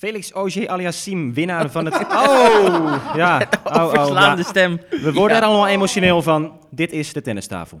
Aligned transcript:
Felix 0.00 0.32
Auger 0.32 0.68
Aliassim, 0.68 1.34
winnaar 1.34 1.70
van 1.70 1.84
het... 1.84 1.94
Oh! 2.26 3.14
Ja. 3.16 3.40
Oh, 3.64 3.76
oh, 3.76 3.90
Verslaande 3.90 4.42
ja. 4.42 4.48
stem. 4.48 4.80
We 4.90 5.12
worden 5.12 5.36
Ja. 5.36 5.42
er 5.42 5.48
allemaal 5.48 5.66
emotioneel 5.66 6.22
van. 6.22 6.58
Dit 6.70 6.92
is 6.92 7.12
de 7.12 7.20
tennistafel. 7.20 7.80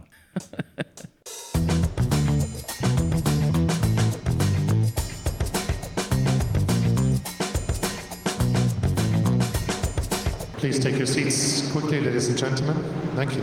Please 10.58 10.78
take 10.78 10.94
your 10.96 11.06
seats 11.06 11.70
quickly, 11.72 12.00
ladies 12.04 12.28
and 12.28 12.38
gentlemen. 12.38 12.76
Thank 13.14 13.30
you. 13.32 13.42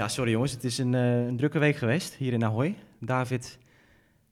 Ja, 0.00 0.08
sorry 0.08 0.30
jongens. 0.30 0.52
Het 0.52 0.64
is 0.64 0.78
een, 0.78 0.94
eh, 0.94 1.26
een 1.26 1.36
drukke 1.36 1.58
week 1.58 1.76
geweest 1.76 2.14
hier 2.14 2.32
in 2.32 2.44
Ahoy. 2.44 2.74
David, 3.00 3.58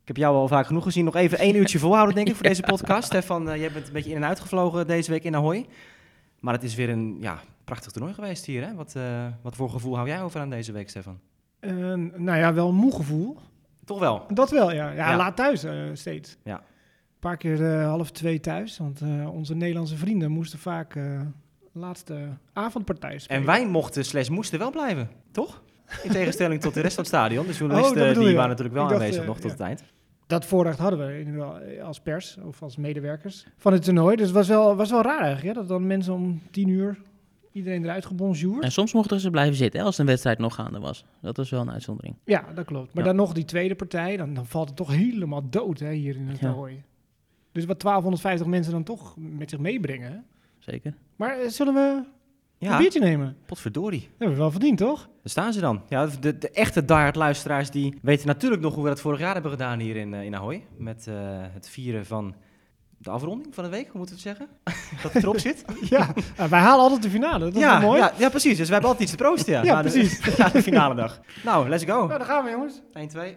ik 0.02 0.06
heb 0.08 0.16
jou 0.16 0.36
al 0.36 0.48
vaak 0.48 0.66
genoeg 0.66 0.82
gezien. 0.82 1.04
Nog 1.04 1.14
even 1.16 1.38
één 1.38 1.56
uurtje 1.56 1.78
volhouden, 1.78 2.14
denk 2.14 2.28
ik, 2.28 2.34
voor 2.34 2.46
deze 2.52 2.62
podcast. 2.62 3.06
Stefan, 3.06 3.50
eh, 3.50 3.60
jij 3.60 3.72
bent 3.72 3.86
een 3.86 3.92
beetje 3.92 4.10
in 4.10 4.16
en 4.16 4.24
uit 4.24 4.40
gevlogen 4.40 4.86
deze 4.86 5.10
week 5.10 5.24
in 5.24 5.34
Ahoy. 5.36 5.66
Maar 6.40 6.54
het 6.54 6.62
is 6.62 6.74
weer 6.74 6.88
een 6.88 7.16
ja, 7.20 7.40
prachtig 7.64 7.92
toernooi 7.92 8.14
geweest 8.14 8.44
hier. 8.44 8.66
Hè? 8.66 8.74
Wat, 8.74 8.94
eh, 8.96 9.26
wat 9.42 9.56
voor 9.56 9.70
gevoel 9.70 9.94
hou 9.96 10.08
jij 10.08 10.22
over 10.22 10.40
aan 10.40 10.50
deze 10.50 10.72
week, 10.72 10.88
Stefan? 10.90 11.18
Eh, 11.60 11.70
nou 12.16 12.38
ja, 12.38 12.54
wel 12.54 12.68
een 12.68 12.74
moe 12.74 12.94
gevoel. 12.94 13.38
Toch 13.84 13.98
wel? 13.98 14.24
Dat 14.34 14.50
wel, 14.50 14.72
ja. 14.72 14.90
Ja, 14.90 15.10
Ja. 15.10 15.16
laat 15.16 15.36
thuis 15.36 15.64
eh, 15.64 15.74
steeds. 15.92 16.36
Ja. 16.44 16.56
Een 16.56 17.18
paar 17.18 17.36
keer 17.36 17.78
eh, 17.78 17.86
half 17.88 18.10
twee 18.10 18.40
thuis. 18.40 18.78
Want 18.78 19.00
eh, 19.00 19.34
onze 19.34 19.54
Nederlandse 19.54 19.96
vrienden 19.96 20.30
moesten 20.30 20.58
vaak 20.58 20.94
eh 20.96 21.20
laatste 21.78 22.28
avondpartij 22.52 23.18
spelen. 23.18 23.40
En 23.40 23.46
wij 23.46 23.66
mochten 23.68 24.04
slash 24.04 24.28
moesten 24.28 24.58
wel 24.58 24.70
blijven, 24.70 25.10
toch? 25.30 25.62
In 26.02 26.10
tegenstelling 26.10 26.60
tot 26.60 26.74
de 26.74 26.80
rest 26.80 26.94
van 26.94 27.04
het 27.04 27.12
stadion. 27.12 27.46
De 27.46 27.50
Oh, 27.52 27.58
journalisten 27.58 27.98
bedoel 27.98 28.14
die 28.22 28.28
je. 28.30 28.34
waren 28.34 28.50
natuurlijk 28.50 28.76
wel 28.76 28.88
dacht, 28.88 29.00
aanwezig 29.00 29.20
eh, 29.22 29.26
nog 29.28 29.36
tot 29.36 29.44
ja. 29.44 29.50
het 29.50 29.60
eind. 29.60 29.82
Dat 30.26 30.44
voorrecht 30.44 30.78
hadden 30.78 30.98
we 31.06 31.12
in 31.12 31.18
ieder 31.26 31.32
geval, 31.32 31.58
eh, 31.58 31.84
als 31.84 32.00
pers 32.00 32.36
of 32.44 32.62
als 32.62 32.76
medewerkers 32.76 33.46
van 33.56 33.72
het 33.72 33.84
toernooi. 33.84 34.16
Dus 34.16 34.26
het 34.26 34.34
was 34.34 34.48
wel, 34.48 34.76
was 34.76 34.90
wel 34.90 35.02
raar 35.02 35.20
eigenlijk. 35.20 35.46
Ja? 35.46 35.52
Dat 35.52 35.68
dan 35.68 35.86
mensen 35.86 36.12
om 36.14 36.42
tien 36.50 36.68
uur 36.68 36.98
iedereen 37.52 37.84
eruit 37.84 38.06
gebonjourd. 38.06 38.62
En 38.64 38.72
soms 38.72 38.92
mochten 38.92 39.20
ze 39.20 39.30
blijven 39.30 39.54
zitten 39.56 39.80
hè, 39.80 39.86
als 39.86 39.98
een 39.98 40.06
wedstrijd 40.06 40.38
nog 40.38 40.54
gaande 40.54 40.78
was. 40.78 41.04
Dat 41.20 41.36
was 41.36 41.50
wel 41.50 41.60
een 41.60 41.70
uitzondering. 41.70 42.14
Ja, 42.24 42.44
dat 42.54 42.64
klopt. 42.64 42.94
Maar 42.94 43.04
Ja. 43.04 43.08
dan 43.10 43.18
nog 43.18 43.32
die 43.32 43.44
tweede 43.44 43.74
partij, 43.74 44.16
dan, 44.16 44.34
dan 44.34 44.46
valt 44.46 44.68
het 44.68 44.76
toch 44.76 44.90
helemaal 44.92 45.48
dood 45.50 45.78
hè, 45.78 45.92
hier 45.92 46.16
in 46.16 46.28
het 46.28 46.38
Ja. 46.40 46.46
toernooi. 46.46 46.82
Dus 47.52 47.64
wat 47.64 47.80
1250 47.80 48.46
mensen 48.46 48.72
dan 48.72 48.82
toch 48.84 49.14
met 49.16 49.50
zich 49.50 49.58
meebrengen. 49.58 50.24
Zeker. 50.58 50.94
Maar 51.16 51.38
eh, 51.38 51.48
zullen 51.48 51.74
we 51.74 51.80
een 51.80 52.68
Ja, 52.68 52.78
biertje 52.78 53.00
nemen? 53.00 53.36
potverdorie. 53.46 54.00
Dat 54.00 54.10
hebben 54.18 54.36
we 54.36 54.42
wel 54.42 54.50
verdiend, 54.50 54.78
toch? 54.78 55.00
Daar 55.00 55.10
staan 55.22 55.52
ze 55.52 55.60
dan. 55.60 55.82
Ja, 55.88 56.06
de, 56.20 56.38
de 56.38 56.50
echte 56.50 56.84
diehard 56.84 57.16
luisteraars 57.16 57.70
die 57.70 57.98
weten 58.02 58.26
natuurlijk 58.26 58.62
nog 58.62 58.74
hoe 58.74 58.82
we 58.82 58.88
dat 58.88 59.00
vorig 59.00 59.18
jaar 59.20 59.32
hebben 59.32 59.50
gedaan 59.50 59.78
hier 59.78 59.96
in, 59.96 60.14
eh, 60.14 60.22
in 60.22 60.34
Ahoy. 60.36 60.64
Met 60.76 61.06
eh, 61.06 61.14
het 61.52 61.68
vieren 61.68 62.06
van 62.06 62.34
de 62.98 63.10
afronding 63.10 63.54
van 63.54 63.64
de 63.64 63.70
week, 63.70 63.88
hoe 63.88 63.98
moeten 63.98 64.16
we 64.16 64.28
het 64.28 64.38
zeggen? 64.38 64.56
dat 65.02 65.12
het 65.12 65.22
erop 65.22 65.38
zit. 65.38 65.64
Ja, 65.94 66.14
wij 66.48 66.60
halen 66.60 66.82
altijd 66.82 67.02
de 67.02 67.10
finale. 67.10 67.38
Dat 67.44 67.54
is 67.54 67.60
ja, 67.60 67.78
wel 67.80 67.88
mooi. 67.88 68.00
Ja, 68.00 68.12
ja, 68.16 68.28
precies. 68.28 68.56
Dus 68.56 68.66
we 68.66 68.72
hebben 68.72 68.90
altijd 68.90 69.08
iets 69.08 69.18
te 69.18 69.24
proosten. 69.24 69.52
Ja, 69.52 69.62
Ja, 69.62 69.74
na 69.74 69.82
de- 69.82 69.90
precies. 69.90 70.36
na 70.38 70.48
de 70.48 70.62
finale 70.62 70.94
dag. 70.94 71.20
Nou, 71.44 71.68
let's 71.68 71.84
go. 71.84 71.92
Nou, 72.06 72.08
daar 72.08 72.24
gaan 72.24 72.44
we, 72.44 72.50
jongens. 72.50 72.82
1, 72.92 73.08
2. 73.08 73.36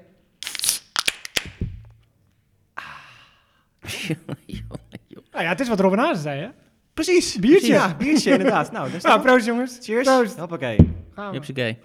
Nou 5.31 5.43
ja, 5.43 5.49
het 5.49 5.59
is 5.59 5.67
wat 5.69 5.79
Robin 5.79 5.99
Hazen 5.99 6.21
zei, 6.21 6.39
hè? 6.41 6.49
Precies. 6.93 7.39
Biertje. 7.39 7.73
Ja, 7.73 7.95
biertje 7.97 8.31
inderdaad. 8.37 8.71
Nou, 8.71 8.91
daar 8.91 8.99
staan 8.99 9.11
Nou, 9.11 9.27
proost, 9.27 9.45
jongens. 9.45 9.77
Cheers. 9.81 10.07
Proost. 10.07 10.37
Hoppakee. 10.37 10.77
Gaan 11.15 11.31
we. 11.31 11.75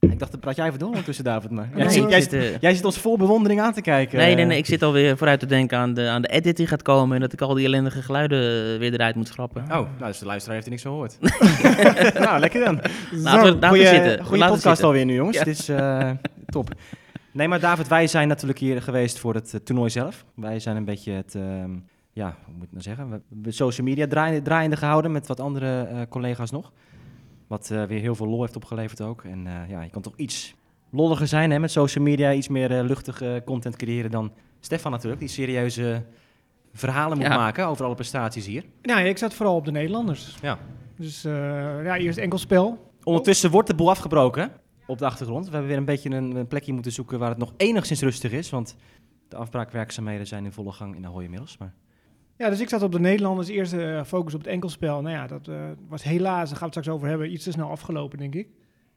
Ik 0.00 0.18
dacht, 0.18 0.30
dat 0.30 0.40
praat 0.40 0.56
jij 0.56 0.66
even 0.66 0.78
door 0.78 0.88
ondertussen, 0.88 1.24
David. 1.24 1.50
Maar. 1.50 1.68
Nee, 1.74 1.82
Jij, 1.82 1.92
zit, 1.92 2.02
ik 2.02 2.10
jij, 2.10 2.20
zit, 2.20 2.32
eh, 2.32 2.58
jij 2.58 2.74
zit 2.74 2.84
ons 2.84 2.98
vol 2.98 3.16
bewondering 3.16 3.60
aan 3.60 3.72
te 3.72 3.80
kijken. 3.80 4.18
Nee, 4.18 4.34
nee, 4.34 4.44
nee. 4.44 4.58
Ik 4.58 4.66
zit 4.66 4.82
alweer 4.82 5.16
vooruit 5.16 5.40
te 5.40 5.46
denken 5.46 5.78
aan 5.78 5.94
de, 5.94 6.08
aan 6.08 6.22
de 6.22 6.28
edit 6.28 6.56
die 6.56 6.66
gaat 6.66 6.82
komen. 6.82 7.14
En 7.14 7.20
dat 7.20 7.32
ik 7.32 7.40
al 7.40 7.54
die 7.54 7.66
ellendige 7.66 8.02
geluiden 8.02 8.72
eh, 8.72 8.78
weer 8.78 8.92
eruit 8.92 9.14
moet 9.14 9.28
schrappen. 9.28 9.62
Oh, 9.62 9.68
nou, 9.68 9.86
dus 10.06 10.18
de 10.18 10.26
luisteraar 10.26 10.54
heeft 10.54 10.66
er 10.66 10.72
niks 10.72 10.82
van 10.84 10.92
gehoord. 10.92 11.18
nou, 12.26 12.38
lekker 12.40 12.64
dan. 12.64 12.80
Laten 13.10 13.42
we, 13.42 13.50
laten 13.50 13.60
we 13.60 13.66
Goeie, 13.66 13.86
zitten. 13.86 14.24
goeie 14.24 14.38
Laten 14.38 14.38
we 14.38 14.38
podcast 14.38 14.62
zitten. 14.62 14.84
alweer 14.84 15.04
nu, 15.04 15.14
jongens. 15.14 15.36
Ja. 15.38 15.44
Dit 15.44 15.58
is 15.58 15.68
eh, 15.68 16.10
top. 16.46 16.70
Nee, 17.32 17.48
maar 17.48 17.60
David, 17.60 17.88
wij 17.88 18.06
zijn 18.06 18.28
natuurlijk 18.28 18.58
hier 18.58 18.82
geweest 18.82 19.18
voor 19.18 19.34
het 19.34 19.60
toernooi 19.64 19.90
zelf. 19.90 20.24
Wij 20.34 20.58
zijn 20.60 20.76
een 20.76 20.84
beetje 20.84 21.12
het, 21.12 21.34
ehm, 21.34 21.70
ja, 22.18 22.36
hoe 22.44 22.54
moet 22.54 22.64
ik 22.64 22.70
nou 22.70 22.82
zeggen? 22.82 23.10
We 23.10 23.20
hebben 23.28 23.52
social 23.52 23.86
media 23.86 24.06
draaiende, 24.06 24.42
draaiende 24.42 24.76
gehouden 24.76 25.12
met 25.12 25.26
wat 25.26 25.40
andere 25.40 25.80
eh, 25.82 26.00
collega's 26.08 26.50
nog. 26.50 26.72
Wat 27.46 27.70
eh, 27.70 27.84
weer 27.84 28.00
heel 28.00 28.14
veel 28.14 28.26
lol 28.26 28.40
heeft 28.40 28.56
opgeleverd 28.56 29.00
ook. 29.00 29.24
En 29.24 29.46
eh, 29.46 29.68
ja, 29.68 29.82
je 29.82 29.90
kan 29.90 30.02
toch 30.02 30.16
iets 30.16 30.54
lolliger 30.90 31.26
zijn 31.26 31.50
hè, 31.50 31.58
met 31.58 31.70
social 31.70 32.04
media. 32.04 32.32
Iets 32.32 32.48
meer 32.48 32.78
eh, 32.78 32.84
luchtige 32.84 33.42
content 33.44 33.76
creëren 33.76 34.10
dan 34.10 34.32
Stefan 34.60 34.90
natuurlijk. 34.92 35.20
Die 35.20 35.28
serieuze 35.30 36.04
verhalen 36.72 37.16
moet 37.18 37.26
Ja. 37.26 37.36
maken 37.36 37.66
over 37.66 37.84
alle 37.84 37.94
prestaties 37.94 38.46
hier. 38.46 38.64
Nou, 38.82 39.00
ik 39.00 39.18
zat 39.18 39.34
vooral 39.34 39.56
op 39.56 39.64
de 39.64 39.70
Nederlanders. 39.70 40.36
Ja. 40.42 40.58
Dus 40.96 41.24
eh, 41.24 41.32
ja, 41.84 41.96
eerst 41.96 42.18
enkel 42.18 42.38
spel. 42.38 42.92
Ondertussen 43.04 43.50
wordt 43.50 43.68
de 43.68 43.74
boel 43.74 43.90
afgebroken 43.90 44.50
op 44.86 44.98
de 44.98 45.04
achtergrond. 45.04 45.44
We 45.44 45.50
hebben 45.50 45.68
weer 45.68 45.78
een 45.78 45.84
beetje 45.84 46.10
een, 46.10 46.36
een 46.36 46.46
plekje 46.46 46.72
moeten 46.72 46.92
zoeken 46.92 47.18
waar 47.18 47.28
het 47.28 47.38
nog 47.38 47.52
enigszins 47.56 48.00
rustig 48.00 48.32
is. 48.32 48.50
Want 48.50 48.76
de 49.28 49.36
afbraakwerkzaamheden 49.36 50.26
zijn 50.26 50.44
in 50.44 50.52
volle 50.52 50.72
gang 50.72 50.96
in 50.96 51.06
Ahoy 51.06 51.22
inmiddels. 51.24 51.58
Maar 51.58 51.74
Ja, 52.38 52.48
dus 52.48 52.60
ik 52.60 52.68
zat 52.68 52.82
op 52.82 52.92
de 52.92 53.00
Nederlanders. 53.00 53.48
Eerst 53.48 53.72
eh, 53.72 54.04
focus 54.04 54.34
op 54.34 54.40
het 54.40 54.48
enkelspel. 54.48 55.02
Nou 55.02 55.14
ja, 55.14 55.26
dat 55.26 55.48
eh, 55.48 55.56
was 55.88 56.02
helaas, 56.02 56.48
daar 56.48 56.58
gaan 56.58 56.68
we 56.68 56.74
het 56.74 56.84
straks 56.84 56.88
over 56.88 57.08
hebben, 57.08 57.32
iets 57.32 57.44
te 57.44 57.50
snel 57.50 57.70
afgelopen, 57.70 58.18
denk 58.18 58.34
ik. 58.34 58.48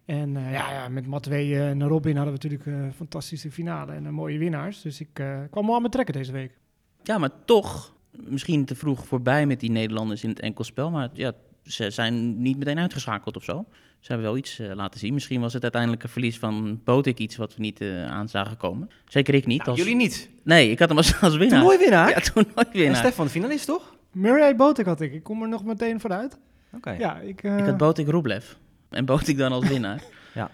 En 0.06 0.38
eh, 0.38 0.52
ja, 0.52 0.72
ja, 0.72 0.90
met 0.90 1.08
Matwee 1.08 1.60
en 1.60 1.88
Robin 1.88 2.16
hadden 2.16 2.34
we 2.34 2.48
natuurlijk 2.48 2.66
een 2.66 2.94
fantastische 2.94 3.52
finale 3.52 3.92
en 3.92 4.06
een 4.06 4.14
mooie 4.14 4.38
winnaars. 4.38 4.82
Dus 4.82 5.00
ik 5.00 5.14
kwam 5.50 5.66
wel 5.66 5.74
aan 5.74 5.82
mijn 5.82 5.92
trekken 5.92 6.14
deze 6.14 6.32
week. 6.32 6.58
Ja, 7.04 7.18
maar 7.18 7.46
toch 7.46 7.96
misschien 8.12 8.66
te 8.66 8.76
vroeg 8.76 9.06
voorbij 9.06 9.46
met 9.46 9.60
die 9.60 9.72
Nederlanders 9.72 10.24
in 10.24 10.30
het 10.30 10.40
enkelspel. 10.40 10.92
Maar 10.92 11.10
ja, 11.14 11.34
ze 11.72 11.90
zijn 11.90 12.42
niet 12.42 12.58
meteen 12.58 12.80
uitgeschakeld 12.80 13.36
of 13.36 13.44
zo. 13.44 13.66
Ze 14.00 14.08
hebben 14.12 14.26
wel 14.28 14.38
iets 14.38 14.60
eh, 14.60 14.72
laten 14.76 15.00
zien. 15.00 15.14
Misschien 15.14 15.42
was 15.42 15.54
het 15.54 15.62
uiteindelijk 15.64 16.04
een 16.04 16.10
verlies 16.10 16.40
van 16.40 16.82
Botik 16.84 17.18
iets 17.20 17.36
wat 17.36 17.56
we 17.56 17.62
niet 17.62 17.82
eh 17.82 18.06
aan 18.06 18.30
zagen 18.30 18.58
komen. 18.58 18.90
Zeker 19.08 19.34
ik 19.34 19.46
niet. 19.46 19.58
Nou, 19.58 19.70
als... 19.70 19.80
jullie 19.80 19.96
niet. 19.96 20.30
Nee, 20.44 20.72
ik 20.72 20.80
had 20.80 20.88
hem 20.88 20.98
als, 20.98 21.20
als 21.22 21.38
winnaar. 21.38 21.60
Toernooiwinnaar? 21.60 22.10
Ja, 22.10 22.16
En 22.16 22.24
toernooiwinnaar. 22.34 22.96
Stefan, 22.96 23.26
de 23.26 23.32
finalist 23.32 23.66
toch? 23.66 23.96
Murray 24.12 24.56
Botek 24.56 24.86
had 24.86 25.02
ik. 25.02 25.14
Ik 25.14 25.24
kom 25.24 25.42
er 25.42 25.48
nog 25.48 25.64
meteen 25.64 26.00
vooruit. 26.00 26.38
Oké. 26.74 26.92
Ja, 26.92 27.20
ik... 27.20 27.44
eh, 27.44 27.58
Ik 27.58 27.66
had 27.66 27.78
Botik 27.78 28.08
Rublev. 28.08 28.46
En 28.90 29.06
Botik 29.06 29.38
dan 29.38 29.52
als 29.52 29.68
winnaar. 29.68 30.04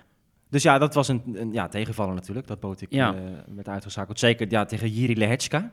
Dus 0.50 0.64
ja, 0.64 0.78
dat 0.78 0.94
was 0.94 1.08
een, 1.08 1.22
een 1.34 1.54
ja, 1.54 1.68
tegenvaller 1.68 2.14
natuurlijk. 2.14 2.48
Dat 2.48 2.60
Botik 2.60 2.94
Ja. 2.94 3.14
eh, 3.16 3.22
werd 3.56 3.68
uitgeschakeld. 3.68 4.20
Zeker 4.20 4.48
ja, 4.50 4.66
tegen 4.66 4.90
Jiri 4.90 5.18
Lehechka. 5.18 5.72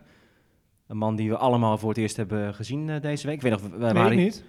Een 0.86 0.96
man 0.96 1.16
die 1.16 1.28
we 1.30 1.36
allemaal 1.36 1.78
voor 1.78 1.88
het 1.88 1.98
eerst 1.98 2.16
hebben 2.16 2.54
gezien 2.54 3.00
deze 3.00 3.26
week. 3.26 3.36
Ik 3.36 3.42
weet 3.42 3.52
nog, 3.52 3.60
we, 3.60 3.68
nee, 3.78 3.92
waren 3.92 4.12
ik 4.12 4.18
niet. 4.18 4.44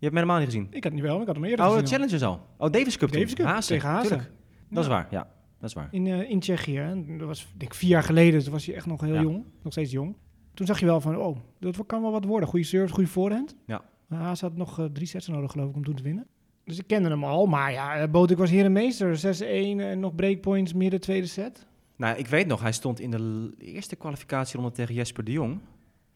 Je 0.00 0.04
hebt 0.06 0.16
hem 0.18 0.28
helemaal 0.28 0.36
niet 0.38 0.46
gezien. 0.46 0.66
Ik 0.70 0.84
had 0.84 0.92
niet 0.92 1.02
wel, 1.02 1.20
ik 1.20 1.26
had 1.26 1.34
hem 1.34 1.44
eerder 1.44 1.64
Oh, 1.66 1.70
gezien. 1.72 1.84
al. 1.86 1.90
Challengers 1.90 2.22
al. 2.22 2.40
Oh, 2.66 2.70
Davis 2.72 2.96
Cup. 2.96 3.12
Davis 3.12 3.34
Cup, 3.34 3.46
Hazen, 3.46 3.74
tegen 3.74 3.88
Hazen. 3.88 4.26
Dat 4.70 4.82
is 4.84 4.88
waar, 4.90 5.06
ja. 5.10 5.30
Dat 5.60 5.68
is 5.68 5.74
waar. 5.74 5.88
In, 5.90 6.06
eh, 6.06 6.30
in 6.30 6.40
Tsjechië. 6.40 6.76
hè. 6.78 7.16
Dat 7.16 7.26
was 7.26 7.46
denk 7.56 7.70
ik 7.72 7.74
vier 7.78 7.90
jaar 7.90 8.02
geleden. 8.02 8.42
Toen 8.42 8.52
was 8.52 8.66
hij 8.66 8.74
echt 8.74 8.86
nog 8.86 9.00
heel 9.00 9.14
Ja. 9.14 9.20
jong. 9.20 9.44
Nog 9.62 9.72
steeds 9.72 9.90
jong. 9.90 10.16
Toen 10.54 10.66
zag 10.66 10.80
je 10.80 10.86
wel 10.86 11.00
van, 11.00 11.16
oh, 11.16 11.36
dat 11.60 11.86
kan 11.86 12.02
wel 12.02 12.10
wat 12.12 12.24
worden. 12.24 12.48
Goede 12.48 12.64
service, 12.64 12.94
goede 12.94 13.08
voorhand. 13.10 13.56
Ja. 13.66 13.82
Maar 14.06 14.20
Haas 14.20 14.40
had 14.40 14.56
nog 14.56 14.78
eh, 14.78 14.84
drie 14.84 15.06
sets 15.06 15.28
nodig, 15.28 15.50
geloof 15.52 15.68
ik, 15.70 15.76
om 15.76 15.84
toen 15.84 15.94
te 15.94 16.02
winnen. 16.02 16.26
Dus 16.64 16.78
ik 16.78 16.86
kende 16.86 17.08
hem 17.08 17.24
al. 17.24 17.46
Maar 17.46 17.72
ja, 17.72 17.96
eh, 17.96 18.10
Botik 18.10 18.38
was 18.38 18.50
hier 18.50 18.64
een 18.64 18.72
meester. 18.72 19.16
6-1 19.16 19.80
en 19.80 20.00
nog 20.00 20.14
breakpoints 20.14 20.72
midden 20.72 21.00
tweede 21.00 21.26
set. 21.26 21.66
Nou, 21.96 22.16
ik 22.18 22.26
weet 22.26 22.46
nog, 22.46 22.60
hij 22.60 22.72
stond 22.72 23.00
in 23.00 23.10
de 23.10 23.50
eerste 23.58 23.96
kwalificatieronde 23.96 24.72
tegen 24.72 24.94
Jesper 24.94 25.24
de 25.24 25.32
Jong. 25.32 25.58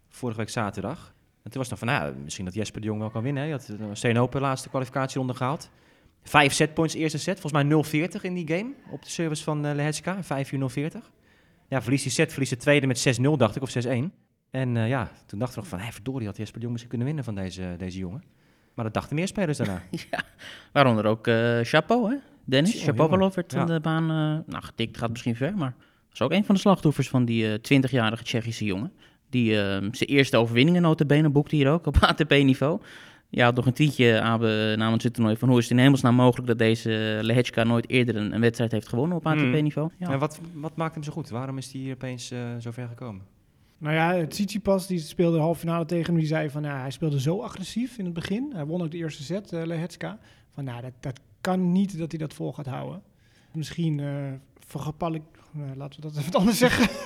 Vorige 0.08 0.38
week 0.38 0.48
zaterdag. 0.48 1.14
En 1.42 1.50
toen 1.50 1.60
was 1.60 1.70
het 1.70 1.80
nog 1.80 1.88
van, 1.88 2.00
nou, 2.00 2.14
misschien 2.24 2.44
dat 2.44 2.54
Jesper 2.54 2.80
de 2.80 2.86
Jong 2.86 3.00
wel 3.00 3.10
kan 3.10 3.22
winnen. 3.22 3.42
Hè. 3.42 3.48
Hij 3.48 3.58
had 3.58 3.78
een 3.78 3.96
Steen 3.96 4.18
Open 4.18 4.40
laatste 4.40 4.68
kwalificatieronde 4.68 5.34
gehaald. 5.34 5.70
Vijf 6.22 6.52
setpoints 6.52 6.94
eerste 6.94 7.18
set. 7.18 7.40
Volgens 7.40 7.62
mij 7.62 8.06
0-40 8.08 8.20
in 8.20 8.34
die 8.34 8.48
game. 8.56 8.72
Op 8.90 9.02
de 9.02 9.10
service 9.10 9.42
van 9.42 9.66
uh, 9.66 9.74
Lehecka. 9.74 10.22
5 10.22 10.52
uur 10.52 10.70
0-40. 10.70 10.96
Ja, 11.68 11.82
verliest 11.82 12.02
die 12.02 12.12
set, 12.12 12.30
verliest 12.30 12.52
de 12.52 12.58
tweede 12.58 12.86
met 12.86 13.18
6-0, 13.20 13.22
dacht 13.36 13.56
ik, 13.56 13.62
of 13.62 13.74
6-1. 13.86 13.88
En 14.50 14.76
eh, 14.76 14.88
ja, 14.88 15.10
toen 15.26 15.38
dacht 15.38 15.50
ik 15.50 15.56
nog 15.56 15.66
van, 15.66 15.78
hé, 15.78 15.92
verdorie, 15.92 16.26
had 16.26 16.36
Jesper 16.36 16.54
de 16.54 16.60
Jong 16.60 16.72
misschien 16.72 16.88
kunnen 16.88 17.06
winnen 17.06 17.24
van 17.24 17.34
deze, 17.34 17.74
deze 17.78 17.98
jongen. 17.98 18.22
Maar 18.74 18.84
dat 18.84 18.94
dachten 18.94 19.16
meer 19.16 19.26
spelers 19.28 19.58
daarna. 19.58 19.82
Waaronder 20.72 21.04
ook 21.06 21.26
eh 21.26 21.58
Chapeau, 21.62 22.10
hè? 22.10 22.16
Dennis. 22.44 22.82
Shapovalov 22.82 23.34
werd 23.34 23.52
Ja. 23.52 23.58
van 23.58 23.66
de 23.66 23.80
baan... 23.80 24.02
eh, 24.02 24.52
nou, 24.52 24.64
getikt 24.64 24.98
gaat 24.98 25.10
misschien 25.10 25.36
ver, 25.36 25.56
maar... 25.56 25.74
was 26.10 26.20
ook 26.22 26.32
een 26.32 26.44
van 26.44 26.54
de 26.54 26.60
slachtoffers 26.60 27.08
van 27.08 27.24
die 27.24 27.52
eh 27.52 27.78
20-jarige 27.82 28.22
Tsjechische 28.24 28.64
jongen. 28.64 28.92
Die 29.32 29.60
eh, 29.60 29.64
zijn 29.92 30.08
eerste 30.08 30.36
overwinningen 30.36 30.82
notabene 30.82 31.28
boekte 31.28 31.56
hier 31.56 31.70
ook 31.70 31.86
op 31.86 31.96
ATP-niveau. 32.10 32.80
Ja, 33.28 33.44
had 33.44 33.54
nog 33.54 33.66
een 33.66 33.72
tweetje 33.72 34.20
Abe, 34.20 34.74
namens 34.76 35.04
het 35.04 35.14
toernooi 35.14 35.36
van 35.36 35.48
hoe 35.48 35.58
is 35.58 35.64
het 35.64 35.72
in 35.72 35.78
hemelsnaam 35.78 36.14
mogelijk 36.14 36.48
dat 36.48 36.58
deze 36.58 37.18
Lehechka 37.22 37.64
nooit 37.64 37.88
eerder 37.88 38.16
een, 38.16 38.34
een 38.34 38.40
wedstrijd 38.40 38.72
heeft 38.72 38.88
gewonnen 38.88 39.16
op 39.16 39.26
ATP-niveau. 39.26 39.90
Ja. 39.98 40.10
En 40.10 40.18
wat, 40.18 40.40
wat 40.54 40.76
maakt 40.76 40.94
hem 40.94 41.02
zo 41.02 41.12
goed? 41.12 41.28
Waarom 41.28 41.58
is 41.58 41.72
hij 41.72 41.80
hier 41.80 41.94
opeens 41.94 42.30
eh, 42.30 42.38
zo 42.58 42.70
ver 42.70 42.88
gekomen? 42.88 43.22
Nou 43.78 43.94
ja, 43.94 44.26
Tsitsipas 44.26 44.86
die 44.86 44.98
speelde 44.98 45.36
de 45.36 45.42
halve 45.42 45.60
finale 45.60 45.84
tegen 45.84 46.06
hem. 46.06 46.16
Die 46.16 46.26
zei 46.26 46.50
van, 46.50 46.62
ja, 46.62 46.80
hij 46.80 46.90
speelde 46.90 47.20
zo 47.20 47.40
agressief 47.40 47.98
in 47.98 48.04
het 48.04 48.14
begin. 48.14 48.50
Hij 48.54 48.66
won 48.66 48.82
ook 48.82 48.90
de 48.90 48.96
eerste 48.96 49.22
set, 49.22 49.52
eh 49.52 49.64
Lehecka. 49.64 50.18
Van 50.54 50.64
nou, 50.64 50.82
dat, 50.82 50.92
dat 51.00 51.20
kan 51.40 51.72
niet 51.72 51.98
dat 51.98 52.10
hij 52.10 52.20
dat 52.20 52.34
vol 52.34 52.52
gaat 52.52 52.66
houden. 52.66 53.02
Misschien 53.52 53.98
uh, 53.98 54.32
vergapal 54.66 55.14
ik... 55.14 55.22
nou, 55.50 55.76
laten 55.76 56.00
we 56.00 56.08
dat 56.08 56.16
even 56.16 56.32
anders 56.32 56.58
zeggen. 56.58 56.88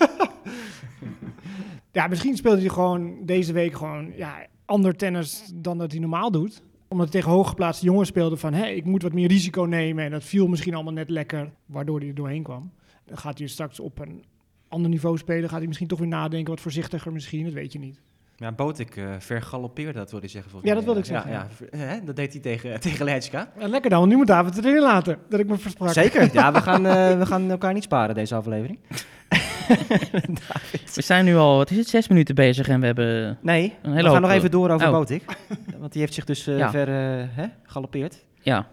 ja, 1.96 2.06
misschien 2.06 2.36
speelt 2.36 2.58
hij 2.58 2.68
gewoon 2.68 3.24
deze 3.24 3.52
week 3.52 3.76
gewoon 3.76 4.12
ja, 4.16 4.46
ander 4.64 4.96
tennis 4.96 5.52
dan 5.54 5.78
dat 5.78 5.90
hij 5.90 6.00
normaal 6.00 6.30
doet 6.30 6.62
omdat 6.88 7.12
hij 7.12 7.20
tegen 7.20 7.36
hooggeplaatste 7.36 7.84
jongens 7.84 8.08
speelde 8.08 8.36
van... 8.36 8.52
hé, 8.52 8.66
ik 8.66 8.84
moet 8.84 9.02
wat 9.02 9.12
meer 9.12 9.28
risico 9.28 9.62
nemen. 9.62 10.04
En 10.04 10.10
dat 10.10 10.24
viel 10.24 10.46
misschien 10.46 10.74
allemaal 10.74 10.92
net 10.92 11.10
lekker, 11.10 11.52
waardoor 11.66 11.98
hij 11.98 12.08
er 12.08 12.14
doorheen 12.14 12.42
kwam. 12.42 12.72
Dan 13.04 13.18
gaat 13.18 13.38
hij 13.38 13.46
straks 13.46 13.80
op 13.80 13.98
een 13.98 14.24
ander 14.68 14.90
niveau 14.90 15.18
spelen. 15.18 15.48
Gaat 15.48 15.58
hij 15.58 15.66
misschien 15.66 15.88
toch 15.88 15.98
weer 15.98 16.08
nadenken, 16.08 16.50
wat 16.50 16.60
voorzichtiger 16.60 17.12
misschien. 17.12 17.44
Dat 17.44 17.52
weet 17.52 17.72
je 17.72 17.78
niet. 17.78 18.00
Ja, 18.36 18.52
Botik 18.52 18.96
uh, 18.96 19.14
vergaloppeerde, 19.18 19.98
dat 19.98 20.10
wilde 20.10 20.24
hij 20.24 20.34
zeggen. 20.34 20.50
Volgens 20.50 20.70
ja, 20.70 20.76
dat 20.76 20.84
wilde 20.84 21.00
ik 21.00 21.06
zeggen. 21.06 21.30
Ja, 21.30 21.48
ja. 21.70 22.00
dat 22.04 22.16
deed 22.16 22.32
hij 22.32 22.42
tegen, 22.42 22.80
tegen 22.90 23.04
Leitska. 23.04 23.52
Ja, 23.58 23.68
lekker 23.68 23.90
dan, 23.90 23.98
want 23.98 24.10
nu 24.10 24.16
moet 24.16 24.26
David 24.26 24.58
erin 24.58 24.80
laten, 24.80 25.18
dat 25.28 25.40
ik 25.40 25.46
me 25.46 25.58
versprak. 25.58 25.92
Zeker, 25.92 26.32
ja, 26.32 26.52
we 26.52 26.62
gaan, 26.68 26.86
uh, 26.86 27.18
we 27.18 27.26
gaan 27.26 27.50
elkaar 27.50 27.72
niet 27.72 27.82
sparen 27.82 28.14
deze 28.14 28.34
aflevering. 28.34 28.78
we 30.94 31.02
zijn 31.02 31.24
nu 31.24 31.36
al, 31.36 31.56
wat 31.56 31.70
is 31.70 31.76
het, 31.76 31.88
zes 31.88 32.08
minuten 32.08 32.34
bezig 32.34 32.68
en 32.68 32.80
we 32.80 32.86
hebben... 32.86 33.38
Nee, 33.42 33.74
een 33.82 33.92
hele 33.92 34.08
we 34.08 34.12
gaan 34.12 34.22
nog 34.22 34.30
even 34.30 34.50
door 34.50 34.70
over 34.70 34.86
oh. 34.86 34.92
Botik. 34.92 35.24
Want 35.80 35.92
die 35.92 36.00
heeft 36.00 36.14
zich 36.14 36.24
dus 36.24 36.48
uh, 36.48 36.58
ja. 36.58 36.70
ver 36.70 36.88
hè, 37.34 37.46
galopeerd. 37.62 38.24
Ja. 38.42 38.66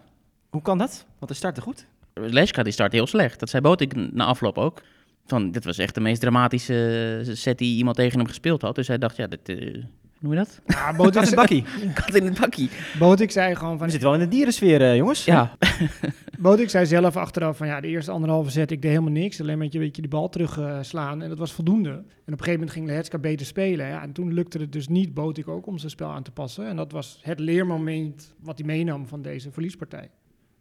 Hoe 0.50 0.62
kan 0.62 0.78
dat? 0.78 1.06
Want 1.20 1.32
hij 1.32 1.36
startte 1.36 1.62
goed. 1.62 1.86
Leska 2.14 2.64
die 2.64 2.74
start 2.74 2.92
heel 2.92 3.08
slecht. 3.08 3.40
Dat 3.40 3.50
zei 3.50 3.62
Botik 3.62 3.96
na 4.14 4.26
afloop 4.26 4.58
ook. 4.58 4.82
Van, 5.26 5.52
dit 5.52 5.66
was 5.66 5.78
echt 5.78 5.96
de 5.96 6.02
meest 6.02 6.22
dramatische 6.22 7.22
set 7.24 7.58
die 7.58 7.78
iemand 7.78 7.96
tegen 7.96 8.18
hem 8.18 8.28
gespeeld 8.28 8.62
had. 8.62 8.76
Dus 8.76 8.88
hij 8.88 8.98
dacht, 8.98 9.16
ja, 9.16 9.28
dit, 9.28 9.50
uh, 9.50 9.84
noem 10.24 10.32
je 10.32 10.38
dat? 10.38 10.62
Ja, 10.66 10.96
Botik 10.96 11.16
in 11.16 11.28
het 11.28 11.36
bakkie. 11.36 11.64
Kat 11.94 12.16
in 12.16 12.26
het 12.26 12.40
bakkie. 12.40 12.70
Botik 13.00 13.32
zei 13.32 13.56
gewoon 13.56 13.78
van... 13.78 13.86
We 13.86 13.92
zitten 13.92 14.10
wel 14.10 14.20
in 14.20 14.30
de 14.30 14.36
dierensfeer, 14.36 14.82
uh, 14.82 14.96
jongens. 14.96 15.26
Ja. 15.26 15.58
Botik 16.40 16.70
zei 16.70 16.86
zelf 16.86 17.18
achteraf 17.18 17.58
van, 17.58 17.68
ja, 17.68 17.82
de 17.82 17.88
eerste 17.88 18.12
anderhalve 18.12 18.52
set, 18.52 18.72
ik 18.72 18.82
deed 18.82 18.92
helemaal 18.92 19.12
niks. 19.12 19.42
Alleen 19.42 19.58
met 19.58 19.74
je, 19.74 19.80
weet 19.80 19.96
je, 19.96 20.02
die 20.02 20.12
bal 20.12 20.30
terug 20.30 20.58
uh, 20.58 20.78
slaan. 20.82 21.22
En 21.22 21.30
dat 21.30 21.38
was 21.38 21.52
voldoende. 21.52 21.90
En 21.90 22.00
op 22.00 22.06
een 22.26 22.34
gegeven 22.34 22.54
moment 22.54 22.72
ging 22.72 22.88
Lehetska 22.88 23.18
beter 23.18 23.46
spelen. 23.46 23.88
Ja, 23.88 24.02
en 24.02 24.12
toen 24.12 24.34
lukte 24.34 24.58
het 24.58 24.72
dus 24.72 24.88
niet 24.88 25.14
Botik 25.14 25.48
ook 25.48 25.68
om 25.68 25.78
zijn 25.78 25.92
spel 25.92 26.10
aan 26.10 26.24
te 26.24 26.32
passen. 26.32 26.68
En 26.68 26.76
dat 26.76 26.92
was 26.92 27.20
het 27.22 27.40
leermoment 27.40 28.34
wat 28.40 28.58
hij 28.58 28.68
meenam 28.68 29.08
van 29.08 29.22
deze 29.22 29.52
verliespartij. 29.52 30.10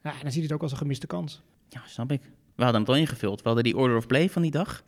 Ja, 0.03 0.11
en 0.11 0.23
dan 0.23 0.31
ziet 0.31 0.35
hij 0.35 0.43
het 0.43 0.53
ook 0.53 0.63
als 0.63 0.73
een 0.73 0.79
gemiste 0.79 1.07
kans. 1.07 1.43
Ja, 1.69 1.83
snap 1.87 2.13
ik. 2.13 2.23
We 2.55 2.63
hadden 2.63 2.81
het 2.81 2.91
al 2.91 2.97
ingevuld. 2.97 3.43
We 3.43 3.47
hadden 3.47 3.65
die 3.65 3.77
order 3.77 3.97
of 3.97 4.07
play 4.07 4.29
van 4.29 4.43
die 4.43 4.51
dag. 4.51 4.85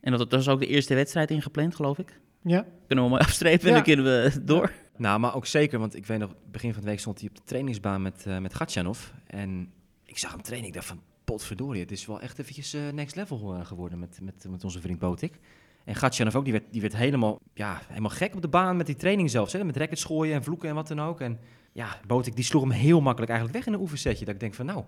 En 0.00 0.10
dat, 0.10 0.20
dat 0.20 0.30
was 0.30 0.48
ook 0.48 0.60
de 0.60 0.66
eerste 0.66 0.94
wedstrijd 0.94 1.30
ingepland, 1.30 1.74
geloof 1.74 1.98
ik. 1.98 2.20
Ja. 2.46 2.66
Kunnen 2.86 3.04
we 3.04 3.10
mooi 3.10 3.22
afstrepen 3.28 3.60
ja. 3.60 3.68
en 3.68 3.74
dan 3.74 3.82
kunnen 3.82 4.04
we 4.04 4.44
door. 4.44 4.62
Ja. 4.62 4.84
Nou, 4.96 5.20
maar 5.20 5.34
ook 5.34 5.46
zeker, 5.46 5.78
want 5.78 5.96
ik 5.96 6.06
weet 6.06 6.18
nog, 6.18 6.34
begin 6.50 6.72
van 6.72 6.82
de 6.82 6.88
week 6.88 7.00
stond 7.00 7.20
hij 7.20 7.28
op 7.28 7.34
de 7.34 7.42
trainingsbaan 7.44 8.02
met, 8.02 8.24
uh, 8.28 8.38
met 8.38 8.54
Gatjanov. 8.54 9.08
En 9.26 9.72
ik 10.04 10.18
zag 10.18 10.30
hem 10.30 10.42
trainen, 10.42 10.68
ik 10.68 10.74
dacht 10.74 10.86
van, 10.86 11.00
potverdorie, 11.24 11.80
het 11.80 11.90
is 11.90 12.06
wel 12.06 12.20
echt 12.20 12.38
eventjes 12.38 12.74
uh, 12.74 12.80
next 12.92 13.16
level 13.16 13.54
uh, 13.54 13.66
geworden 13.66 13.98
met, 13.98 14.18
met, 14.22 14.46
met 14.48 14.64
onze 14.64 14.80
vriend 14.80 14.98
Botik. 14.98 15.38
En 15.84 15.94
Gatjanov 15.94 16.34
ook, 16.34 16.44
die 16.44 16.52
werd, 16.52 16.64
die 16.70 16.80
werd 16.80 16.96
helemaal, 16.96 17.38
ja, 17.54 17.80
helemaal 17.88 18.10
gek 18.10 18.34
op 18.34 18.42
de 18.42 18.48
baan 18.48 18.76
met 18.76 18.86
die 18.86 18.96
training 18.96 19.30
zelfs. 19.30 19.52
Hè? 19.52 19.64
Met 19.64 19.76
rackets 19.76 20.04
gooien 20.04 20.34
en 20.34 20.42
vloeken 20.42 20.68
en 20.68 20.74
wat 20.74 20.88
dan 20.88 21.00
ook. 21.00 21.20
En 21.20 21.38
ja, 21.72 22.00
Botik 22.06 22.36
die 22.36 22.44
sloeg 22.44 22.62
hem 22.62 22.70
heel 22.70 23.00
makkelijk 23.00 23.30
eigenlijk 23.30 23.58
weg 23.58 23.68
in 23.68 23.78
een 23.78 23.84
oefensetje. 23.84 24.24
Dat 24.24 24.34
ik 24.34 24.40
denk 24.40 24.54
van, 24.54 24.66
nou, 24.66 24.84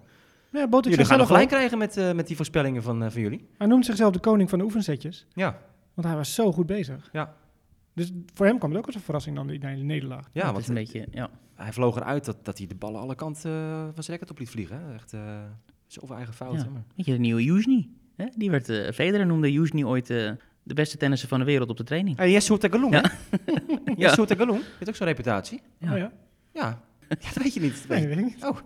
ja, 0.53 0.69
Botik 0.69 0.91
jullie 0.91 1.07
gaan 1.07 1.19
nog 1.19 1.27
gelijk 1.27 1.49
krijgen 1.49 1.79
met, 1.79 1.97
uh, 1.97 2.13
met 2.13 2.27
die 2.27 2.37
voorspellingen 2.37 2.83
van, 2.83 3.03
uh, 3.03 3.11
van 3.11 3.21
jullie. 3.21 3.49
Hij 3.59 3.67
noemt 3.67 3.85
zichzelf 3.85 4.13
de 4.13 4.19
koning 4.19 4.51
van 4.51 4.59
de 4.59 4.65
oefensetjes. 4.65 5.27
Ja. 5.33 5.59
Want 5.95 6.07
hij 6.07 6.17
was 6.17 6.35
zo 6.35 6.53
goed 6.53 6.67
bezig. 6.67 7.09
Ja. 7.13 7.35
Dus 7.99 8.13
voor 8.35 8.47
hem 8.47 8.59
kwam 8.59 8.71
het 8.71 8.79
ook 8.79 8.87
als 8.87 8.95
een 8.95 9.01
verrassing 9.01 9.37
dan 9.37 9.47
die 9.47 9.59
nederlaag. 9.59 10.29
Ja, 10.33 10.47
ja 10.47 10.53
want 10.53 10.69
een 10.69 10.75
beetje, 10.75 11.07
ja. 11.11 11.31
hij 11.55 11.73
vloog 11.73 11.97
eruit 11.97 12.25
dat, 12.25 12.45
dat 12.45 12.59
hij 12.59 12.67
de 12.67 12.75
ballen 12.75 13.01
alle 13.01 13.15
kanten 13.15 13.51
uh, 13.51 13.89
van 13.95 14.03
zijn 14.03 14.17
racket 14.17 14.31
op 14.31 14.39
liet 14.39 14.51
vliegen. 14.51 14.81
Hè? 14.81 14.95
Echt 14.95 15.13
uh, 15.13 15.21
zoveel 15.87 16.17
eigen 16.17 16.35
fouten. 16.35 16.65
Ja. 16.65 16.71
Maar. 16.71 16.85
Weet 16.97 17.07
je, 17.07 17.13
de 17.13 17.19
nieuwe 17.19 17.45
Jusni. 17.45 17.97
Die 18.37 18.51
werd, 18.51 18.69
uh, 18.69 18.91
Federer 18.91 19.27
noemde 19.27 19.53
Jusni 19.53 19.85
ooit 19.85 20.07
de 20.07 20.75
beste 20.75 20.97
tennisser 20.97 21.29
van 21.29 21.39
de 21.39 21.45
wereld 21.45 21.71
op 21.71 21.77
de 21.77 21.85
training. 21.85 22.17
Hey, 22.17 22.31
Jessoer 22.31 22.59
Tegaloen, 22.59 22.91
Ja. 22.91 23.11
Jessoer 23.97 24.27
Tegaloen, 24.27 24.61
heeft 24.79 24.89
ook 24.89 24.97
zo'n 24.97 25.07
reputatie. 25.07 25.61
Ja. 25.79 25.93
Oh, 25.93 25.99
ja. 25.99 26.13
Ja. 26.53 26.83
ja, 27.09 27.17
dat 27.35 27.43
weet 27.43 27.55
je 27.55 27.61
niet. 27.61 27.85
Nee, 27.89 27.99
dat 27.99 28.09
weet 28.09 28.19
ik 28.19 28.25
niet. 28.25 28.45
Oh. 28.45 28.57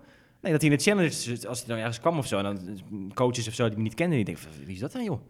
Nee, 0.40 0.52
dat 0.52 0.60
hij 0.60 0.70
in 0.70 0.76
de 0.76 0.82
challenge, 0.82 1.48
als 1.48 1.58
hij 1.58 1.68
dan 1.68 1.78
ergens 1.78 2.00
kwam 2.00 2.18
of 2.18 2.26
zo, 2.26 2.38
en 2.38 2.44
dan 2.44 3.12
coaches 3.14 3.48
of 3.48 3.54
zo 3.54 3.68
die 3.68 3.76
me 3.76 3.82
niet 3.82 3.94
kenden, 3.94 4.16
die 4.16 4.24
denken, 4.24 4.44
wie 4.64 4.74
is 4.74 4.80
dat 4.80 4.92
dan, 4.92 5.04
joh? 5.04 5.20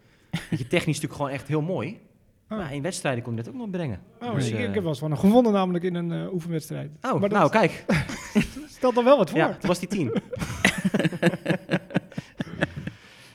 Je, 0.50 0.66
technisch 0.66 0.86
natuurlijk 0.86 1.14
gewoon 1.14 1.30
echt 1.30 1.48
heel 1.48 1.60
mooi. 1.60 2.00
Oh. 2.52 2.58
Maar 2.58 2.74
in 2.74 2.82
wedstrijden 2.82 3.22
kon 3.22 3.36
je 3.36 3.42
dat 3.42 3.52
ook 3.52 3.60
nog 3.60 3.70
brengen. 3.70 4.00
Oh, 4.20 4.34
dus, 4.34 4.50
ik, 4.50 4.58
ik 4.58 4.74
heb 4.74 4.74
wel 4.74 4.88
eens 4.88 4.98
van 4.98 5.10
een 5.10 5.18
gewonnen 5.18 5.52
namelijk 5.52 5.84
in 5.84 5.94
een 5.94 6.10
uh, 6.10 6.32
oefenwedstrijd. 6.32 6.90
Oh, 7.00 7.20
maar 7.20 7.30
nou, 7.30 7.50
kijk. 7.50 7.84
stelt 8.76 8.94
dan 8.94 9.04
wel 9.04 9.16
wat 9.16 9.30
voor. 9.30 9.38
Ja, 9.38 9.48
toen 9.48 9.68
was 9.68 9.78
die 9.78 9.88
tien. 9.88 10.12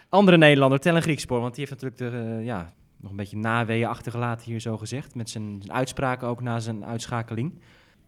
Andere 0.10 0.38
Nederlander, 0.38 0.80
Tellen 0.80 1.02
Griekspoor, 1.02 1.40
want 1.40 1.56
die 1.56 1.66
heeft 1.68 1.81
natuurlijk 1.81 2.14
de, 2.14 2.38
uh, 2.40 2.46
ja, 2.46 2.74
nog 2.98 3.12
een 3.12 3.18
beetje 3.18 3.38
naweeën 3.38 3.88
achtergelaten 3.88 4.46
hier 4.46 4.60
zo 4.60 4.78
gezegd. 4.78 5.16
Met 5.16 5.30
zijn, 5.30 5.62
zijn 5.62 5.75
uitspraken 5.75 6.28
ook 6.28 6.42
na 6.42 6.60
zijn 6.60 6.86
uitschakeling. 6.86 7.62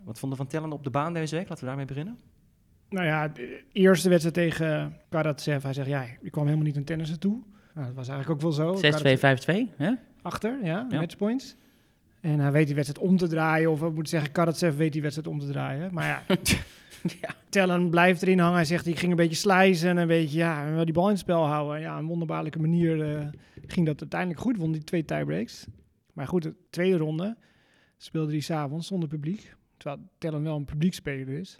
Wat 0.03 0.19
vonden 0.19 0.37
van 0.37 0.47
Tellen 0.47 0.71
op 0.71 0.83
de 0.83 0.89
baan 0.89 1.13
deze 1.13 1.35
week? 1.35 1.49
Laten 1.49 1.63
we 1.63 1.69
daarmee 1.69 1.85
beginnen. 1.85 2.19
Nou 2.89 3.05
ja, 3.05 3.27
de 3.27 3.63
eerste 3.71 4.09
wedstrijd 4.09 4.35
tegen 4.35 4.97
Karatsev. 5.09 5.63
Hij 5.63 5.73
zegt, 5.73 5.87
ja, 5.87 6.05
je 6.21 6.29
kwam 6.29 6.45
helemaal 6.45 6.65
niet 6.65 6.77
aan 6.77 6.83
tennissen 6.83 7.19
toe. 7.19 7.43
Nou, 7.73 7.87
dat 7.87 7.95
was 7.95 8.07
eigenlijk 8.07 8.45
ook 8.45 8.55
wel 8.55 8.75
zo. 8.75 8.75
6-2, 8.75 9.69
5-2, 9.71 9.75
hè? 9.77 9.93
Achter, 10.21 10.59
ja, 10.63 10.87
ja, 10.89 10.99
matchpoints. 10.99 11.55
En 12.21 12.39
hij 12.39 12.51
weet 12.51 12.65
die 12.65 12.75
wedstrijd 12.75 13.07
om 13.07 13.17
te 13.17 13.27
draaien. 13.27 13.71
Of 13.71 13.79
we 13.79 13.85
moeten 13.85 14.07
zeggen, 14.07 14.31
Karatsev 14.31 14.75
weet 14.75 14.93
die 14.93 15.01
wedstrijd 15.01 15.27
om 15.29 15.39
te 15.39 15.47
draaien. 15.47 15.93
Maar 15.93 16.05
ja, 16.05 16.23
ja. 17.21 17.35
Tellen 17.49 17.89
blijft 17.89 18.21
erin 18.21 18.39
hangen. 18.39 18.55
Hij 18.55 18.65
zegt, 18.65 18.87
ik 18.87 18.99
ging 18.99 19.11
een 19.11 19.17
beetje 19.17 19.35
slijzen 19.35 19.89
en 19.89 19.97
een 19.97 20.07
beetje, 20.07 20.37
ja, 20.37 20.83
die 20.83 20.93
bal 20.93 21.03
in 21.03 21.09
het 21.09 21.19
spel 21.19 21.45
houden. 21.45 21.81
Ja, 21.81 21.93
op 21.93 21.99
een 21.99 22.07
wonderbaarlijke 22.07 22.59
manier 22.59 22.97
uh, 22.97 23.27
ging 23.67 23.85
dat 23.85 23.99
uiteindelijk 23.99 24.39
goed. 24.39 24.57
Won 24.57 24.71
die 24.71 24.83
twee 24.83 25.05
tiebreaks. 25.05 25.65
Maar 26.13 26.27
goed, 26.27 26.43
de 26.43 26.55
tweede 26.69 26.97
ronde 26.97 27.37
speelde 27.97 28.31
hij 28.31 28.39
s'avonds 28.39 28.87
zonder 28.87 29.09
publiek. 29.09 29.55
Terwijl 29.77 30.09
Tellen 30.17 30.43
wel 30.43 30.55
een 30.55 30.65
publiekspeler 30.65 31.39
is. 31.39 31.59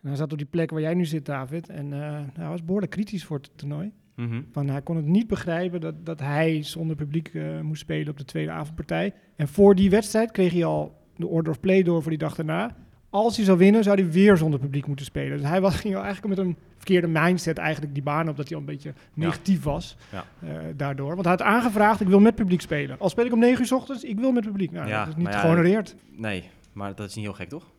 En 0.00 0.08
hij 0.08 0.16
zat 0.16 0.32
op 0.32 0.38
die 0.38 0.46
plek 0.46 0.70
waar 0.70 0.80
jij 0.80 0.94
nu 0.94 1.04
zit, 1.04 1.26
David. 1.26 1.68
En 1.68 1.92
uh, 1.92 2.20
hij 2.32 2.48
was 2.48 2.64
behoorlijk 2.64 2.92
kritisch 2.92 3.24
voor 3.24 3.36
het 3.36 3.50
toernooi. 3.56 3.92
Mm 4.14 4.28
-hmm. 4.28 4.46
Van, 4.52 4.68
hij 4.68 4.82
kon 4.82 4.96
het 4.96 5.06
niet 5.06 5.26
begrijpen 5.26 5.80
dat, 5.80 5.94
dat 6.06 6.20
hij 6.20 6.62
zonder 6.62 6.96
publiek 6.96 7.30
uh, 7.32 7.60
moest 7.60 7.80
spelen 7.80 8.08
op 8.08 8.18
de 8.18 8.24
tweede 8.24 8.50
avondpartij. 8.50 9.12
En 9.36 9.48
voor 9.48 9.74
die 9.74 9.90
wedstrijd 9.90 10.30
kreeg 10.30 10.52
hij 10.52 10.64
al 10.64 10.94
de 11.16 11.26
order 11.26 11.52
of 11.52 11.60
play 11.60 11.82
door 11.82 12.00
voor 12.02 12.10
die 12.10 12.20
dag 12.20 12.34
daarna. 12.34 12.76
Als 13.10 13.36
hij 13.36 13.44
zou 13.44 13.58
winnen, 13.58 13.82
zou 13.82 14.00
hij 14.00 14.10
weer 14.10 14.36
zonder 14.36 14.60
publiek 14.60 14.86
moeten 14.86 15.06
spelen. 15.06 15.38
Dus 15.38 15.48
hij 15.48 15.60
was, 15.60 15.74
ging 15.80 15.94
eigenlijk 15.94 16.36
met 16.36 16.46
een 16.46 16.56
verkeerde 16.76 17.06
mindset 17.06 17.58
eigenlijk 17.58 17.94
die 17.94 18.02
baan 18.02 18.28
op, 18.28 18.36
dat 18.36 18.48
hij 18.48 18.56
al 18.56 18.62
een 18.62 18.68
beetje 18.68 18.92
negatief 19.14 19.64
ja. 19.64 19.70
was 19.70 19.96
ja. 20.12 20.24
uh, 20.44 20.50
daardoor. 20.76 21.14
Want 21.14 21.26
hij 21.26 21.30
had 21.30 21.42
aangevraagd, 21.42 22.00
ik 22.00 22.08
wil 22.08 22.20
met 22.20 22.34
publiek 22.34 22.60
spelen. 22.60 22.98
Al 22.98 23.08
speel 23.08 23.24
ik 23.24 23.32
om 23.32 23.38
9 23.38 23.60
uur 23.60 23.66
s 23.66 23.72
ochtends, 23.72 24.04
ik 24.04 24.18
wil 24.18 24.32
met 24.32 24.44
publiek. 24.44 24.70
Nou, 24.70 24.88
ja, 24.88 25.04
dat 25.04 25.16
is 25.16 25.24
niet 25.24 25.34
gehonoreerd. 25.34 25.96
Nee, 26.16 26.50
maar 26.72 26.94
dat 26.94 27.08
is 27.08 27.14
niet 27.14 27.24
heel 27.24 27.34
gek, 27.34 27.48
toch? 27.48 27.72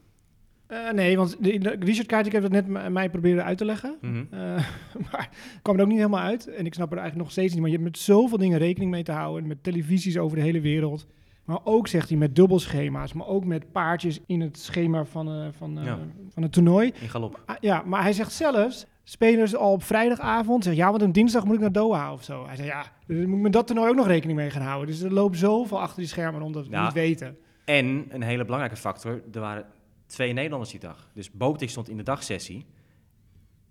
Uh, 0.71 0.91
nee, 0.91 1.17
want 1.17 1.35
de, 1.39 1.75
Richard 1.79 2.07
Kaartje 2.07 2.31
heeft 2.31 2.51
dat 2.51 2.65
net 2.65 2.91
mij 2.91 3.09
proberen 3.09 3.43
uit 3.43 3.57
te 3.57 3.65
leggen. 3.65 3.97
Mm 4.01 4.11
-hmm. 4.11 4.39
uh, 4.39 4.67
maar 5.11 5.29
kwam 5.61 5.75
er 5.75 5.81
ook 5.81 5.87
niet 5.87 5.97
helemaal 5.97 6.23
uit. 6.23 6.47
En 6.47 6.65
ik 6.65 6.73
snap 6.73 6.91
er 6.91 6.97
eigenlijk 6.97 7.25
nog 7.25 7.31
steeds 7.31 7.51
niet. 7.53 7.61
Maar 7.61 7.71
je 7.71 7.75
hebt 7.75 7.89
met 7.89 7.97
zoveel 7.97 8.37
dingen 8.37 8.57
rekening 8.57 8.91
mee 8.91 9.03
te 9.03 9.11
houden. 9.11 9.47
Met 9.47 9.63
televisies 9.63 10.17
over 10.17 10.37
de 10.37 10.43
hele 10.43 10.61
wereld. 10.61 11.07
Maar 11.45 11.59
ook, 11.63 11.87
zegt 11.87 12.09
hij, 12.09 12.17
met 12.17 12.35
dubbelschema's. 12.35 13.13
Maar 13.13 13.27
ook 13.27 13.45
met 13.45 13.71
paardjes 13.71 14.19
in 14.25 14.41
het 14.41 14.59
schema 14.59 15.05
van, 15.05 15.41
uh, 15.41 15.47
van, 15.57 15.79
ja. 15.83 15.99
van 16.29 16.43
het 16.43 16.51
toernooi. 16.51 16.93
In 17.01 17.09
galop. 17.09 17.39
Ah, 17.45 17.55
ja, 17.59 17.83
maar 17.85 18.01
hij 18.01 18.13
zegt 18.13 18.31
zelfs... 18.31 18.85
Spelers 19.07 19.55
al 19.55 19.71
op 19.71 19.83
vrijdagavond 19.83 20.63
zeggen... 20.63 20.83
ja, 20.83 20.89
want 20.89 21.01
een 21.01 21.11
dinsdag 21.11 21.45
moet 21.45 21.55
ik 21.55 21.61
naar 21.61 21.71
Doha 21.71 22.13
of 22.13 22.23
zo. 22.23 22.45
Hij 22.45 22.55
zei, 22.55 22.67
ja, 22.67 22.85
dus 23.07 23.25
moet 23.25 23.35
ik 23.35 23.41
met 23.41 23.53
dat 23.53 23.67
toernooi 23.67 23.89
ook 23.89 23.95
nog 23.95 24.07
rekening 24.07 24.37
mee 24.37 24.49
gaan 24.49 24.61
houden. 24.61 24.87
Dus 24.87 25.01
er 25.01 25.13
loopt 25.13 25.37
zoveel 25.37 25.81
achter 25.81 25.99
die 25.99 26.07
schermen 26.07 26.41
rond 26.41 26.53
dat 26.53 26.67
we 26.67 26.71
Ja. 26.71 26.83
niet 26.83 26.93
weten. 26.93 27.37
En 27.65 28.05
een 28.09 28.21
hele 28.21 28.43
belangrijke 28.43 28.77
factor, 28.77 29.21
er 29.33 29.39
waren 29.39 29.65
twee 30.05 30.33
Nederlanders 30.33 30.71
die 30.71 30.79
dag. 30.79 31.09
Dus 31.13 31.31
Botik 31.31 31.69
stond 31.69 31.89
in 31.89 31.97
de 31.97 32.03
dagsessie. 32.03 32.65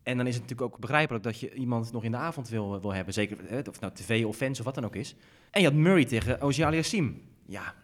En 0.03 0.17
dan 0.17 0.27
is 0.27 0.35
het 0.35 0.43
natuurlijk 0.43 0.75
ook 0.75 0.81
begrijpelijk 0.81 1.25
dat 1.25 1.41
je 1.41 1.55
iemand 1.55 1.93
nog 1.93 2.05
in 2.05 2.11
de 2.11 2.17
avond 2.17 2.49
wil, 2.49 2.81
wil 2.81 2.95
hebben. 2.95 3.15
Zeker 3.15 3.37
hè, 3.45 3.59
of 3.69 3.81
nou 3.81 3.93
tv 3.93 4.25
of 4.25 4.37
fans 4.37 4.59
of 4.59 4.65
wat 4.65 4.75
dan 4.75 4.85
ook 4.85 4.97
is. 4.97 5.15
En 5.51 5.61
je 5.61 5.67
had 5.67 5.77
Murray 5.77 6.05
tegen 6.05 6.41
Oziali 6.41 6.77
Yassim. 6.77 7.23
Ja, 7.47 7.75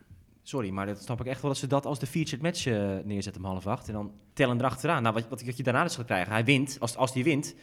sorry, 0.43 0.71
maar 0.71 0.87
dat 0.87 1.03
snap 1.03 1.21
ik 1.21 1.27
echt 1.27 1.41
wel 1.41 1.51
dat 1.51 1.61
ze 1.61 1.67
dat 1.67 1.87
als 1.87 1.99
de 1.99 2.07
featured 2.07 2.43
match 2.43 2.67
uh, 2.67 2.97
neerzetten 3.05 3.45
om 3.45 3.51
half 3.51 3.67
acht. 3.67 3.89
En 3.89 3.95
dan 3.95 4.13
tellen 4.33 4.59
erachteraan. 4.59 5.03
Nou, 5.03 5.15
wat, 5.15 5.29
wat, 5.29 5.43
wat 5.43 5.57
je 5.57 5.63
daarna 5.63 5.83
dus 5.83 5.97
gaat 5.97 6.05
krijgen. 6.07 6.33
Hij 6.33 6.45
wint. 6.45 6.77
Als, 6.81 6.97
als 6.97 7.13
die 7.13 7.25
wint, 7.25 7.55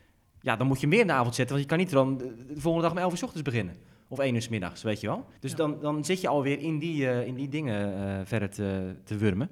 ja, 0.41 0.55
dan 0.55 0.67
moet 0.67 0.81
je 0.81 0.87
meer 0.87 0.99
in 0.99 1.07
de 1.07 1.13
avond 1.13 1.35
zetten. 1.35 1.55
Want 1.55 1.69
je 1.69 1.75
kan 1.75 1.83
niet 1.85 1.93
dan 1.93 2.17
de, 2.17 2.53
de 2.53 2.61
volgende 2.61 2.87
dag 2.87 2.91
om 2.97 3.03
elf 3.03 3.11
uur 3.11 3.17
's 3.17 3.23
ochtends 3.23 3.43
beginnen. 3.49 3.75
Of 4.07 4.19
één 4.19 4.35
uur 4.35 4.41
's 4.41 4.49
middags, 4.49 4.83
weet 4.83 4.99
je 5.01 5.07
wel. 5.07 5.25
Dus 5.39 5.51
Ja. 5.51 5.57
dan, 5.57 5.79
dan 5.79 6.05
zit 6.05 6.21
je 6.21 6.27
alweer 6.27 6.59
in 6.59 6.79
die, 6.79 7.01
uh, 7.01 7.27
in 7.27 7.35
die 7.35 7.47
dingen 7.49 7.99
uh, 7.99 8.19
verder 8.23 8.49
te, 8.49 8.95
te 9.03 9.17
wurmen. 9.17 9.49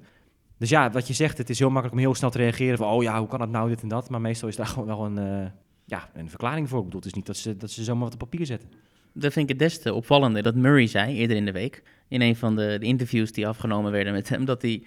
Dus 0.58 0.68
ja, 0.68 0.90
wat 0.90 1.06
je 1.06 1.14
zegt, 1.14 1.38
het 1.38 1.50
is 1.50 1.58
heel 1.58 1.70
makkelijk 1.70 1.94
om 1.94 2.00
heel 2.00 2.14
snel 2.14 2.30
te 2.30 2.38
reageren 2.38 2.76
van... 2.76 2.88
oh 2.88 3.02
ja, 3.02 3.18
hoe 3.18 3.28
kan 3.28 3.38
dat 3.38 3.48
nou, 3.48 3.68
dit 3.68 3.82
en 3.82 3.88
dat? 3.88 4.10
Maar 4.10 4.20
meestal 4.20 4.48
is 4.48 4.56
daar 4.56 4.66
gewoon 4.76 4.86
wel 4.86 5.04
een, 5.04 5.42
uh, 5.42 5.46
ja, 5.84 6.08
een 6.14 6.28
verklaring 6.28 6.68
voor. 6.68 6.78
Ik 6.78 6.84
bedoel, 6.84 7.00
het 7.00 7.08
is 7.08 7.14
niet 7.14 7.26
dat 7.26 7.36
ze, 7.36 7.56
dat 7.56 7.70
ze 7.70 7.84
zomaar 7.84 8.04
wat 8.04 8.12
op 8.12 8.18
papier 8.18 8.46
zetten. 8.46 8.68
Dat 9.12 9.32
vind 9.32 9.50
ik 9.50 9.58
het 9.58 9.68
des 9.68 9.82
te 9.82 9.94
opvallende 9.94 10.42
dat 10.42 10.54
Murray 10.54 10.86
zei 10.86 11.16
eerder 11.16 11.36
in 11.36 11.44
de 11.44 11.52
week... 11.52 11.82
in 12.08 12.20
een 12.20 12.36
van 12.36 12.56
de, 12.56 12.76
de 12.80 12.86
interviews 12.86 13.32
die 13.32 13.48
afgenomen 13.48 13.92
werden 13.92 14.12
met 14.12 14.28
hem... 14.28 14.44
dat 14.44 14.62
hij 14.62 14.82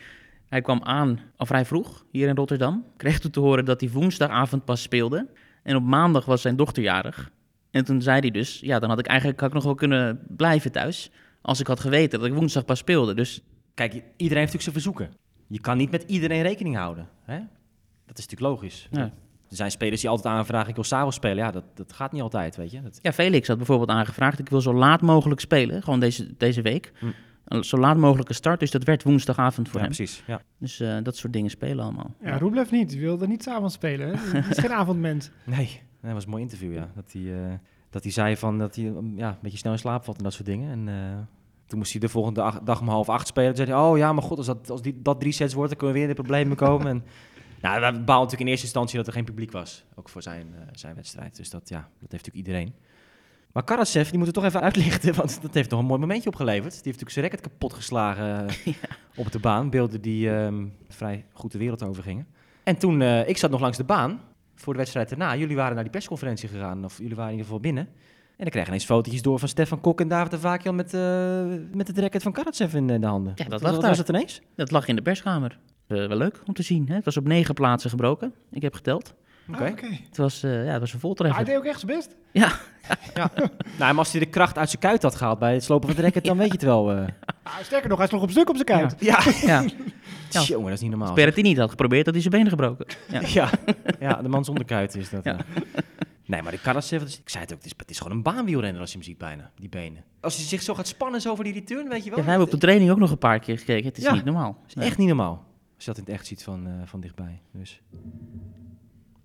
Hij 0.48 0.62
kwam 0.62 0.84
aan 0.84 1.20
al 1.36 1.46
vrij 1.46 1.66
vroeg 1.66 2.06
hier 2.12 2.28
in 2.28 2.36
Rotterdam. 2.36 2.86
Kreeg 2.98 3.20
toen 3.20 3.32
te 3.32 3.40
horen 3.40 3.66
dat 3.66 3.82
hij 3.82 3.90
woensdagavond 3.90 4.66
pas 4.66 4.82
speelde. 4.82 5.28
En 5.64 5.76
op 5.76 5.84
maandag 5.84 6.26
was 6.26 6.42
zijn 6.42 6.56
dochter 6.56 6.84
jarig. 6.84 7.32
En 7.72 7.86
toen 7.86 8.02
zei 8.02 8.20
hij 8.20 8.32
dus, 8.32 8.60
ja, 8.60 8.80
dan 8.80 8.90
had 8.90 9.00
ik 9.00 9.08
eigenlijk 9.08 9.40
had 9.40 9.50
ik 9.50 9.56
nog 9.56 9.64
wel 9.64 9.76
kunnen 9.76 10.20
blijven 10.28 10.72
thuis. 10.72 11.12
Als 11.42 11.60
ik 11.60 11.68
had 11.68 11.80
geweten 11.80 12.20
dat 12.20 12.28
ik 12.28 12.34
woensdag 12.34 12.66
pas 12.66 12.80
speelde. 12.80 13.14
Dus 13.14 13.42
Kijk, 13.80 13.94
iedereen 13.94 14.14
heeft 14.18 14.54
natuurlijk 14.54 14.62
zijn 14.62 14.76
verzoeken. 14.76 15.10
Je 15.50 15.60
kan 15.60 15.78
niet 15.78 15.92
met 15.92 16.04
iedereen 16.08 16.42
rekening 16.42 16.76
houden. 16.76 17.08
Hè? 17.24 17.38
Dat 18.06 18.18
is 18.18 18.28
natuurlijk 18.28 18.42
logisch. 18.52 18.88
Ja. 18.92 19.02
Er 19.50 19.56
zijn 19.56 19.72
spelers 19.72 20.02
die 20.02 20.10
altijd 20.10 20.36
aanvragen, 20.36 20.70
ik 20.70 20.76
wil 20.76 20.84
s'avonds 20.84 21.16
spelen. 21.16 21.38
Ja, 21.38 21.52
dat, 21.52 21.64
dat 21.74 21.94
gaat 21.94 22.12
niet 22.12 22.22
altijd, 22.22 22.56
weet 22.56 22.72
je. 22.72 22.82
Dat, 22.82 23.00
ja, 23.02 23.14
Felix 23.14 23.48
had 23.48 23.58
bijvoorbeeld 23.58 23.90
aangevraagd, 23.90 24.40
ik 24.40 24.50
wil 24.50 24.62
zo 24.62 24.74
laat 24.74 25.02
mogelijk 25.02 25.40
spelen. 25.40 25.84
Gewoon 25.84 26.00
deze, 26.00 26.38
deze 26.38 26.62
week. 26.62 26.92
Hm. 27.00 27.06
Een 27.46 27.64
Zo 27.64 27.78
laat 27.78 27.98
mogelijke 27.98 28.34
start, 28.34 28.60
dus 28.60 28.72
dat 28.72 28.84
werd 28.84 29.04
woensdagavond 29.04 29.68
voor 29.70 29.80
ja, 29.80 29.86
hem. 29.86 29.96
precies. 29.96 30.24
Ja. 30.28 30.42
Dus 30.58 30.80
eh, 30.80 30.98
dat 31.04 31.18
soort 31.18 31.34
dingen 31.34 31.50
spelen 31.50 31.84
allemaal. 31.84 32.16
Ja, 32.24 32.38
Roeblev 32.38 32.72
niet. 32.72 32.90
Die 32.90 33.00
wilde 33.00 33.28
niet 33.28 33.44
s'avonds 33.44 33.74
spelen. 33.74 34.08
Hè? 34.08 34.42
Die 34.42 34.50
is 34.50 34.58
geen 34.58 34.74
avondmens. 34.82 35.32
Nee, 35.44 35.82
dat 36.02 36.12
was 36.12 36.24
een 36.24 36.30
mooi 36.30 36.42
interview, 36.44 36.74
ja. 36.74 36.90
Dat 36.96 37.12
hij, 37.12 37.44
eh, 37.46 37.54
dat 37.90 38.04
hij 38.04 38.12
zei 38.12 38.38
van 38.38 38.58
dat 38.58 38.76
hij 38.76 38.86
um, 38.86 39.18
ja, 39.18 39.30
een 39.30 39.38
beetje 39.42 39.58
snel 39.58 39.72
in 39.72 39.80
slaap 39.80 40.04
valt 40.04 40.18
en 40.18 40.24
dat 40.24 40.34
soort 40.34 40.46
dingen. 40.46 40.72
En 40.72 40.88
eh, 40.88 41.20
toen 41.70 41.80
moest 41.80 41.92
hij 41.92 42.02
de 42.02 42.10
volgende 42.10 42.42
ach- 42.42 42.60
dag 42.64 42.82
om 42.82 42.88
half 42.88 43.10
acht 43.10 43.28
spelen. 43.28 43.56
Toen 43.56 43.66
zei 43.66 43.78
hij, 43.78 43.88
oh 43.88 43.98
ja, 43.98 44.14
maar 44.14 44.24
god, 44.24 44.38
als 44.38 44.46
dat, 44.46 44.70
als 44.70 44.82
die, 44.82 45.02
dat 45.02 45.20
drie 45.20 45.32
sets 45.32 45.54
wordt, 45.54 45.70
dan 45.70 45.78
kunnen 45.78 45.96
we 45.96 46.02
weer 46.02 46.10
in 46.10 46.16
de 46.16 46.22
problemen 46.22 46.58
komen. 46.58 46.88
en, 46.88 47.04
nou, 47.62 47.76
we 47.76 47.82
baalden 47.82 48.06
natuurlijk 48.06 48.42
in 48.42 48.48
eerste 48.48 48.66
instantie 48.66 48.98
dat 48.98 49.08
er 49.08 49.14
geen 49.14 49.24
publiek 49.24 49.52
was. 49.52 49.86
Ook 49.96 50.10
voor 50.10 50.22
zijn, 50.22 50.48
eh, 50.56 50.62
zijn 50.72 50.96
wedstrijd. 50.96 51.36
Dus 51.36 51.50
dat, 51.50 51.70
ja, 51.70 51.78
dat 51.80 52.12
heeft 52.12 52.26
natuurlijk 52.26 52.48
iedereen. 52.48 52.74
Maar 53.52 53.64
Karatsev, 53.64 54.10
die 54.10 54.18
moet 54.18 54.28
het 54.28 54.36
toch 54.36 54.46
even 54.46 54.62
uitlichten, 54.62 55.16
want 55.22 55.42
dat 55.42 55.54
heeft 55.54 55.70
toch 55.70 55.80
een 55.80 55.86
mooi 55.86 56.00
momentje 56.00 56.30
opgeleverd. 56.30 56.74
Die 56.74 56.84
heeft 56.84 56.86
natuurlijk 56.86 57.12
zijn 57.12 57.26
record 57.26 57.42
kapot 57.42 57.74
geslagen 57.74 58.48
eh, 58.48 58.74
op 59.16 59.32
de 59.32 59.40
baan. 59.40 59.70
Beelden 59.70 60.02
die 60.02 60.32
ehm, 60.32 60.66
vrij 60.88 61.26
goed 61.34 61.52
de 61.52 61.58
wereld 61.58 61.84
over 61.84 62.04
gingen. 62.04 62.28
En 62.64 62.78
toen, 62.78 63.02
eh, 63.02 63.28
ik 63.28 63.38
zat 63.38 63.52
nog 63.52 63.62
langs 63.62 63.78
de 63.78 63.84
baan 63.84 64.22
voor 64.56 64.74
de 64.74 64.80
wedstrijd 64.80 65.10
daarna. 65.10 65.36
Jullie 65.36 65.56
waren 65.56 65.74
naar 65.74 65.84
die 65.84 65.92
persconferentie 65.92 66.50
gegaan, 66.50 66.86
of 66.86 66.98
jullie 66.98 67.16
waren 67.16 67.32
in 67.32 67.38
ieder 67.38 67.46
geval 67.46 67.62
binnen. 67.62 67.90
En 68.40 68.46
ik 68.46 68.52
kreeg 68.52 68.68
ineens 68.68 68.86
fotootjes 68.86 69.22
door 69.22 69.40
van 69.40 69.48
Stefan 69.48 69.82
Kok 69.82 70.02
en 70.02 70.08
David 70.08 70.32
de 70.32 70.40
Vakian 70.40 70.76
met, 70.76 70.94
eh, 70.94 71.44
met 71.74 71.88
het 71.88 71.98
racket 72.00 72.24
van 72.24 72.32
Karatsev 72.32 72.74
in 72.74 72.90
eh, 72.90 73.00
de 73.02 73.06
handen. 73.08 73.34
Ja, 73.36 73.44
dat 73.44 73.62
Wat- 73.62 73.72
lag 73.72 73.80
daar. 73.80 73.90
was 73.90 73.98
het 73.98 74.10
ineens? 74.10 74.42
Dat 74.56 74.72
lag 74.72 74.88
in 74.88 74.96
de 74.96 75.02
perskamer. 75.02 75.60
Eh, 75.88 76.08
wel 76.08 76.18
leuk 76.18 76.42
om 76.46 76.54
te 76.54 76.64
zien. 76.64 76.88
Hè? 76.88 76.96
Het 76.96 77.06
was 77.06 77.18
op 77.18 77.28
negen 77.28 77.54
plaatsen 77.54 77.90
gebroken. 77.90 78.34
Ik 78.52 78.62
heb 78.62 78.74
geteld. 78.76 79.14
Oké. 79.54 79.64
Ah. 79.64 79.90
Het 80.08 80.18
was, 80.18 80.44
eh, 80.44 80.66
ja, 80.66 80.72
het 80.72 80.80
was 80.80 80.94
een 80.94 81.00
voltreffer. 81.00 81.38
hij 81.38 81.46
deed 81.46 81.58
ook 81.58 81.66
echt 81.66 81.80
zijn 81.80 81.96
best. 81.98 82.16
Ja, 82.32 82.52
Nou, 83.14 83.30
maar 83.78 83.98
als 83.98 84.12
hij 84.12 84.20
de 84.20 84.26
kracht 84.26 84.58
uit 84.58 84.70
zijn 84.70 84.82
kuit 84.82 85.04
had 85.04 85.16
gehaald 85.16 85.40
bij 85.40 85.54
het 85.54 85.64
slopen 85.64 85.88
van 85.88 85.98
het 85.98 86.06
racket, 86.06 86.26
dan 86.26 86.38
weet 86.44 86.48
je 86.48 86.54
het 86.54 86.62
wel. 86.62 86.92
Ah, 86.92 87.06
sterker 87.62 87.90
nog, 87.90 87.98
hij 87.98 88.08
sloeg 88.08 88.22
op 88.22 88.32
stuk 88.32 88.50
op 88.50 88.56
zijn 88.56 88.68
kuit. 88.68 88.96
Ja, 89.00 89.20
ja. 89.42 89.64
Ja. 90.32 90.42
Jongen, 90.42 90.66
dat 90.66 90.74
is 90.74 90.82
niet 90.82 90.90
normaal. 90.90 91.14
Berrettini 91.14 91.56
had 91.56 91.70
geprobeerd, 91.70 92.06
dat 92.06 92.14
hij 92.14 92.24
zijn 92.24 92.34
benen 92.34 92.50
gebroken. 92.50 92.86
Ja. 93.12 93.22
Ja, 93.28 93.50
ja, 94.00 94.22
de 94.22 94.28
man 94.30 94.46
zonder 94.46 94.66
kuit 94.66 94.96
is 94.96 95.10
dat. 95.10 95.24
Ja. 95.24 95.38
Ja. 96.30 96.36
Nee, 96.36 96.42
maar 96.42 96.74
dat 96.74 96.92
is- 96.92 97.20
ik 97.20 97.30
zei 97.30 97.44
het 97.44 97.52
ook, 97.54 97.58
het 97.58 97.66
is, 97.66 97.74
het 97.78 97.90
is 97.90 97.98
gewoon 98.00 98.18
een 98.18 98.24
baanwielrenner 98.24 98.82
als 98.82 98.92
je 98.92 98.98
hem 98.98 99.06
ziet 99.06 99.18
bijna, 99.18 99.52
die 99.56 99.70
benen. 99.70 100.04
Als 100.20 100.36
hij 100.36 100.46
zich 100.46 100.62
zo 100.62 100.74
gaat 100.76 100.88
spannen 100.88 101.22
zo 101.22 101.32
over 101.32 101.44
die 101.44 101.54
return, 101.54 101.88
weet 101.90 102.04
je 102.04 102.10
Ja, 102.10 102.16
wel. 102.16 102.20
wij 102.20 102.30
hebben 102.30 102.46
op 102.46 102.52
de 102.52 102.58
training 102.60 102.92
ook 102.92 102.98
nog 102.98 103.12
een 103.12 103.18
paar 103.18 103.40
keer 103.40 103.58
gekeken. 103.58 103.86
Het 103.88 103.98
is 103.98 104.04
Ja. 104.04 104.14
niet 104.14 104.24
normaal. 104.26 104.58
Dat 104.68 104.78
is 104.78 104.84
echt 104.90 104.98
niet 104.98 105.08
normaal. 105.08 105.46
Als 105.76 105.86
je 105.86 105.92
dat 105.94 105.98
in 105.98 106.04
het 106.04 106.14
echt 106.14 106.26
ziet 106.28 106.44
van, 106.44 106.68
eh, 106.68 106.74
van 106.86 107.00
dichtbij. 107.00 107.42
Dus 107.52 107.82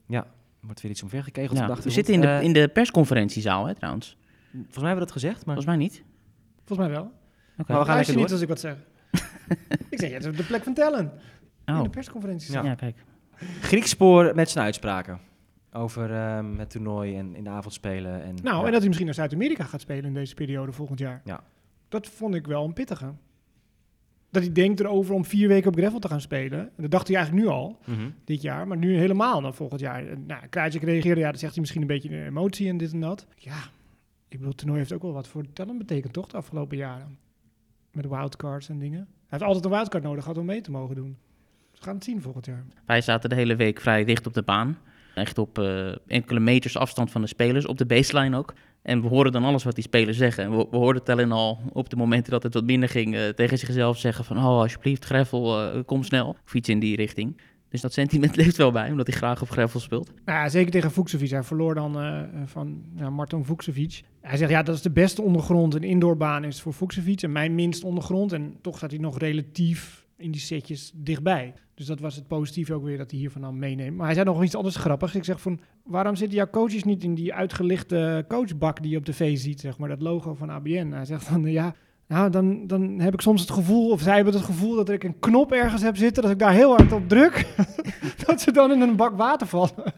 ja, 0.07 0.19
er 0.21 0.27
wordt 0.61 0.81
weer 0.81 0.91
iets 0.91 1.03
omvergekegeld. 1.03 1.59
Ja, 1.59 1.75
we 1.83 1.91
zitten 1.91 2.15
in 2.15 2.21
de, 2.21 2.27
Eh, 2.27 2.43
in 2.43 2.53
de 2.53 2.69
persconferentiezaal, 2.69 3.67
hè, 3.67 3.75
trouwens. 3.75 4.17
Volgens 4.53 4.77
mij 4.77 4.87
hebben 4.87 5.07
we 5.07 5.13
dat 5.13 5.23
gezegd, 5.23 5.35
maar... 5.47 5.55
Volgens 5.55 5.67
mij 5.67 5.77
niet. 5.77 6.03
Volgens 6.65 6.89
mij 6.89 6.97
wel. 6.97 7.05
Oké. 7.59 7.73
Maar 7.73 7.81
we 7.81 7.87
gaan 7.87 7.97
lekker 7.97 8.15
niet 8.17 8.23
door. 8.25 8.33
als 8.33 8.43
ik 8.43 8.49
wat 8.49 8.61
zeg. 8.61 8.77
ik 9.91 9.99
zeg, 10.01 10.09
ja, 10.09 10.15
het 10.15 10.25
is 10.25 10.31
op 10.31 10.37
de 10.37 10.43
plek 10.45 10.63
van 10.63 10.75
Tellen. 10.75 11.13
In 11.65 11.75
Oh, 11.75 11.83
de 11.83 11.89
persconferentie. 11.91 12.53
Ja. 12.53 12.63
ja. 12.63 12.75
kijk. 12.75 12.97
Grieks 13.61 13.91
spoor 13.91 14.33
met 14.35 14.51
zijn 14.51 14.65
uitspraken. 14.65 15.21
Over 15.77 16.13
ehm, 16.15 16.59
het 16.59 16.71
toernooi 16.71 17.17
en 17.17 17.35
in 17.37 17.45
de 17.45 17.51
avond 17.51 17.75
spelen. 17.75 18.23
En, 18.23 18.35
Nou, 18.43 18.57
ja. 18.59 18.65
en 18.65 18.71
dat 18.71 18.75
hij 18.79 18.87
misschien 18.87 19.05
naar 19.07 19.15
Zuid-Amerika 19.15 19.65
gaat 19.65 19.81
spelen 19.81 20.05
in 20.05 20.15
deze 20.15 20.35
periode 20.35 20.73
volgend 20.73 20.99
jaar. 20.99 21.21
Ja. 21.25 21.45
Dat 21.89 22.07
vond 22.07 22.35
ik 22.35 22.47
wel 22.47 22.65
een 22.65 22.73
pittige. 22.73 23.13
Dat 24.31 24.43
hij 24.43 24.53
denkt 24.53 24.81
erover 24.81 25.15
om 25.15 25.25
vier 25.25 25.49
weken 25.49 25.69
op 25.69 25.77
gravel 25.77 25.99
te 25.99 26.09
gaan 26.09 26.21
spelen. 26.21 26.61
En 26.61 26.73
dat 26.83 26.91
dacht 26.91 27.07
hij 27.09 27.17
eigenlijk 27.17 27.47
nu 27.47 27.53
al, 27.53 27.79
Mhm. 27.87 28.11
dit 28.25 28.43
jaar. 28.43 28.67
Maar 28.69 28.77
nu 28.77 28.97
helemaal 28.97 29.41
dan 29.41 29.55
volgend 29.55 29.81
jaar. 29.81 30.19
Nou, 30.27 30.47
Krajcik 30.47 30.83
reageerde, 30.83 31.21
ja, 31.21 31.31
dat 31.31 31.41
zegt 31.41 31.53
hij 31.53 31.61
misschien 31.61 31.81
een 31.81 31.87
beetje 31.87 32.09
de 32.09 32.25
emotie 32.25 32.69
en 32.69 32.77
dit 32.77 32.93
en 32.93 33.01
dat. 33.01 33.27
Ja, 33.37 33.57
ik 34.29 34.31
bedoel, 34.31 34.49
het 34.49 34.57
toernooi 34.57 34.79
heeft 34.79 34.93
ook 34.93 35.03
wel 35.03 35.13
wat 35.13 35.29
voor 35.29 35.45
Tellen 35.53 35.79
betekend, 35.79 36.13
toch, 36.13 36.27
de 36.29 36.37
afgelopen 36.37 36.77
jaren. 36.77 37.19
Met 37.93 38.09
wildcards 38.09 38.69
en 38.69 38.79
dingen. 38.79 38.99
Hij 38.99 39.09
heeft 39.39 39.43
altijd 39.45 39.65
een 39.65 39.71
wildcard 39.71 40.03
nodig 40.05 40.23
gehad 40.23 40.39
om 40.39 40.45
mee 40.47 40.61
te 40.61 40.71
mogen 40.71 40.95
doen. 40.95 41.17
We 41.73 41.79
gaan 41.83 41.95
het 41.95 42.05
zien 42.05 42.23
volgend 42.23 42.47
jaar. 42.47 42.65
Wij 42.87 43.01
zaten 43.01 43.29
de 43.31 43.35
hele 43.37 43.57
week 43.57 43.81
vrij 43.81 44.05
dicht 44.05 44.27
op 44.27 44.35
de 44.35 44.43
baan. 44.43 44.79
Echt 45.15 45.39
op 45.39 45.59
eh, 45.59 45.89
enkele 46.07 46.41
meters 46.41 46.77
afstand 46.77 47.11
van 47.11 47.21
de 47.21 47.27
spelers, 47.27 47.67
op 47.67 47.79
de 47.79 47.87
baseline 47.87 48.37
ook. 48.37 48.55
En 48.83 49.03
we 49.03 49.09
horen 49.09 49.33
dan 49.33 49.45
alles 49.45 49.65
wat 49.65 49.75
die 49.75 49.85
spelers 49.85 50.17
zeggen. 50.17 50.45
En 50.45 50.57
we, 50.57 50.67
we 50.71 50.77
hoorden 50.77 51.03
Tellen 51.03 51.33
al 51.33 51.61
op 51.73 51.91
de 51.91 51.97
momenten 51.97 52.33
dat 52.33 52.43
het 52.43 52.55
wat 52.55 52.65
minder 52.65 52.89
ging... 52.89 53.15
eh, 53.15 53.29
tegen 53.29 53.59
zichzelf 53.59 53.99
zeggen 53.99 54.25
van... 54.25 54.37
oh, 54.37 54.45
alsjeblieft, 54.45 55.05
Greffel, 55.05 55.61
eh, 55.61 55.81
kom 55.87 56.03
snel. 56.03 56.37
Of 56.45 56.55
iets 56.55 56.69
in 56.69 56.79
die 56.79 56.97
richting. 56.97 57.41
Dus 57.69 57.81
dat 57.81 57.93
sentiment 57.93 58.37
leeft 58.45 58.57
wel 58.57 58.73
bij, 58.73 58.91
omdat 58.91 59.07
hij 59.07 59.17
graag 59.17 59.43
op 59.43 59.51
Greffel 59.51 59.81
speelt. 59.81 60.11
Nou 60.25 60.39
ja, 60.39 60.49
zeker 60.49 60.71
tegen 60.71 60.91
Vukcevic. 60.93 61.31
Hij 61.31 61.43
verloor 61.43 61.75
dan 61.75 61.93
van 62.47 62.83
ja, 62.97 63.11
Martin. 63.11 63.45
Hij 64.21 64.37
zegt, 64.37 64.51
ja, 64.51 64.63
dat 64.63 64.75
is 64.75 64.83
de 64.83 64.91
beste 64.91 65.23
ondergrond. 65.23 65.75
Een 65.75 65.83
indoorbaan 65.83 66.45
is 66.45 66.61
voor 66.61 66.75
Vukcevic 66.75 67.23
en 67.23 67.33
mijn 67.33 67.55
minst 67.55 67.85
ondergrond. 67.85 68.33
En 68.33 68.57
toch 68.61 68.77
staat 68.77 68.91
hij 68.91 69.01
nog 69.01 69.19
relatief 69.19 70.04
in 70.17 70.31
die 70.31 70.41
setjes 70.41 70.93
dichtbij. 70.95 71.55
Dus 71.75 71.87
dat 71.87 72.01
was 72.01 72.15
het 72.17 72.27
positieve 72.27 72.75
ook 72.75 72.85
weer 72.85 72.99
dat 72.99 73.11
hij 73.11 73.21
hiervan 73.21 73.41
dan 73.43 73.59
meeneemt. 73.59 73.97
Maar 73.97 74.07
hij 74.07 74.15
zei 74.15 74.27
nog 74.27 74.43
iets 74.45 74.55
anders 74.57 74.77
grappigs. 74.77 75.15
Ik 75.15 75.25
zeg 75.25 75.41
van, 75.41 75.61
waarom 75.85 76.17
zitten 76.17 76.37
jouw 76.37 76.51
coaches 76.51 76.85
niet 76.85 77.03
in 77.05 77.15
die 77.15 77.35
uitgelichte 77.35 78.25
coachbak 78.29 78.83
die 78.83 78.91
je 78.91 78.97
op 78.97 79.05
tv 79.05 79.37
ziet? 79.39 79.61
Zeg 79.61 79.79
maar, 79.79 79.89
dat 79.89 80.03
logo 80.03 80.35
van 80.35 80.51
ABN. 80.51 80.91
Hij 80.93 81.05
zegt 81.05 81.31
dan, 81.31 81.45
ja... 81.45 81.75
Nou, 82.07 82.31
dan, 82.31 82.67
dan 82.67 82.99
heb 83.01 83.13
ik 83.15 83.21
soms 83.21 83.41
het 83.41 83.51
gevoel, 83.51 83.91
of 83.91 84.01
zij 84.01 84.15
hebben 84.15 84.35
het 84.35 84.43
gevoel 84.45 84.75
dat 84.77 84.89
ik 84.89 85.05
een 85.05 85.19
knop 85.19 85.53
ergens 85.53 85.83
heb 85.83 85.97
zitten, 85.97 86.23
dat 86.23 86.33
ik 86.33 86.39
daar 86.39 86.53
heel 86.53 86.71
hard 86.77 86.93
op 86.93 87.09
druk, 87.09 87.47
dat 88.27 88.41
ze 88.41 88.53
dan 88.53 88.73
in 88.73 88.81
een 88.81 88.97
bak 88.97 89.17
water 89.17 89.47
vallen. 89.47 89.93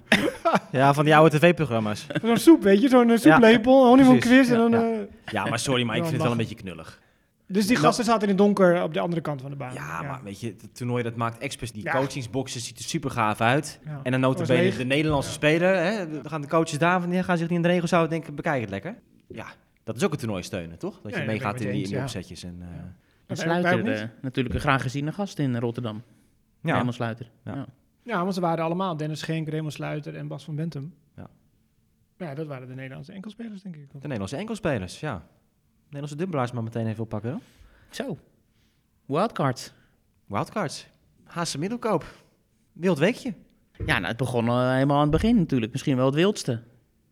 Ja, 0.72 0.94
van 0.94 1.04
die 1.04 1.16
oude 1.16 1.38
tv-programma's. 1.38 2.06
Zo'n 2.22 2.36
soep, 2.36 2.62
weet 2.62 2.80
je, 2.80 2.88
zo'n 2.88 3.18
soeplepel, 3.18 3.96
quiz 4.18 4.50
en 4.50 4.56
Ja, 4.56 4.68
dan... 4.68 4.70
ja. 4.70 4.90
eh, 4.92 4.98
Ja, 5.32 5.44
maar 5.44 5.58
sorry, 5.58 5.82
maar 5.82 5.96
ik 5.96 6.02
vind 6.02 6.14
het 6.14 6.22
wel 6.22 6.30
een 6.30 6.38
beetje 6.38 6.54
knullig. 6.54 7.00
Dus 7.46 7.66
die 7.66 7.76
gasten 7.76 8.04
zaten 8.04 8.22
in 8.22 8.28
het 8.28 8.38
donker 8.38 8.82
op 8.82 8.94
de 8.94 9.00
andere 9.00 9.20
kant 9.22 9.40
van 9.40 9.50
de 9.50 9.56
baan. 9.56 9.74
Ja, 9.74 10.02
maar 10.02 10.20
weet 10.24 10.40
je, 10.40 10.46
het 10.46 10.74
toernooi 10.76 11.02
dat 11.02 11.16
maakt 11.16 11.38
expres 11.38 11.72
die 11.72 11.82
Ja. 11.82 11.92
coachingsboxen 11.92 12.60
ziet 12.60 12.78
er 12.78 12.84
super 12.84 13.10
gaaf 13.10 13.40
uit. 13.40 13.80
Ja. 13.84 14.00
En 14.02 14.10
dan 14.10 14.20
notabene 14.20 14.76
de 14.76 14.84
Nederlandse 14.84 15.30
speler, 15.30 15.76
hè, 15.76 16.10
dan 16.10 16.28
gaan 16.30 16.40
de 16.40 16.48
coaches 16.48 16.78
daar 16.78 17.00
van, 17.00 17.10
die 17.10 17.22
gaan 17.22 17.38
zich 17.38 17.48
niet 17.48 17.56
in 17.56 17.62
de 17.62 17.68
regels 17.68 17.90
houden 17.90 18.10
denken, 18.12 18.34
bekijk 18.34 18.60
het 18.60 18.70
lekker. 18.70 18.96
Ja, 19.28 19.46
dat 19.84 19.96
is 19.96 20.04
ook 20.04 20.12
een 20.12 20.18
toernooi 20.18 20.42
steunen, 20.42 20.78
toch? 20.78 21.00
Dat 21.02 21.14
je 21.16 21.22
meegaat 21.24 21.60
in 21.60 21.70
die, 21.72 21.82
in 21.82 21.88
die 21.88 21.98
opzetjes. 21.98 22.42
En, 22.44 22.56
eh, 22.60 22.68
Ja. 22.76 22.94
En 23.26 23.36
Sluiter, 23.36 23.92
eh, 23.92 24.08
natuurlijk 24.22 24.54
een 24.54 24.60
graag 24.60 24.82
geziene 24.82 25.12
gast 25.12 25.38
in 25.38 25.56
Rotterdam. 25.56 26.02
ja. 26.62 26.72
Helemaal 26.72 26.92
Sluiter. 26.92 27.30
Ja. 27.44 27.54
Ja. 27.54 27.66
Ja, 28.02 28.20
want 28.22 28.34
ze 28.34 28.40
waren 28.40 28.64
allemaal 28.64 28.96
Dennis 28.96 29.18
Schenk, 29.20 29.48
Raymond 29.48 29.72
Sluiter 29.72 30.16
en 30.16 30.28
Bas 30.28 30.44
van 30.44 30.54
Bentum. 30.56 30.94
Ja. 31.16 31.28
Ja, 32.18 32.34
dat 32.34 32.46
waren 32.46 32.68
de 32.68 32.74
Nederlandse 32.74 33.12
enkelspelers, 33.12 33.62
denk 33.62 33.76
ik. 33.76 33.90
De 33.92 33.98
Nederlandse 34.00 34.36
enkelspelers, 34.36 35.00
ja. 35.00 35.26
Nederlandse 35.86 36.16
dubbelaars 36.16 36.52
maar 36.52 36.62
meteen 36.62 36.86
even 36.86 37.02
oppakken. 37.02 37.40
Zo. 37.90 38.18
Wildcards. 39.06 39.72
Wildcards. 40.26 40.86
Haase 41.24 41.58
Middelkoop. 41.58 42.04
Wild 42.72 42.98
weekje. 42.98 43.34
Ja, 43.86 43.94
nou, 43.98 44.06
het 44.06 44.16
begon 44.16 44.48
eh, 44.48 44.72
helemaal 44.72 44.96
aan 44.96 45.02
het 45.02 45.10
begin 45.10 45.36
natuurlijk. 45.36 45.72
Misschien 45.72 45.96
wel 45.96 46.06
het 46.06 46.14
wildste. 46.14 46.62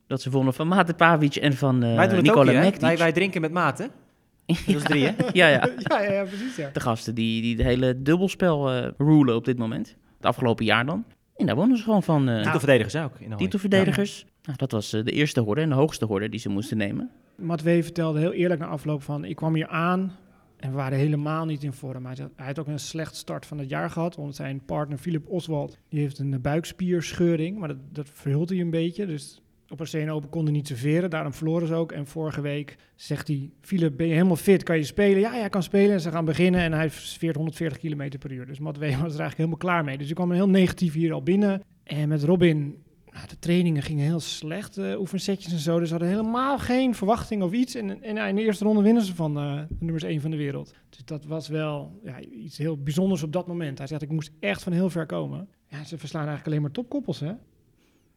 Dat 0.07 0.23
ze 0.23 0.31
wonnen 0.31 0.55
van 0.55 0.69
Mate 0.69 0.95
Pavic 0.95 1.37
en 1.37 1.53
van 1.53 1.83
eh 1.83 1.95
wij 1.97 2.07
doen 2.07 2.17
het 2.17 2.27
Nikola 2.27 2.53
ook 2.53 2.63
hier. 2.63 2.81
Wij, 2.81 2.99
wij 2.99 3.13
drinken 3.13 3.41
met 3.41 3.53
maten. 3.53 3.91
Dat 4.47 4.57
is 4.67 4.83
drie, 4.83 5.05
hè? 5.05 5.13
ja, 5.33 5.47
ja. 5.47 5.69
ja, 5.89 6.03
ja, 6.03 6.13
ja, 6.13 6.25
precies, 6.25 6.57
ja. 6.57 6.71
De 6.73 6.81
gasten 6.81 7.15
die, 7.15 7.43
die 7.43 7.57
het 7.57 7.65
hele 7.65 8.03
dubbelspel 8.03 8.73
eh 8.73 8.91
rulen 8.99 9.35
op 9.35 9.45
dit 9.45 9.59
moment. 9.59 9.97
Het 10.17 10.27
afgelopen 10.27 10.65
jaar 10.65 10.87
dan. 10.87 11.05
En 11.37 11.47
daar 11.47 11.57
wonnen 11.57 11.77
ze 11.77 11.83
gewoon 11.83 12.03
van 12.03 12.29
eh 12.29 12.43
Titelverdedigers 12.43 12.97
ook. 12.97 13.21
In 13.21 13.37
titelverdedigers. 13.37 14.27
Nou, 14.43 14.59
dat 14.59 14.73
was 14.73 14.93
eh, 14.93 15.05
de 15.05 15.11
eerste 15.11 15.41
horde 15.41 15.61
en 15.61 15.69
de 15.69 15.75
hoogste 15.75 16.05
horde 16.05 16.29
die 16.29 16.41
ze 16.41 16.49
moesten 16.49 16.77
nemen. 16.77 17.11
Matwee 17.37 17.83
vertelde 17.83 18.19
heel 18.19 18.33
eerlijk 18.33 18.61
na 18.61 18.67
afloop 18.67 19.03
van... 19.03 19.25
ik 19.25 19.37
kwam 19.37 19.55
hier 19.55 19.69
aan 19.69 20.13
en 20.57 20.71
we 20.71 20.77
waren 20.77 20.99
helemaal 20.99 21.45
niet 21.45 21.63
in 21.63 21.73
vorm. 21.73 22.07
Hij, 22.07 22.17
hij 22.37 22.47
had 22.47 22.59
ook 22.59 22.67
een 22.67 22.79
slecht 22.79 23.17
start 23.17 23.47
van 23.47 23.59
het 23.59 23.69
jaar 23.69 23.91
gehad. 23.91 24.17
Want 24.17 24.35
zijn 24.35 24.65
partner 24.65 24.99
Philip 24.99 25.29
Oswald 25.29 25.79
die 25.89 26.01
heeft 26.01 26.19
een 26.19 26.41
buikspierscheuring. 26.41 27.59
Maar 27.59 27.69
dat, 27.69 27.79
dat 27.93 28.11
verhult 28.13 28.49
hij 28.49 28.61
een 28.61 28.71
beetje. 28.71 29.07
Dus 29.07 29.43
op 29.81 30.09
open 30.09 30.29
konden 30.29 30.53
niet 30.53 30.67
serveren. 30.67 31.11
Daarom 31.11 31.33
verloren 31.33 31.69
ze 31.69 31.75
ook. 31.75 31.93
En 31.93 32.07
vorige 32.07 32.41
week 32.41 32.77
zegt 32.95 33.29
hij... 33.29 33.51
Philip, 33.61 33.97
ben 33.97 34.07
je 34.07 34.13
helemaal 34.13 34.37
fit? 34.37 34.63
Kan 34.63 34.77
je 34.77 34.85
spelen? 34.85 35.21
Ja, 35.21 35.35
ja, 35.35 35.49
kan 35.49 35.63
spelen. 35.63 35.93
En 35.93 36.01
ze 36.01 36.11
gaan 36.11 36.25
beginnen 36.25 36.61
en 36.61 36.73
hij 36.73 36.91
veert 36.91 37.37
140 37.37 37.79
km 37.79 38.19
per 38.19 38.33
uur. 38.33 38.47
Dus 38.47 38.59
Matwee 38.59 38.91
was 38.91 38.99
er 38.99 39.21
eigenlijk 39.21 39.37
helemaal 39.37 39.57
klaar 39.57 39.85
mee. 39.85 39.99
Dus 39.99 40.09
ik 40.09 40.15
kwam 40.15 40.33
heel 40.33 40.49
negatief 40.49 40.93
hier 40.93 41.13
al 41.13 41.23
binnen. 41.23 41.63
En 41.85 42.09
met 42.09 42.23
Robin 42.23 42.83
Nou, 43.13 43.27
de 43.29 43.39
trainingen 43.39 43.83
gingen 43.83 44.05
heel 44.05 44.21
slecht, 44.21 44.79
eh 44.79 45.01
oefensetjes 45.01 45.53
en 45.53 45.59
zo. 45.59 45.79
Dus 45.79 45.91
hadden 45.91 46.09
helemaal 46.09 46.59
geen 46.59 46.95
verwachting 46.95 47.43
of 47.43 47.53
iets. 47.53 47.75
En, 47.75 48.03
in 48.03 48.35
de 48.35 48.43
eerste 48.43 48.65
ronde 48.65 48.83
winnen 48.83 49.03
ze 49.03 49.15
van 49.15 49.35
de 49.35 49.67
nummers 49.79 50.05
1 50.05 50.21
van 50.21 50.31
de 50.31 50.37
wereld. 50.37 50.75
Dus 50.89 51.05
dat 51.05 51.25
was 51.25 51.49
wel 51.49 52.01
ja, 52.05 52.21
iets 52.21 52.59
heel 52.59 52.83
bijzonders 52.83 53.23
op 53.23 53.33
dat 53.33 53.47
moment. 53.47 53.79
Hij 53.79 53.87
zegt, 53.87 54.03
ik 54.03 54.11
moest 54.11 54.31
echt 54.41 54.63
van 54.63 54.73
heel 54.73 54.91
ver 54.91 55.07
komen. 55.07 55.49
Ja, 55.69 55.85
ze 55.85 55.99
verslaan 55.99 56.27
eigenlijk 56.27 56.49
alleen 56.49 56.63
maar 56.63 56.71
topkoppels, 56.71 57.21
hè. 57.21 57.33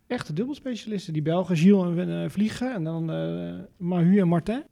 Echte 0.08 0.34
dubbelspecialisten. 0.34 1.14
Die 1.14 1.22
Belgen, 1.22 1.58
Gilles 1.58 1.98
en 1.98 2.24
eh, 2.24 2.30
Vliegen. 2.30 2.74
En 2.74 2.84
dan 2.84 3.12
eh 3.12 3.54
Mahu 3.78 4.20
en 4.20 4.28
Martin. 4.28 4.64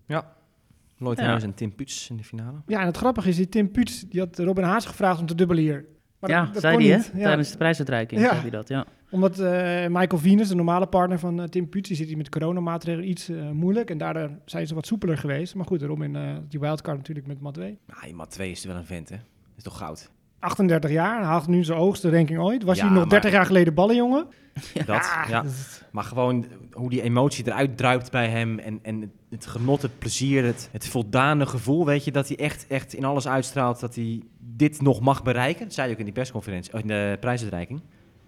Lloyd 0.97 1.19
Ja. 1.19 1.41
En 1.41 1.53
Tim 1.53 1.75
Puts 1.75 2.09
in 2.09 2.17
de 2.17 2.23
finale. 2.23 2.57
Ja, 2.67 2.79
en 2.79 2.85
het 2.85 2.97
grappige 2.97 3.29
is, 3.29 3.35
die 3.35 3.49
Tim 3.49 3.71
Puts, 3.71 4.01
die 4.09 4.19
had 4.19 4.39
Robin 4.39 4.63
Haas 4.63 4.85
gevraagd 4.85 5.19
om 5.19 5.25
te 5.25 5.35
dubbelen 5.35 5.63
hier. 5.63 5.85
Maar 6.19 6.29
ja, 6.29 6.43
dat, 6.43 6.53
dat 6.53 6.61
zei 6.61 6.77
hij 6.77 6.99
hè? 6.99 7.17
Ja, 7.17 7.23
Tijdens 7.23 7.51
de 7.51 7.57
prijsuitreiking 7.57 8.21
Ja. 8.21 8.29
zei 8.29 8.41
hij 8.41 8.49
dat, 8.49 8.67
ja. 8.67 8.85
Omdat 9.11 9.39
eh, 9.39 9.87
Michael 9.87 10.21
Venus, 10.21 10.47
de 10.47 10.55
normale 10.55 10.87
partner 10.87 11.19
van 11.19 11.49
Tim 11.49 11.69
Puts, 11.69 11.87
die 11.87 11.97
zit 11.97 12.07
hier 12.07 12.17
met 12.17 12.29
coronamaatregelen 12.29 13.09
iets 13.09 13.29
eh, 13.29 13.49
moeilijk. 13.49 13.89
En 13.89 13.97
daardoor 13.97 14.29
zijn 14.45 14.67
ze 14.67 14.73
wat 14.73 14.85
soepeler 14.85 15.17
geweest. 15.17 15.55
Maar 15.55 15.65
goed, 15.65 15.81
Robin, 15.81 16.15
eh 16.15 16.35
die 16.49 16.59
wildcard 16.59 16.97
natuurlijk 16.97 17.27
met 17.27 17.41
Matwee. 17.41 17.77
Nou, 18.01 18.13
Mat 18.13 18.31
2 18.31 18.51
is 18.51 18.65
wel 18.65 18.75
een 18.75 18.85
vent, 18.85 19.09
hè? 19.09 19.15
is 19.57 19.63
toch 19.63 19.77
goud? 19.77 20.11
38 20.45 20.91
jaar, 20.91 21.23
haalt 21.23 21.47
nu 21.47 21.63
zijn 21.63 21.77
hoogste 21.77 22.09
ranking 22.09 22.39
ooit. 22.39 22.63
Was 22.63 22.77
Ja, 22.77 22.81
hij 22.83 22.91
nog 22.91 22.99
maar- 23.01 23.09
30 23.09 23.31
jaar 23.31 23.45
geleden 23.45 23.73
ballenjongen? 23.73 24.25
Dat, 24.85 25.11
ja. 25.27 25.41
dat 25.41 25.45
is- 25.51 25.81
Maar 25.91 26.03
gewoon 26.03 26.45
hoe 26.71 26.89
die 26.89 27.01
emotie 27.01 27.47
eruit 27.47 27.77
druipt 27.77 28.11
bij 28.11 28.27
hem. 28.29 28.59
En, 28.59 28.79
en 28.81 29.11
het- 29.29 29.45
genot, 29.45 29.81
het 29.81 29.99
plezier, 29.99 30.43
het, 30.45 30.69
het 30.71 30.87
voldane 30.87 31.45
gevoel. 31.45 31.85
Weet 31.85 32.05
je, 32.05 32.11
dat 32.11 32.27
hij 32.27 32.37
echt, 32.37 32.65
echt 32.67 32.93
in 32.93 33.05
alles 33.05 33.27
uitstraalt 33.27 33.79
dat 33.79 33.95
hij 33.95 34.21
dit 34.39 34.81
nog 34.81 34.99
mag 35.01 35.23
bereiken. 35.23 35.63
Dat 35.63 35.73
zei 35.73 35.85
hij 35.85 35.93
ook 35.93 35.99
in 35.99 36.05
die 36.05 36.13
persconferentie, 36.13 36.73
oh, 36.73 36.79
in 36.79 36.87
de 36.87 37.17
prijsuitreiking. 37.19 37.81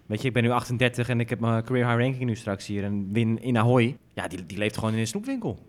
Weet 0.05 0.21
je, 0.21 0.27
ik 0.27 0.33
ben 0.33 0.43
nu 0.43 0.50
38 0.50 1.09
en 1.09 1.19
ik 1.19 1.29
heb 1.29 1.39
mijn 1.39 1.63
career 1.63 1.86
high 1.88 2.00
ranking 2.01 2.24
nu 2.25 2.36
straks 2.36 2.67
hier. 2.67 2.83
En 2.83 3.09
win 3.13 3.41
in 3.41 3.57
Ahoy. 3.57 3.97
Ja, 4.13 4.27
die, 4.27 4.45
die 4.45 4.57
leeft 4.57 4.77
gewoon 4.77 4.93
in 4.93 5.00
een 5.00 5.07
snoepwinkel. 5.07 5.59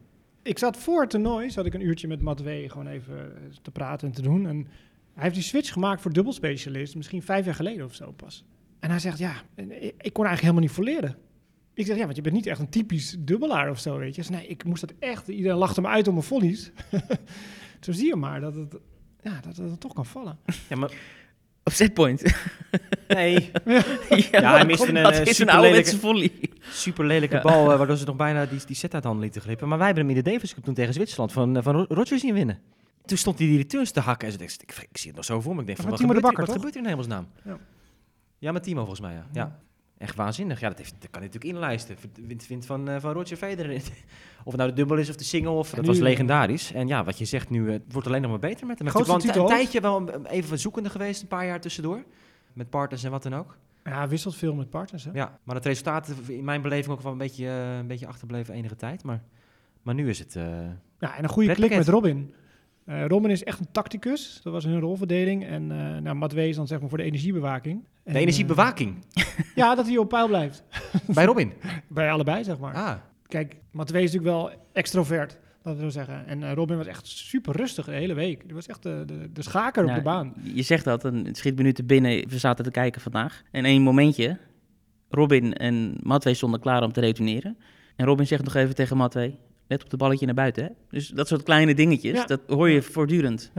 Ik 0.43 0.59
zat 0.59 0.77
voor 0.77 1.01
het 1.01 1.11
toernooi, 1.11 1.51
zat 1.51 1.67
ik 1.67 1.75
een 1.75 1.87
uurtje 1.87 2.09
met 2.09 2.23
Matwee 2.23 2.69
gewoon 2.69 2.87
even 2.87 3.33
te 3.63 3.71
praten 3.71 4.09
en 4.09 4.15
te 4.15 4.23
doen. 4.23 4.47
En 4.47 4.67
hij 5.19 5.27
heeft 5.27 5.35
die 5.35 5.45
switch 5.45 5.73
gemaakt 5.73 6.01
voor 6.01 6.13
dubbelspecialist, 6.13 6.95
misschien 6.97 7.23
vijf 7.23 7.45
jaar 7.45 7.55
geleden 7.55 7.85
of 7.85 7.95
zo 7.95 8.13
pas. 8.13 8.45
En 8.81 8.91
hij 8.91 8.99
zegt, 8.99 9.19
ja, 9.19 9.33
ik 9.57 10.13
kon 10.13 10.25
eigenlijk 10.27 10.41
helemaal 10.41 10.61
niet 10.61 10.71
volleren. 10.71 11.17
Ik 11.75 11.87
zeg, 11.87 11.97
ja, 11.97 12.05
want 12.05 12.17
je 12.17 12.23
bent 12.23 12.35
niet 12.35 12.47
echt 12.47 12.61
een 12.61 12.69
typisch 12.69 13.17
dubbelaar 13.19 13.71
of 13.71 13.79
zo, 13.79 13.99
weet 13.99 14.15
je. 14.15 14.23
Nee, 14.31 14.47
ik 14.47 14.65
moest 14.65 14.81
dat 14.81 14.93
echt, 14.99 15.29
iedereen 15.29 15.59
lachte 15.59 15.81
me 15.81 15.87
uit 15.89 16.09
om 16.09 16.15
mijn 16.15 16.27
volleys. 16.27 16.71
zo 17.81 17.93
zie 17.93 18.07
je 18.07 18.17
maar 18.17 18.41
dat 18.41 18.55
het, 18.55 18.77
ja, 19.23 19.41
dat 19.41 19.57
het 19.57 19.81
toch 19.81 19.93
kan 19.95 20.07
vallen. 20.07 20.39
Ja, 20.69 20.77
maar 20.77 20.91
Op 21.65 21.73
setpoint. 21.73 22.23
nee, 23.09 23.33
ja, 24.09 24.23
Ja, 24.31 24.53
hij 24.55 24.65
miste 24.67 24.89
een, 24.89 25.03
dat 25.03 25.13
eh, 25.13 25.21
is 25.21 25.29
een 25.29 25.35
super 25.35 25.55
ouderwetse 25.55 25.99
volley. 25.99 26.31
super 26.71 27.05
lelijke 27.07 27.35
Ja. 27.35 27.43
bal. 27.43 27.71
eh, 27.73 27.79
waardoor 27.79 27.97
ze 27.97 28.05
nog 28.05 28.17
bijna 28.17 28.47
die, 28.47 28.61
die 28.67 28.77
set 28.77 28.95
uit 28.95 29.05
handen 29.05 29.23
lieten 29.23 29.41
glippen. 29.43 29.69
Maar 29.69 29.79
wij 29.79 29.87
hebben 29.87 30.07
hem 30.07 30.17
in 30.17 30.23
de 30.23 30.31
Davis 30.31 30.55
Cup 30.55 30.65
toen 30.65 30.75
tegen 30.75 30.95
Zwitserland 30.95 31.33
van, 31.33 31.57
eh, 31.57 31.63
van 31.63 31.85
Rodgers 31.89 32.21
zien 32.21 32.35
winnen. 32.35 32.59
Toen 33.09 33.19
stond 33.19 33.39
hij 33.39 33.47
die 33.47 33.57
returns 33.57 33.91
te 33.91 34.01
hakken. 34.01 34.27
En 34.27 34.33
ze 34.33 34.39
dacht, 34.39 34.63
ik, 34.63 34.87
ik, 34.91 34.99
zie 34.99 35.07
het 35.07 35.17
nog 35.17 35.25
zo 35.25 35.41
voor 35.41 35.55
me. 35.55 35.61
Ik 35.61 35.67
denk 35.67 35.79
van, 35.79 35.91
wat, 35.91 36.01
gebeurt, 36.01 36.21
Bakker, 36.21 36.39
hier, 36.39 36.47
wat 36.47 36.55
gebeurt 36.55 36.75
hier 36.75 36.83
in 36.83 36.89
hemelsnaam? 36.89 37.29
Ja. 37.45 37.59
Ja, 38.39 38.53
met 38.53 38.63
Timo 38.63 38.79
volgens 38.79 39.01
mij, 39.01 39.15
ja. 39.15 39.27
ja. 39.33 39.61
Echt 39.99 40.17
waanzinnig. 40.17 40.61
Ja, 40.61 40.69
dat, 40.69 40.79
heeft, 40.79 40.91
dat 40.91 41.11
kan 41.11 41.23
hij 41.23 41.31
natuurlijk 41.33 41.55
inlijsten. 41.55 41.97
Wint, 42.27 42.47
wint 42.47 42.67
van, 42.67 42.89
eh, 42.89 43.01
van 43.01 43.13
Roger 43.13 43.37
Federer. 43.37 43.75
of 44.45 44.53
het 44.53 44.57
nou 44.57 44.69
de 44.69 44.75
dubbel 44.77 44.97
is 44.97 45.09
of 45.09 45.17
de 45.17 45.25
single. 45.25 45.51
Of, 45.51 45.71
dat 45.71 45.81
nu, 45.81 45.87
was 45.87 45.99
legendarisch. 45.99 46.73
En 46.73 46.89
ja, 46.89 47.05
wat 47.05 47.19
je 47.19 47.25
zegt 47.25 47.51
nu, 47.51 47.67
eh, 47.67 47.73
het 47.73 47.93
wordt 47.93 48.07
alleen 48.07 48.23
nog 48.23 48.31
maar 48.31 48.41
beter 48.41 48.67
met 48.67 48.79
hem. 48.79 48.87
Natuurlijk 48.87 49.35
wel 49.35 49.43
een, 49.43 49.49
tijdje 49.49 49.81
wel 49.81 50.25
even 50.25 50.59
zoekende 50.59 50.91
geweest, 50.91 51.23
een 51.23 51.29
paar 51.29 51.47
jaar 51.47 51.61
tussendoor. 51.61 52.05
Met 52.53 52.71
partners 52.71 53.05
en 53.05 53.11
wat 53.11 53.23
dan 53.23 53.35
ook. 53.35 53.57
Ja, 53.85 54.09
wisselt 54.09 54.37
veel 54.37 54.55
met 54.55 54.71
partners, 54.71 55.05
hè. 55.05 55.11
Ja, 55.13 55.39
maar 55.43 55.55
het 55.55 55.65
resultaat 55.65 56.13
in 56.27 56.45
mijn 56.45 56.63
beleving 56.63 56.95
ook 56.95 57.03
wel 57.03 57.13
een 57.13 57.19
beetje, 57.19 57.47
eh, 57.47 57.77
een 57.77 57.87
beetje 57.87 58.07
achterbleven 58.07 58.55
enige 58.55 58.77
tijd. 58.77 59.03
Maar, 59.03 59.23
maar 59.83 59.95
nu 59.95 60.09
is 60.09 60.19
het... 60.19 60.33
Ja, 60.99 61.17
en 61.17 61.23
een 61.23 61.29
goede 61.29 61.55
klik 61.55 61.77
met 61.77 61.89
Robin. 61.89 62.35
Eh, 62.89 63.07
Robin 63.07 63.31
is 63.31 63.45
echt 63.45 63.59
een 63.59 63.71
tacticus. 63.73 64.41
Dat 64.43 64.53
was 64.53 64.65
hun 64.65 64.81
rolverdeling. 64.81 65.47
En 65.47 65.71
eh 65.71 66.03
nou, 66.03 66.17
Matwee 66.17 66.49
is 66.49 66.57
dan 66.57 66.67
zeg 66.67 66.81
maar 66.81 66.89
voor 66.89 66.99
de 66.99 67.05
energiebewaking. 67.05 67.85
En, 68.05 68.13
de 68.13 68.19
energiebewaking 68.19 69.05
eh, 69.13 69.25
ja, 69.55 69.75
dat 69.75 69.87
hij 69.87 69.97
op 69.97 70.09
peil 70.09 70.27
blijft. 70.27 70.65
bij 71.15 71.25
Robin. 71.25 71.53
Bij 71.89 72.11
allebei, 72.11 72.45
zeg 72.45 72.59
maar. 72.59 72.75
Ah, 72.75 72.95
Kijk, 73.27 73.57
Matwee 73.71 74.03
is 74.03 74.13
natuurlijk 74.13 74.37
wel 74.37 74.53
extrovert, 74.73 75.39
laten 75.63 75.81
we 75.81 75.91
zo 75.91 75.99
zeggen. 75.99 76.27
En 76.27 76.43
eh, 76.43 76.53
Robin 76.53 76.77
was 76.77 76.87
echt 76.87 77.07
super 77.07 77.57
rustig 77.57 77.85
de 77.85 77.93
hele 77.93 78.15
week. 78.15 78.45
Die 78.45 78.55
was 78.55 78.67
echt 78.67 78.83
de, 78.83 79.03
de, 79.07 79.33
de 79.33 79.43
schaker 79.43 79.83
op 79.83 79.89
Ja, 79.89 79.95
de 79.95 80.03
baan. 80.03 80.35
Je 80.43 80.63
zegt 80.63 80.85
dat, 80.85 81.05
en 81.05 81.25
het 81.25 81.37
schiet 81.37 81.57
me 81.57 81.63
nu 81.63 81.73
te 81.73 81.85
binnen. 81.85 82.29
We 82.29 82.39
zaten 82.39 82.65
te 82.65 82.71
kijken 82.71 83.01
vandaag. 83.01 83.43
En 83.51 83.65
één 83.65 83.83
momentje, 83.83 84.39
Robin 85.09 85.55
en 85.55 85.97
Matwee 86.03 86.35
stonden 86.35 86.61
klaar 86.61 86.83
om 86.83 86.93
te 86.93 87.01
retourneren. 87.01 87.59
En 87.97 88.07
Robin 88.07 88.27
zegt 88.27 88.45
nog 88.45 88.55
even 88.55 88.75
tegen 88.75 88.97
Matwee, 88.97 89.39
let 89.69 89.85
op 89.85 89.91
de 89.91 89.97
balletje 89.97 90.27
naar 90.27 90.35
buiten. 90.35 90.65
Hè? 90.65 90.71
Dus 90.91 91.09
dat 91.09 91.29
soort 91.29 91.43
kleine 91.43 91.75
dingetjes, 91.75 92.13
Ja. 92.13 92.25
dat 92.25 92.41
hoor 92.47 92.69
je 92.69 92.83
voortdurend. 92.83 93.53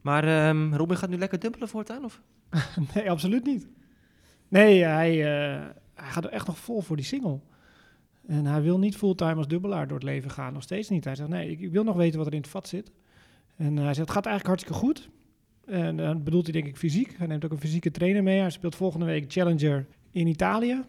maar 0.00 0.24
ehm, 0.24 0.74
Robin 0.74 0.96
gaat 0.96 1.10
nu 1.10 1.16
lekker 1.16 1.38
dubbelen 1.38 1.68
voortaan? 1.68 2.04
Of? 2.04 2.22
Nee, 2.94 3.10
absoluut 3.10 3.44
niet. 3.44 3.68
Nee, 4.48 4.82
hij, 4.84 5.10
eh, 5.10 5.64
hij 5.94 6.08
gaat 6.10 6.24
er 6.24 6.30
echt 6.30 6.46
nog 6.46 6.58
vol 6.58 6.80
voor 6.80 6.96
die 6.96 7.04
single. 7.04 7.40
En 8.26 8.46
hij 8.46 8.62
wil 8.62 8.78
niet 8.78 8.96
fulltime 8.96 9.34
als 9.34 9.48
dubbelaar 9.48 9.86
door 9.86 9.96
het 9.96 10.06
leven 10.06 10.30
gaan. 10.30 10.52
Nog 10.52 10.62
steeds 10.62 10.88
niet. 10.88 11.04
Hij 11.04 11.14
zegt, 11.14 11.28
nee, 11.28 11.50
ik, 11.50 11.60
ik 11.60 11.70
wil 11.72 11.84
nog 11.84 11.96
weten 11.96 12.18
wat 12.18 12.26
er 12.26 12.32
in 12.34 12.40
het 12.40 12.48
vat 12.50 12.68
zit. 12.68 12.90
En 13.56 13.78
eh, 13.78 13.84
hij 13.84 13.94
zegt, 13.94 13.98
het 14.08 14.10
gaat 14.16 14.26
eigenlijk 14.26 14.46
hartstikke 14.46 14.78
goed. 14.86 15.08
En 15.66 15.96
dan 15.96 16.22
bedoelt 16.22 16.44
hij 16.44 16.52
denk 16.52 16.66
ik 16.66 16.76
fysiek. 16.76 17.14
Hij 17.18 17.26
neemt 17.26 17.44
ook 17.44 17.50
een 17.50 17.58
fysieke 17.60 17.90
trainer 17.90 18.22
mee. 18.22 18.40
Hij 18.40 18.50
speelt 18.50 18.74
volgende 18.74 19.06
week 19.06 19.32
Challenger 19.32 19.86
in 20.10 20.26
Italië. 20.26 20.82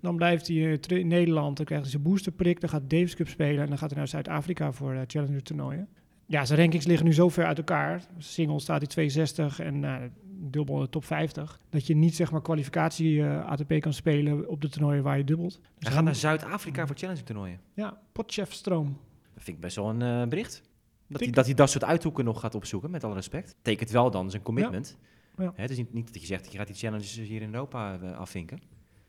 Dan 0.00 0.16
blijft 0.16 0.46
hij 0.46 0.78
eh, 0.88 0.98
in 0.98 1.06
Nederland. 1.06 1.56
Dan 1.56 1.66
krijgt 1.66 1.84
hij 1.84 1.92
zijn 1.92 2.02
boosterprik. 2.02 2.60
Dan 2.60 2.70
gaat 2.70 2.90
Davis 2.90 3.14
Cup 3.14 3.28
spelen. 3.28 3.62
En 3.62 3.68
dan 3.68 3.78
gaat 3.78 3.90
hij 3.90 3.98
naar 3.98 4.08
Zuid-Afrika 4.08 4.72
voor 4.72 4.92
eh, 4.92 5.00
Challenger 5.06 5.42
toernooien. 5.42 5.88
Ja, 6.26 6.44
zijn 6.44 6.58
rankings 6.58 6.86
liggen 6.86 7.06
nu 7.06 7.12
zo 7.12 7.28
ver 7.28 7.44
uit 7.44 7.58
elkaar. 7.58 8.02
Single 8.18 8.60
staat 8.60 8.78
hij 8.78 8.86
62 8.86 9.60
en 9.60 9.84
eh, 9.84 9.96
dubbel 10.40 10.88
top 10.88 11.04
50. 11.04 11.60
Dat 11.70 11.86
je 11.86 11.96
niet 11.96 12.14
zeg 12.16 12.30
maar 12.30 12.42
kwalificatie 12.42 13.22
eh, 13.22 13.46
ATP 13.46 13.80
kan 13.80 13.92
spelen 13.92 14.48
op 14.48 14.60
de 14.60 14.68
toernooien 14.68 15.02
waar 15.02 15.16
je 15.16 15.24
dubbelt. 15.24 15.52
Dus 15.52 15.62
Hij 15.78 15.92
gaat 15.92 16.04
naar 16.04 16.14
Zuid-Afrika 16.14 16.86
voor 16.86 16.96
challenge 16.96 17.22
toernooien. 17.22 17.60
Ja, 17.74 18.00
Potchefstroom. 18.12 18.98
Dat 19.34 19.42
vind 19.42 19.56
ik 19.56 19.62
best 19.62 19.76
wel 19.76 19.88
een 19.88 20.02
eh, 20.02 20.28
bericht. 20.28 20.62
Dat 21.06 21.20
hij, 21.20 21.30
dat 21.30 21.46
hij 21.46 21.54
dat 21.54 21.70
soort 21.70 21.84
uithoeken 21.84 22.24
nog 22.24 22.40
gaat 22.40 22.54
opzoeken, 22.54 22.90
met 22.90 23.04
alle 23.04 23.14
respect. 23.14 23.56
Tekent 23.62 23.90
wel 23.90 24.10
dan 24.10 24.30
zijn 24.30 24.42
commitment. 24.42 24.96
Ja. 25.36 25.52
Hè, 25.54 25.62
het 25.62 25.70
is 25.70 25.76
niet, 25.76 25.92
niet 25.92 26.12
dat 26.12 26.20
je 26.20 26.26
zegt, 26.26 26.52
je 26.52 26.58
gaat 26.58 26.66
die 26.66 26.76
challenges 26.76 27.16
hier 27.16 27.42
in 27.42 27.54
Europa 27.54 27.98
eh, 28.00 28.18
afvinken. 28.18 28.60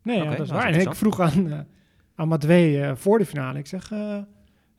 Nee, 0.04 0.18
ja, 0.18 0.30
dat 0.30 0.40
is 0.40 0.50
nou, 0.50 0.62
waar. 0.62 0.74
En 0.74 0.80
ik 0.80 0.96
vroeg 0.96 1.20
aan, 1.20 1.48
uh, 1.48 1.60
aan 2.16 2.28
Matwee 2.28 2.82
eh, 2.82 2.96
voor 2.96 3.18
de 3.18 3.26
finale. 3.26 3.60
Ik 3.60 3.68
zeg, 3.68 3.92
eh, 3.92 4.16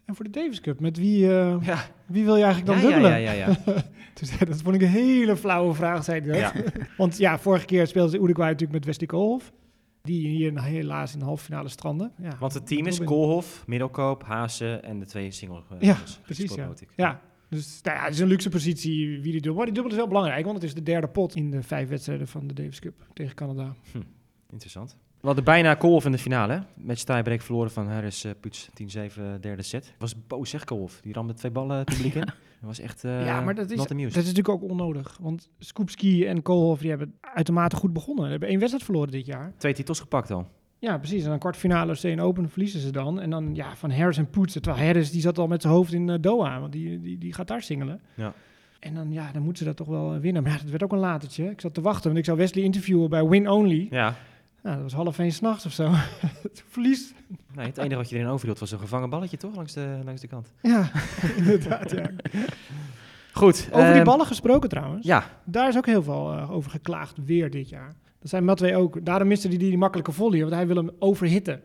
en 0.05 0.15
voor 0.15 0.25
de 0.25 0.31
Davis 0.31 0.61
Cup, 0.61 0.81
met 0.81 0.97
wie, 0.97 1.19
Ja, 1.71 1.85
wie 2.07 2.25
wil 2.25 2.37
je 2.37 2.45
eigenlijk 2.45 2.73
dan 2.73 2.91
dubbelen? 2.91 3.11
ja, 3.21 3.33
ja, 3.33 3.33
ja. 3.33 3.55
Toen 4.15 4.27
zei, 4.27 4.45
dat 4.45 4.63
vond 4.63 4.75
ik 4.75 4.83
een 4.83 4.89
hele 4.89 5.37
flauwe 5.37 5.75
vraag, 5.75 6.05
zei 6.05 6.21
hij 6.21 6.43
dat. 6.43 6.53
Want 6.97 7.19
ja, 7.19 7.39
vorige 7.39 7.65
keer 7.65 7.87
speelde 7.87 8.19
Uruguay 8.19 8.49
natuurlijk 8.49 8.73
met 8.73 8.85
Wesley 8.85 9.07
Koolhof. 9.07 9.53
Die 10.03 10.29
hier 10.29 10.63
helaas 10.63 11.13
in 11.13 11.19
de 11.19 11.25
halve 11.25 11.45
finale 11.45 11.69
stranden. 11.69 12.13
Ja, 12.19 12.37
Want 12.41 12.55
het 12.55 12.67
team 12.67 12.87
is. 12.87 13.05
Koolhof, 13.05 13.65
Middelkoop, 13.67 14.23
Haase 14.23 14.75
en 14.75 14.99
de 14.99 15.07
twee 15.07 15.31
single 15.31 15.63
Ja, 15.79 15.97
precies, 16.25 16.55
ja. 16.97 17.21
Dus 17.53 17.81
nou 17.83 17.97
ja, 17.97 18.05
het 18.05 18.13
is 18.15 18.19
een 18.19 18.29
luxe 18.29 18.49
positie 18.49 19.21
wie 19.21 19.33
die 19.33 19.41
dubbel. 19.41 19.55
Maar 19.55 19.65
die 19.65 19.75
dubbel 19.75 19.93
is 19.93 19.99
wel 19.99 20.09
belangrijk, 20.09 20.45
want 20.45 20.57
het 20.57 20.65
is 20.65 20.75
de 20.75 20.83
derde 20.83 21.09
pot 21.09 21.37
in 21.37 21.51
de 21.51 21.63
vijf 21.63 21.89
wedstrijden 21.89 22.29
van 22.29 22.47
de 22.47 22.55
Davis 22.55 22.79
Cup 22.79 22.95
tegen 23.13 23.35
Canada. 23.35 23.75
Interessant. 24.51 24.97
We 25.23 25.29
hadden 25.29 25.45
bijna 25.45 25.75
Koolhof 25.75 26.05
in 26.05 26.13
de 26.13 26.19
finale. 26.19 26.53
hè. 26.53 26.59
Met 26.75 27.07
tiebreak 27.07 27.41
verloren 27.41 27.71
van 27.71 27.89
Harris 27.89 28.25
uh, 28.25 28.33
Puts 28.41 28.69
10-7 28.69 29.21
derde 29.41 29.63
set. 29.63 29.95
Was 29.99 30.27
boos 30.27 30.51
zeg 30.51 30.65
Koolhof. 30.65 31.01
Die 31.01 31.13
ramde 31.13 31.35
twee 31.35 31.53
ballen 31.53 31.77
het 31.77 31.85
publiek 31.85 32.15
in. 32.15 32.25
Dat 32.61 32.71
was 32.71 32.81
echt 32.81 33.05
uh, 33.05 33.27
ja, 33.27 33.41
maar 33.41 33.55
dat 33.55 33.71
is, 33.71 33.77
not 33.77 33.89
dat 33.89 33.99
is 33.99 34.15
natuurlijk 34.15 34.49
ook 34.49 34.63
onnodig. 34.63 35.19
Want 35.21 35.49
Skupski 35.59 36.25
en 36.27 36.43
Koolhof 36.43 36.79
die 36.81 36.89
hebben 36.89 37.15
uitermate 37.21 37.77
goed 37.77 37.93
begonnen. 37.93 38.25
Ze 38.25 38.31
hebben 38.31 38.49
één 38.49 38.59
wedstrijd 38.59 38.85
verloren 38.85 39.11
dit 39.11 39.27
jaar. 39.27 39.53
Twee 39.57 39.75
titels 39.75 40.01
gepakt 40.01 40.31
al. 40.31 40.47
Ja, 40.79 40.99
precies. 40.99 41.23
En 41.23 41.29
dan 41.29 41.39
kwartfinale 41.39 41.87
Australian 41.87 42.27
Open 42.27 42.51
verliezen 42.51 42.81
ze 42.81 42.91
dan. 42.91 43.21
En 43.21 43.31
dan 43.31 43.55
ja, 43.55 43.77
van 43.77 43.91
Harris 43.91 44.19
en 44.19 44.31
Poets. 44.31 44.53
Terwijl 44.53 44.85
Harris 44.85 45.11
die 45.11 45.21
zat 45.21 45.39
al 45.39 45.47
met 45.47 45.63
zijn 45.63 45.75
hoofd 45.75 45.93
in 45.93 46.09
uh, 46.09 46.15
Doha. 46.21 46.61
Want 46.61 46.73
die, 46.73 47.01
die, 47.01 47.19
die 47.19 47.33
gaat 47.33 47.49
daar 47.49 47.63
singelen. 47.63 48.01
Ja. 48.15 48.35
En 48.79 48.95
dan, 48.95 49.13
ja, 49.13 49.33
dan 49.33 49.43
moeten 49.43 49.63
ze 49.63 49.69
dat 49.69 49.77
toch 49.77 49.89
wel 49.89 50.19
winnen. 50.19 50.43
Maar 50.43 50.53
ja, 50.53 50.59
dat 50.59 50.71
werd 50.71 50.83
ook 50.83 50.93
een 50.93 50.99
latertje. 50.99 51.51
Ik 51.51 51.61
zat 51.61 51.75
te 51.75 51.81
wachten, 51.81 52.05
want 52.05 52.19
ik 52.19 52.25
zou 52.25 52.39
Wesley 52.39 52.65
interviewen 52.65 53.11
bij 53.11 53.27
Win 53.27 53.49
Only. 53.49 53.87
Ja. 53.91 54.15
Nou, 54.63 54.75
dat 54.75 54.83
was 54.83 54.93
half 54.93 55.19
één 55.19 55.33
s'nachts 55.33 55.67
of 55.67 55.73
zo. 55.73 55.91
Verlies. 56.69 57.15
Nee, 57.55 57.67
het 57.67 57.79
enige 57.79 57.97
wat 57.97 58.09
je 58.09 58.17
erin 58.17 58.29
overhield 58.29 58.59
was 58.59 58.71
een 58.71 58.79
gevangen 58.79 59.11
balletje, 59.11 59.37
toch? 59.37 59.55
Langs 59.55 59.73
de, 59.73 60.01
langs 60.05 60.21
de 60.21 60.27
kant. 60.27 60.53
Ja, 60.63 60.91
inderdaad, 61.37 61.91
ja. 61.91 62.11
Goed. 63.33 63.69
Over 63.73 63.87
die 63.87 63.95
ehm, 63.95 64.05
ballen 64.05 64.27
gesproken 64.27 64.69
trouwens. 64.69 65.07
Ja, 65.07 65.25
Daar 65.45 65.69
is 65.69 65.77
ook 65.77 65.87
heel 65.87 66.03
veel 66.03 66.33
uh, 66.35 66.51
over 66.51 66.71
geklaagd, 66.71 67.17
weer 67.25 67.51
dit 67.51 67.69
jaar. 67.69 67.95
Dat 68.19 68.31
zijn 68.31 68.45
Matwee 68.45 68.77
ook. 68.77 69.05
Daarom 69.05 69.29
miste 69.29 69.49
hij 69.49 69.57
die, 69.57 69.69
die 69.69 69.79
makkelijke 69.79 70.13
volley, 70.13 70.41
want 70.41 70.53
hij 70.53 70.67
wil 70.67 70.77
hem 70.77 70.91
overhitten. 70.99 71.63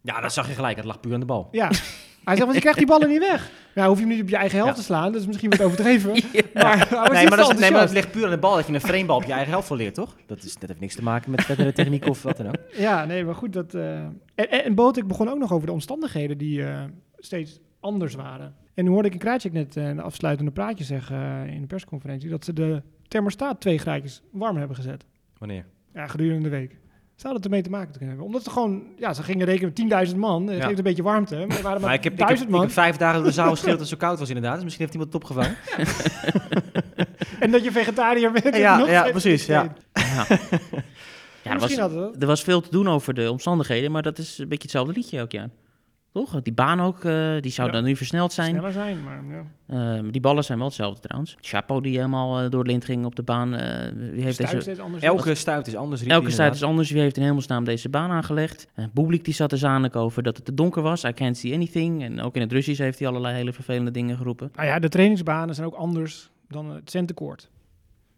Ja, 0.00 0.20
dat 0.20 0.32
zag 0.32 0.48
je 0.48 0.54
gelijk. 0.54 0.76
Het 0.76 0.84
lag 0.84 1.00
puur 1.00 1.14
aan 1.14 1.20
de 1.20 1.26
bal. 1.26 1.48
Ja, 1.50 1.66
Hij 1.66 2.36
zegt, 2.36 2.38
want 2.38 2.54
je 2.54 2.60
krijgt 2.60 2.78
die 2.78 2.86
ballen 2.88 3.08
niet 3.08 3.18
weg. 3.18 3.50
Nou, 3.74 3.88
hoef 3.88 3.98
je 3.98 4.04
hem 4.04 4.12
niet 4.14 4.22
op 4.22 4.28
je 4.28 4.36
eigen 4.36 4.56
helft 4.58 4.72
Ja. 4.72 4.78
te 4.78 4.84
slaan. 4.86 5.12
Dat 5.12 5.20
is 5.20 5.26
misschien 5.26 5.50
wat 5.50 5.62
overdreven. 5.62 6.10
Maar, 6.54 6.88
Nee, 6.88 6.88
maar 6.92 7.12
dat, 7.12 7.12
is, 7.12 7.18
nee, 7.28 7.28
maar 7.28 7.38
dat 7.38 7.48
enthousiast. 7.50 7.92
ligt 7.92 8.10
puur 8.10 8.24
aan 8.24 8.30
de 8.30 8.38
bal 8.38 8.54
dat 8.56 8.66
je 8.66 8.74
een 8.74 8.80
framebal 8.80 9.16
op 9.16 9.24
je 9.24 9.32
eigen 9.32 9.50
helft 9.50 9.66
verleert, 9.66 9.94
toch? 9.94 10.16
Dat, 10.26 10.42
is, 10.42 10.54
dat 10.54 10.68
heeft 10.68 10.80
niks 10.80 10.94
te 10.94 11.02
maken 11.02 11.30
met 11.30 11.44
verdere 11.44 11.72
techniek 11.72 12.06
of 12.06 12.22
wat 12.22 12.36
dan 12.36 12.46
ook. 12.46 12.56
Ja, 12.76 13.04
nee, 13.04 13.24
maar 13.24 13.34
goed. 13.34 13.52
Dat, 13.52 13.74
eh, 13.74 13.98
en, 13.98 14.14
en, 14.34 14.74
Botik 14.74 15.06
begon 15.06 15.28
ook 15.28 15.38
nog 15.38 15.52
over 15.52 15.66
de 15.66 15.72
omstandigheden 15.72 16.38
die 16.38 16.64
eh, 16.64 16.82
steeds 17.18 17.60
anders 17.80 18.14
waren. 18.14 18.54
En 18.74 18.84
nu 18.84 18.90
hoorde 18.90 19.08
ik 19.08 19.14
een 19.14 19.20
Krajcik 19.20 19.52
net 19.52 19.76
eh, 19.76 19.88
een 19.88 20.00
afsluitende 20.00 20.50
praatje 20.50 20.84
zeggen 20.84 21.46
in 21.48 21.60
de 21.60 21.66
persconferentie... 21.66 22.28
dat 22.30 22.44
ze 22.44 22.52
de 22.52 22.82
thermostaat 23.08 23.60
twee 23.60 23.78
graadjes 23.78 24.22
warm 24.30 24.56
hebben 24.56 24.76
gezet. 24.76 25.04
Wanneer? 25.38 25.64
Ja, 25.94 26.06
gedurende 26.06 26.42
de 26.42 26.48
week. 26.56 26.76
Zou 27.18 27.34
dat 27.34 27.44
ermee 27.44 27.62
te 27.62 27.70
maken 27.70 27.90
kunnen 27.90 28.08
hebben? 28.08 28.26
Omdat 28.26 28.42
ze 28.44 28.50
gewoon, 28.50 28.82
ja, 28.98 29.12
ze 29.14 29.22
gingen 29.22 29.46
rekenen 29.46 29.72
met 29.88 30.08
10.000 30.10 30.16
man. 30.16 30.46
Het 30.46 30.56
Ja. 30.58 30.64
geeft 30.66 30.78
een 30.78 30.84
beetje 30.84 31.02
warmte. 31.02 31.34
Maar 31.34 31.56
er 31.56 31.62
waren 31.62 31.62
maar 31.62 31.80
Maar 31.80 31.94
ik 31.94 32.04
heb, 32.04 32.12
ik, 32.12 32.18
heb, 32.18 32.26
1000 32.28 32.48
ik 32.48 32.54
man. 32.54 32.64
heb 32.64 32.70
vijf 32.74 32.96
dagen 32.96 33.16
door 33.16 33.26
de 33.26 33.32
zaal 33.32 33.50
geschreeuwd 33.50 33.78
dat 33.78 33.88
het 33.90 33.98
zo 33.98 34.06
koud 34.06 34.18
was 34.18 34.28
inderdaad. 34.28 34.54
Dus 34.54 34.64
misschien 34.64 34.84
heeft 34.86 34.96
iemand 34.96 35.12
het 35.12 35.22
opgevangen. 35.22 35.56
En 37.40 37.50
dat 37.50 37.64
je 37.64 37.72
vegetariër 37.72 38.32
bent. 38.32 38.56
Ja, 38.56 38.78
ja, 38.86 39.10
precies, 39.10 39.46
ja. 39.46 39.62
Ja, 39.92 40.02
ja 40.22 40.26
er, 41.42 41.54
Misschien 41.60 41.60
was, 41.60 41.92
had 41.92 42.12
het. 42.12 42.20
er 42.22 42.26
was 42.26 42.42
veel 42.42 42.60
te 42.60 42.70
doen 42.70 42.88
over 42.88 43.14
de 43.14 43.30
omstandigheden, 43.30 43.90
maar 43.92 44.02
dat 44.02 44.18
is 44.18 44.38
een 44.38 44.48
beetje 44.48 44.62
hetzelfde 44.62 44.92
liedje 44.92 45.18
elk 45.18 45.32
jaar. 45.32 45.48
Toch? 46.12 46.42
Die 46.42 46.52
baan 46.52 46.80
ook, 46.80 47.04
eh, 47.04 47.40
die 47.40 47.50
zou 47.50 47.66
Ja. 47.68 47.74
dan 47.74 47.84
nu 47.84 47.96
versneld 47.96 48.32
zijn. 48.32 48.48
Sneller 48.50 48.72
zijn, 48.72 49.02
maar 49.02 49.22
ja. 49.28 49.96
Eh, 49.96 50.04
die 50.10 50.20
ballen 50.20 50.44
zijn 50.44 50.58
wel 50.58 50.66
hetzelfde 50.66 51.00
trouwens. 51.00 51.36
Chapo 51.40 51.80
die 51.80 51.96
helemaal 51.96 52.40
eh, 52.40 52.50
door 52.50 52.60
het 52.60 52.68
lint 52.70 52.84
ging 52.84 53.04
op 53.04 53.14
de 53.16 53.22
baan. 53.22 53.50
wie 53.50 54.22
heeft 54.22 54.34
Stuit 54.34 54.64
deze, 54.64 54.82
anders. 54.82 55.02
Elke 55.02 55.34
stuit 55.34 55.66
is 55.66 55.76
anders. 55.76 56.02
elke 56.02 56.30
stuit 56.30 56.54
is 56.54 56.62
anders. 56.62 56.90
Wie 56.90 57.00
heeft 57.00 57.16
in 57.16 57.22
hemelsnaam 57.22 57.64
deze 57.64 57.88
baan 57.88 58.10
aangelegd? 58.10 58.66
Uh, 58.76 58.84
Bublik 58.92 59.24
die 59.24 59.34
zat 59.34 59.48
te 59.48 59.56
zaniken 59.56 60.00
over 60.00 60.22
dat 60.22 60.36
het 60.36 60.44
te 60.44 60.54
donker 60.54 60.82
was. 60.82 61.04
I 61.04 61.12
can't 61.12 61.36
see 61.36 61.54
anything. 61.54 62.02
En 62.02 62.20
ook 62.20 62.34
in 62.34 62.40
het 62.40 62.52
Russisch 62.52 62.80
heeft 62.80 62.98
hij 62.98 63.08
allerlei 63.08 63.34
hele 63.34 63.52
vervelende 63.52 63.90
dingen 63.90 64.16
geroepen. 64.16 64.50
Nou 64.54 64.66
ja, 64.68 64.78
de 64.78 64.88
trainingsbanen 64.88 65.54
zijn 65.54 65.66
ook 65.66 65.74
anders 65.74 66.30
dan 66.48 66.70
het 66.70 66.90
centenkoord. 66.90 67.50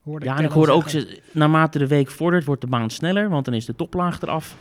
Hoorde 0.03 0.25
Ja, 0.25 0.31
en 0.31 0.37
Kellen 0.37 0.51
ik 0.51 0.57
hoorde 0.57 0.73
ook, 0.73 0.89
ze, 0.89 1.21
naarmate 1.33 1.79
de 1.79 1.87
week 1.87 2.11
vordert, 2.11 2.45
wordt 2.45 2.61
de 2.61 2.67
baan 2.67 2.91
sneller. 2.91 3.29
Want 3.29 3.45
dan 3.45 3.55
is 3.55 3.65
de 3.65 3.77
toplaag 3.77 4.21
eraf. 4.23 4.57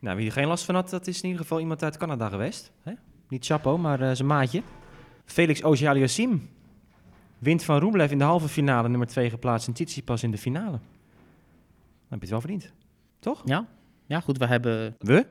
Nou, 0.00 0.16
wie 0.16 0.26
er 0.26 0.32
geen 0.32 0.46
last 0.46 0.64
van 0.64 0.74
had, 0.74 0.90
dat 0.90 1.06
is 1.06 1.16
in 1.20 1.24
ieder 1.28 1.40
geval 1.42 1.60
iemand 1.60 1.82
uit 1.82 1.96
Canada 1.96 2.28
geweest. 2.28 2.72
Hè? 2.82 2.92
Niet 3.28 3.46
Chapo, 3.46 3.78
maar 3.78 4.00
eh, 4.00 4.14
zijn 4.14 4.28
maatje. 4.28 4.62
Felix 5.24 5.60
Auger-Aliassime 5.60 6.38
wint 7.38 7.64
van 7.64 7.78
Rublev 7.78 8.10
in 8.10 8.18
de 8.18 8.24
halve 8.24 8.48
finale, 8.48 8.88
nummer 8.88 9.06
2 9.06 9.30
geplaatst. 9.30 9.66
En 9.68 9.72
Tsitsipas 9.74 10.22
in 10.22 10.30
de 10.30 10.38
finale. 10.38 10.70
Dan 10.70 10.80
heb 12.08 12.18
je 12.18 12.18
het 12.20 12.30
wel 12.30 12.40
verdiend. 12.40 12.72
Toch? 13.18 13.42
Ja, 13.44 13.66
ja 14.06 14.20
goed, 14.20 14.38
we 14.38 14.46
hebben... 14.46 14.96
We? 14.98 15.26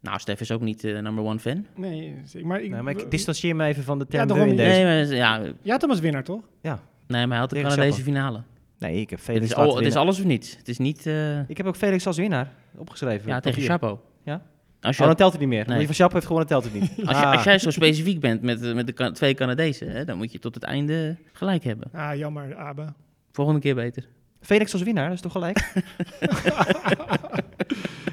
Nou, 0.00 0.18
Stef 0.18 0.40
is 0.40 0.50
ook 0.50 0.60
niet 0.60 0.84
eh, 0.84 0.98
number 0.98 1.24
one 1.24 1.38
fan. 1.38 1.66
Nee, 1.76 2.14
zeker. 2.24 2.46
maar 2.48 2.60
ik, 2.60 2.70
Nee, 2.70 2.82
maar 2.82 2.92
ik 2.98 3.10
distancieer 3.10 3.56
me 3.56 3.64
even 3.64 3.84
van 3.84 3.98
de 3.98 4.04
Ja, 4.08 4.26
term 4.26 4.38
toch 4.38 4.46
niet. 4.46 4.56
deze. 4.56 4.80
Nee, 4.82 4.84
maar, 5.06 5.14
ja, 5.14 5.52
Je 5.62 5.70
had 5.70 5.80
hem 5.80 5.90
als 5.90 6.00
winnaar, 6.00 6.24
toch? 6.24 6.42
nee, 6.62 6.72
maar 7.06 7.28
hij 7.28 7.38
had 7.38 7.50
de 7.50 7.60
Canadese 7.60 7.90
Chapo. 7.90 8.02
finale. 8.02 8.42
Nee, 8.78 9.00
ik 9.00 9.10
heb 9.10 9.18
Het 9.18 9.28
Felix 9.28 9.44
is, 9.44 9.50
laten 9.56 9.70
al, 9.70 9.76
het 9.76 9.86
is 9.86 9.94
alles 9.96 10.18
of 10.18 10.24
niets. 10.24 10.56
Het 10.56 10.68
is 10.68 10.78
niet... 10.78 11.06
eh, 11.06 11.48
Ik 11.48 11.56
heb 11.56 11.66
ook 11.66 11.76
Felix 11.76 12.06
als 12.06 12.16
winnaar 12.16 12.52
opgeschreven. 12.76 13.28
ja, 13.28 13.40
tegen. 13.40 13.62
Chapo. 13.62 14.00
Ja? 14.24 14.42
Als 14.80 14.96
je, 14.96 15.02
Oh, 15.02 15.08
dan 15.08 15.16
telt 15.16 15.32
het 15.32 15.40
niet 15.40 15.50
meer. 15.50 15.66
Nee. 15.68 15.86
Van 15.86 15.94
Chapo 15.94 16.12
heeft 16.14 16.26
gewonnen, 16.26 16.48
telt 16.50 16.64
het 16.64 16.72
niet. 16.74 16.90
als, 17.08 17.18
je, 17.18 17.24
Ah. 17.24 17.32
als 17.32 17.44
jij 17.44 17.58
zo 17.58 17.70
specifiek 17.70 18.20
bent 18.20 18.42
met, 18.42 18.62
eh, 18.62 18.74
met 18.74 18.86
de 18.96 19.10
twee 19.12 19.34
Canadezen, 19.34 19.90
hè, 19.90 20.04
dan 20.04 20.16
moet 20.16 20.32
je 20.32 20.38
tot 20.38 20.54
het 20.54 20.64
einde 20.64 21.16
gelijk 21.32 21.64
hebben. 21.64 21.88
Ah, 21.92 22.16
jammer, 22.16 22.56
Abe. 22.56 22.92
Volgende 23.32 23.60
keer 23.60 23.74
beter. 23.74 24.06
Felix 24.40 24.72
als 24.72 24.82
winnaar, 24.82 25.04
dat 25.04 25.14
is 25.14 25.20
toch 25.20 25.32
gelijk? 25.32 25.58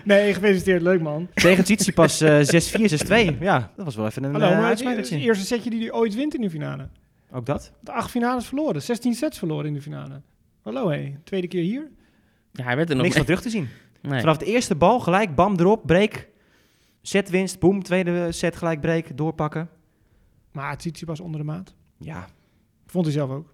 Nee, 0.03 0.33
gefeliciteerd. 0.33 0.81
Leuk, 0.81 1.01
man. 1.01 1.27
Tegen 1.33 1.63
Tsitsipas 1.63 2.21
eh 2.21 2.39
6-4, 2.39 3.33
6-2. 3.35 3.37
Ja, 3.39 3.71
dat 3.75 3.85
was 3.85 3.95
wel 3.95 4.05
even 4.05 4.23
een 4.23 4.31
Hallo, 4.31 4.45
eh, 4.45 4.59
maar 4.59 4.69
het 4.69 5.11
eerste 5.11 5.45
setje 5.45 5.69
die 5.69 5.79
hij 5.79 5.91
ooit 5.91 6.15
wint 6.15 6.35
in 6.35 6.41
de 6.41 6.49
finale. 6.49 6.87
Ook 7.31 7.45
dat? 7.45 7.71
De 7.79 7.91
acht 7.91 8.09
finales 8.11 8.45
verloren. 8.45 8.81
16 8.81 9.13
sets 9.13 9.37
verloren 9.37 9.65
in 9.65 9.73
de 9.73 9.81
finale. 9.81 10.21
Hallo, 10.61 10.89
hé. 10.89 11.13
Tweede 11.23 11.47
keer 11.47 11.63
hier. 11.63 11.89
Ja, 12.51 12.63
hij 12.63 12.75
werd 12.75 12.89
er 12.89 12.95
nog 12.95 13.03
Niks 13.03 13.15
van 13.17 13.25
terug 13.25 13.41
te 13.41 13.49
zien. 13.49 13.67
Nee. 14.01 14.19
Vanaf 14.19 14.37
de 14.37 14.45
eerste 14.45 14.75
bal 14.75 14.99
gelijk, 14.99 15.35
bam, 15.35 15.59
erop, 15.59 15.85
break. 15.85 16.27
Setwinst, 17.01 17.59
boom, 17.59 17.83
tweede 17.83 18.31
set 18.31 18.55
gelijk 18.55 18.81
break, 18.81 19.17
doorpakken. 19.17 19.69
Maar 20.51 20.77
Tsitsipas 20.77 21.17
was 21.17 21.25
onder 21.27 21.39
de 21.41 21.45
maat. 21.45 21.75
Ja, 21.97 22.27
Vond 22.85 23.05
hij 23.05 23.13
zelf 23.13 23.29
ook. 23.29 23.53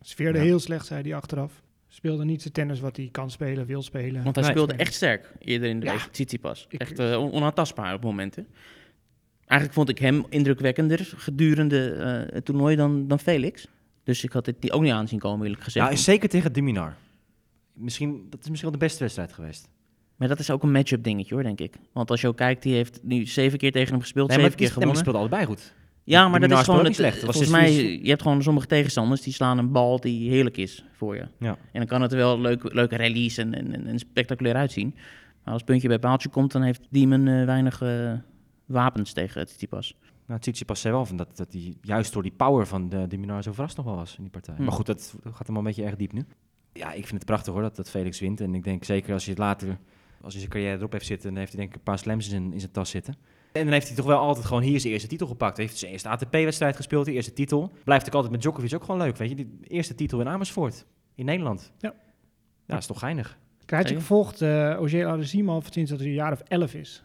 Sfeerde 0.00 0.38
Ja. 0.38 0.44
heel 0.44 0.58
slecht, 0.58 0.86
zei 0.86 1.02
hij 1.02 1.14
achteraf. 1.14 1.62
Speelde 1.88 2.24
niet 2.24 2.40
zijn 2.42 2.52
tennis 2.52 2.80
wat 2.80 2.96
hij 2.96 3.08
kan 3.12 3.30
spelen, 3.30 3.66
wil 3.66 3.82
spelen. 3.82 4.22
Want 4.22 4.34
hij 4.34 4.44
Nee. 4.44 4.52
speelde 4.52 4.74
echt 4.74 4.94
sterk 4.94 5.32
eerder 5.38 5.68
in 5.68 5.80
de 5.80 5.86
Ja. 5.86 5.92
week, 5.92 6.00
Tsitsipas. 6.00 6.66
Echt 6.70 6.98
eh, 6.98 7.20
on- 7.22 7.32
onaantastbaar 7.32 7.94
op 7.94 8.02
momenten. 8.02 8.46
Eigenlijk 9.44 9.72
vond 9.72 9.88
ik 9.88 9.98
hem 9.98 10.24
indrukwekkender 10.28 11.12
gedurende 11.16 11.90
eh, 11.92 12.34
het 12.34 12.44
toernooi 12.44 12.76
dan, 12.76 13.08
dan 13.08 13.18
Felix. 13.18 13.68
Dus 14.06 14.24
ik 14.24 14.32
had 14.32 14.46
het 14.46 14.60
die 14.60 14.72
ook 14.72 14.82
niet 14.82 14.92
aanzien 14.92 15.18
komen, 15.18 15.44
eerlijk 15.44 15.62
gezegd. 15.62 15.90
ja 15.90 15.96
zeker 15.96 16.28
tegen 16.28 16.52
Diminar. 16.52 16.96
Misschien, 17.72 18.26
dat 18.30 18.40
is 18.40 18.48
misschien 18.48 18.70
wel 18.70 18.78
de 18.78 18.84
beste 18.84 18.98
wedstrijd 19.02 19.32
geweest. 19.32 19.68
Maar 20.16 20.28
dat 20.28 20.38
is 20.38 20.50
ook 20.50 20.62
een 20.62 20.72
match-up 20.72 21.02
dingetje 21.02 21.34
hoor, 21.34 21.42
denk 21.42 21.60
ik. 21.60 21.74
Want 21.92 22.10
als 22.10 22.20
je 22.20 22.28
ook 22.28 22.36
kijkt, 22.36 22.62
die 22.62 22.74
heeft 22.74 23.00
nu 23.02 23.26
zeven 23.26 23.58
keer 23.58 23.72
tegen 23.72 23.90
hem 23.90 24.00
gespeeld, 24.00 24.28
Nee, 24.28 24.38
maar 24.38 24.46
zeven 24.50 24.58
keer 24.58 24.76
nee, 24.76 24.86
maar 24.86 24.94
die 24.94 25.02
gewonnen. 25.02 25.28
speelden 25.30 25.40
allebei 25.40 25.60
goed. 25.60 25.74
Ja, 26.04 26.28
maar 26.28 26.40
dat 26.40 26.50
is 26.50 26.64
gewoon 26.64 26.84
het, 26.84 26.94
slecht. 26.94 27.18
volgens 27.18 27.48
mij, 27.48 27.72
je 28.02 28.08
hebt 28.08 28.22
gewoon 28.22 28.42
sommige 28.42 28.66
tegenstanders 28.66 29.20
die 29.20 29.32
slaan 29.32 29.58
een 29.58 29.72
bal 29.72 30.00
die 30.00 30.30
heerlijk 30.30 30.56
is 30.56 30.84
voor 30.92 31.14
je. 31.14 31.26
Ja. 31.38 31.50
En 31.72 31.78
dan 31.78 31.86
kan 31.86 32.02
het 32.02 32.12
er 32.12 32.18
wel 32.18 32.40
leuk, 32.40 32.72
leuke 32.72 32.96
rallies 32.96 33.36
en, 33.38 33.54
en, 33.54 33.86
en 33.86 33.98
spectaculair 33.98 34.54
uitzien. 34.54 34.94
Maar 35.44 35.54
als 35.54 35.62
puntje 35.62 35.88
bij 35.88 35.98
paaltje 35.98 36.28
komt, 36.28 36.52
dan 36.52 36.62
heeft 36.62 36.80
Demon 36.90 37.28
eh, 37.28 37.44
weinig 37.44 37.82
eh, 37.82 38.12
wapens 38.66 39.12
tegen 39.12 39.38
het 39.38 39.48
Tsitsipas. 39.48 39.94
Nou, 40.26 40.40
Tsitsipas 40.40 40.80
zei 40.80 40.94
wel 40.94 41.06
van 41.06 41.16
dat, 41.16 41.36
dat 41.36 41.52
hij 41.52 41.76
juist 41.80 42.12
door 42.12 42.22
die 42.22 42.32
power 42.32 42.66
van 42.66 42.88
de 42.88 43.06
Diminar 43.06 43.42
zo 43.42 43.52
verrast 43.52 43.76
nog 43.76 43.86
wel 43.86 43.96
was 43.96 44.16
in 44.16 44.22
die 44.22 44.32
partij. 44.32 44.54
Hm. 44.54 44.62
Maar 44.62 44.72
goed, 44.72 44.86
dat 44.86 45.14
gaat 45.32 45.46
hem 45.46 45.56
een 45.56 45.64
beetje 45.64 45.84
erg 45.84 45.96
diep 45.96 46.12
nu. 46.12 46.24
Ja, 46.72 46.92
ik 46.92 47.06
vind 47.06 47.14
het 47.14 47.24
prachtig 47.24 47.52
hoor, 47.52 47.62
dat, 47.62 47.76
dat 47.76 47.90
Felix 47.90 48.20
wint. 48.20 48.40
En 48.40 48.54
ik 48.54 48.64
denk 48.64 48.84
zeker 48.84 49.12
als 49.12 49.24
je 49.24 49.30
het 49.30 49.38
later, 49.38 49.68
als 50.20 50.32
hij 50.32 50.40
zijn 50.40 50.52
carrière 50.52 50.76
erop 50.76 50.92
heeft 50.92 51.06
zitten, 51.06 51.28
dan 51.28 51.38
heeft 51.38 51.52
hij 51.52 51.60
denk 51.60 51.72
ik 51.72 51.78
een 51.78 51.84
paar 51.84 51.98
slams 51.98 52.28
in, 52.28 52.52
in 52.52 52.60
zijn 52.60 52.72
tas 52.72 52.90
zitten. 52.90 53.14
En 53.52 53.64
dan 53.64 53.72
heeft 53.72 53.86
hij 53.86 53.96
toch 53.96 54.06
wel 54.06 54.18
altijd 54.18 54.46
gewoon 54.46 54.62
hier 54.62 54.80
zijn 54.80 54.92
eerste 54.92 55.08
titel 55.08 55.26
gepakt. 55.26 55.56
Hij 55.56 55.66
heeft 55.66 55.78
zijn 55.78 55.92
eerste 55.92 56.08
ATP-wedstrijd 56.08 56.76
gespeeld, 56.76 57.04
de 57.04 57.12
eerste 57.12 57.32
titel. 57.32 57.72
Blijft 57.84 58.06
ook 58.06 58.14
altijd 58.14 58.32
met 58.32 58.40
Djokovic 58.40 58.74
ook 58.74 58.84
gewoon 58.84 59.00
leuk, 59.00 59.16
weet 59.16 59.28
je. 59.28 59.34
Die 59.34 59.58
eerste 59.62 59.94
titel 59.94 60.20
in 60.20 60.28
Amersfoort, 60.28 60.86
in 61.14 61.24
Nederland. 61.24 61.72
Ja. 61.78 61.94
Ja, 62.66 62.76
is 62.76 62.86
toch 62.86 62.98
geinig. 62.98 63.38
Krijtje 63.64 63.88
Zeker. 63.88 64.04
volgt 64.04 64.42
uh, 64.42 65.06
Alessimo 65.06 65.54
al 65.54 65.62
sinds 65.70 65.90
dat 65.90 65.98
hij 65.98 66.08
een 66.08 66.14
jaar 66.14 66.32
of 66.32 66.40
elf 66.40 66.74
is. 66.74 67.04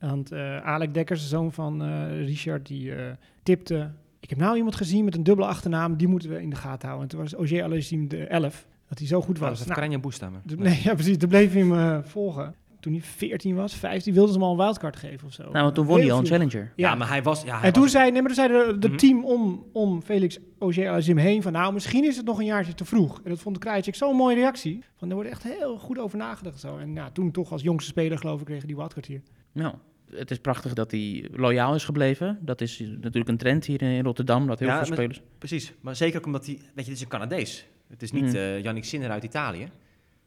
Want 0.00 0.32
uh, 0.32 0.66
Alec 0.66 0.94
Dekkers, 0.94 1.20
de 1.20 1.26
zoon 1.28 1.52
van 1.52 1.82
uh, 1.88 2.24
Richard, 2.24 2.66
die 2.66 2.84
uh, 2.90 2.96
tipte... 3.42 3.90
Ik 4.20 4.28
heb 4.32 4.38
nou 4.40 4.56
iemand 4.56 4.74
gezien 4.76 5.04
met 5.04 5.14
een 5.16 5.22
dubbele 5.22 5.46
achternaam, 5.48 5.96
die 5.96 6.08
moeten 6.08 6.30
we 6.30 6.42
in 6.42 6.50
de 6.50 6.56
gaten 6.56 6.88
houden. 6.88 7.02
En 7.02 7.08
toen 7.08 7.20
was 7.22 7.34
Auger 7.34 7.62
Alessimo 7.62 8.06
de 8.06 8.26
elf, 8.26 8.66
dat 8.88 8.98
hij 8.98 9.06
zo 9.06 9.20
goed 9.20 9.38
was. 9.38 9.48
Was 9.48 9.58
het 9.58 9.68
Nou, 9.68 9.80
Karanja 9.80 9.98
Boestama? 9.98 10.38
d- 10.46 10.58
nee, 10.58 10.80
ja, 10.82 10.94
precies, 10.94 11.16
toen 11.18 11.28
bleef 11.28 11.52
hij 11.52 11.60
hem 11.60 11.72
uh, 11.72 11.98
volgen. 12.02 12.54
Toen 12.86 12.94
hij 12.94 13.04
14 13.04 13.54
was, 13.54 13.74
15, 13.74 14.12
wilden 14.14 14.32
ze 14.32 14.38
hem 14.38 14.48
al 14.48 14.52
een 14.54 14.58
wildcard 14.64 14.96
geven 14.96 15.26
of 15.26 15.32
zo. 15.32 15.42
Nou, 15.42 15.62
want 15.62 15.74
toen 15.74 15.86
won 15.86 15.96
Heel 15.96 16.04
hij 16.04 16.14
al 16.14 16.20
een 16.20 16.26
vroeg. 16.26 16.38
Challenger. 16.38 16.72
Ja, 16.76 16.88
Ja, 16.90 16.94
maar 16.94 17.08
hij 17.08 17.22
was... 17.22 17.42
Ja, 17.42 17.56
hij 17.58 17.66
en 17.66 17.72
toen 17.72 17.82
was- 17.82 17.90
zei, 17.92 18.10
nee, 18.10 18.22
maar 18.22 18.34
toen 18.34 18.44
zei 18.44 18.66
de, 18.72 18.78
de 18.78 18.88
Mhm. 18.88 18.96
team 18.96 19.24
om, 19.24 19.66
om 19.72 20.02
Felix 20.02 20.38
Auger 20.58 20.88
Alessimo 20.88 21.20
heen 21.20 21.42
van... 21.42 21.52
nou, 21.52 21.72
misschien 21.72 22.04
is 22.04 22.16
het 22.16 22.26
nog 22.26 22.38
een 22.38 22.44
jaartje 22.44 22.74
te 22.74 22.84
vroeg. 22.84 23.20
En 23.24 23.30
dat 23.30 23.38
vond 23.40 23.54
de 23.54 23.60
Krajicek 23.60 23.94
zo'n 23.94 24.16
mooie 24.16 24.34
reactie. 24.34 24.82
Van, 24.96 25.08
er 25.08 25.14
wordt 25.14 25.30
echt 25.30 25.42
heel 25.42 25.78
goed 25.78 25.98
over 25.98 26.18
nagedacht. 26.18 26.60
Zo. 26.60 26.78
En 26.78 26.94
ja, 26.94 27.10
toen 27.10 27.30
toch 27.30 27.52
als 27.52 27.62
jongste 27.62 27.90
speler, 27.90 28.18
geloof 28.18 28.40
ik, 28.40 28.46
kregen 28.46 28.66
die 28.66 28.76
wildcard 28.76 29.06
hier. 29.06 29.22
Nou, 29.52 29.74
het 30.14 30.30
is 30.30 30.38
prachtig 30.38 30.72
dat 30.72 30.90
hij 30.90 31.28
loyaal 31.32 31.74
is 31.74 31.84
gebleven. 31.84 32.38
Dat 32.40 32.60
is 32.60 32.78
natuurlijk 33.00 33.28
een 33.28 33.36
trend 33.36 33.64
hier 33.64 33.82
in 33.82 34.04
Rotterdam, 34.04 34.46
dat 34.46 34.58
heel 34.58 34.68
Ja, 34.68 34.74
veel 34.78 34.86
maar- 34.86 34.96
spelers... 34.96 35.20
Precies, 35.38 35.72
maar 35.80 35.96
zeker 35.96 36.18
ook 36.18 36.26
omdat 36.26 36.46
hij... 36.46 36.54
Weet 36.54 36.84
je, 36.84 36.90
dit 36.90 36.94
is 36.94 37.00
een 37.00 37.08
Canadees. 37.08 37.66
Het 37.88 38.02
is 38.02 38.12
niet 38.12 38.24
Hmm. 38.24 38.34
eh 38.34 38.62
Yannick 38.62 38.84
Sinner 38.84 39.10
uit 39.10 39.24
Italië. 39.24 39.68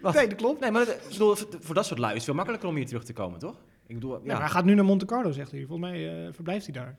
Wat? 0.02 0.14
Nee, 0.14 0.28
dat 0.28 0.38
klopt. 0.38 0.60
Nee, 0.60 0.72
maar 0.72 0.86
dat- 0.86 0.96
ik 0.96 1.10
bedoel, 1.10 1.36
voor- 1.60 1.76
dat 1.76 1.86
soort 1.86 2.00
lui 2.00 2.12
is 2.12 2.16
het 2.18 2.26
veel 2.26 2.34
makkelijker 2.34 2.70
om 2.70 2.76
hier 2.76 2.86
terug 2.88 3.04
te 3.04 3.14
komen, 3.14 3.40
toch? 3.40 3.56
Ik 3.88 3.96
bedoel, 3.96 4.12
ja. 4.14 4.20
Ja. 4.24 4.32
maar 4.32 4.42
hij 4.42 4.50
gaat 4.50 4.66
nu 4.66 4.74
naar 4.76 4.86
Monte 4.86 5.06
Carlo, 5.06 5.32
zegt 5.32 5.52
hij. 5.52 5.66
Volgens 5.68 5.90
mij 5.90 6.26
eh, 6.26 6.34
verblijft 6.34 6.66
hij 6.66 6.74
daar. 6.74 6.96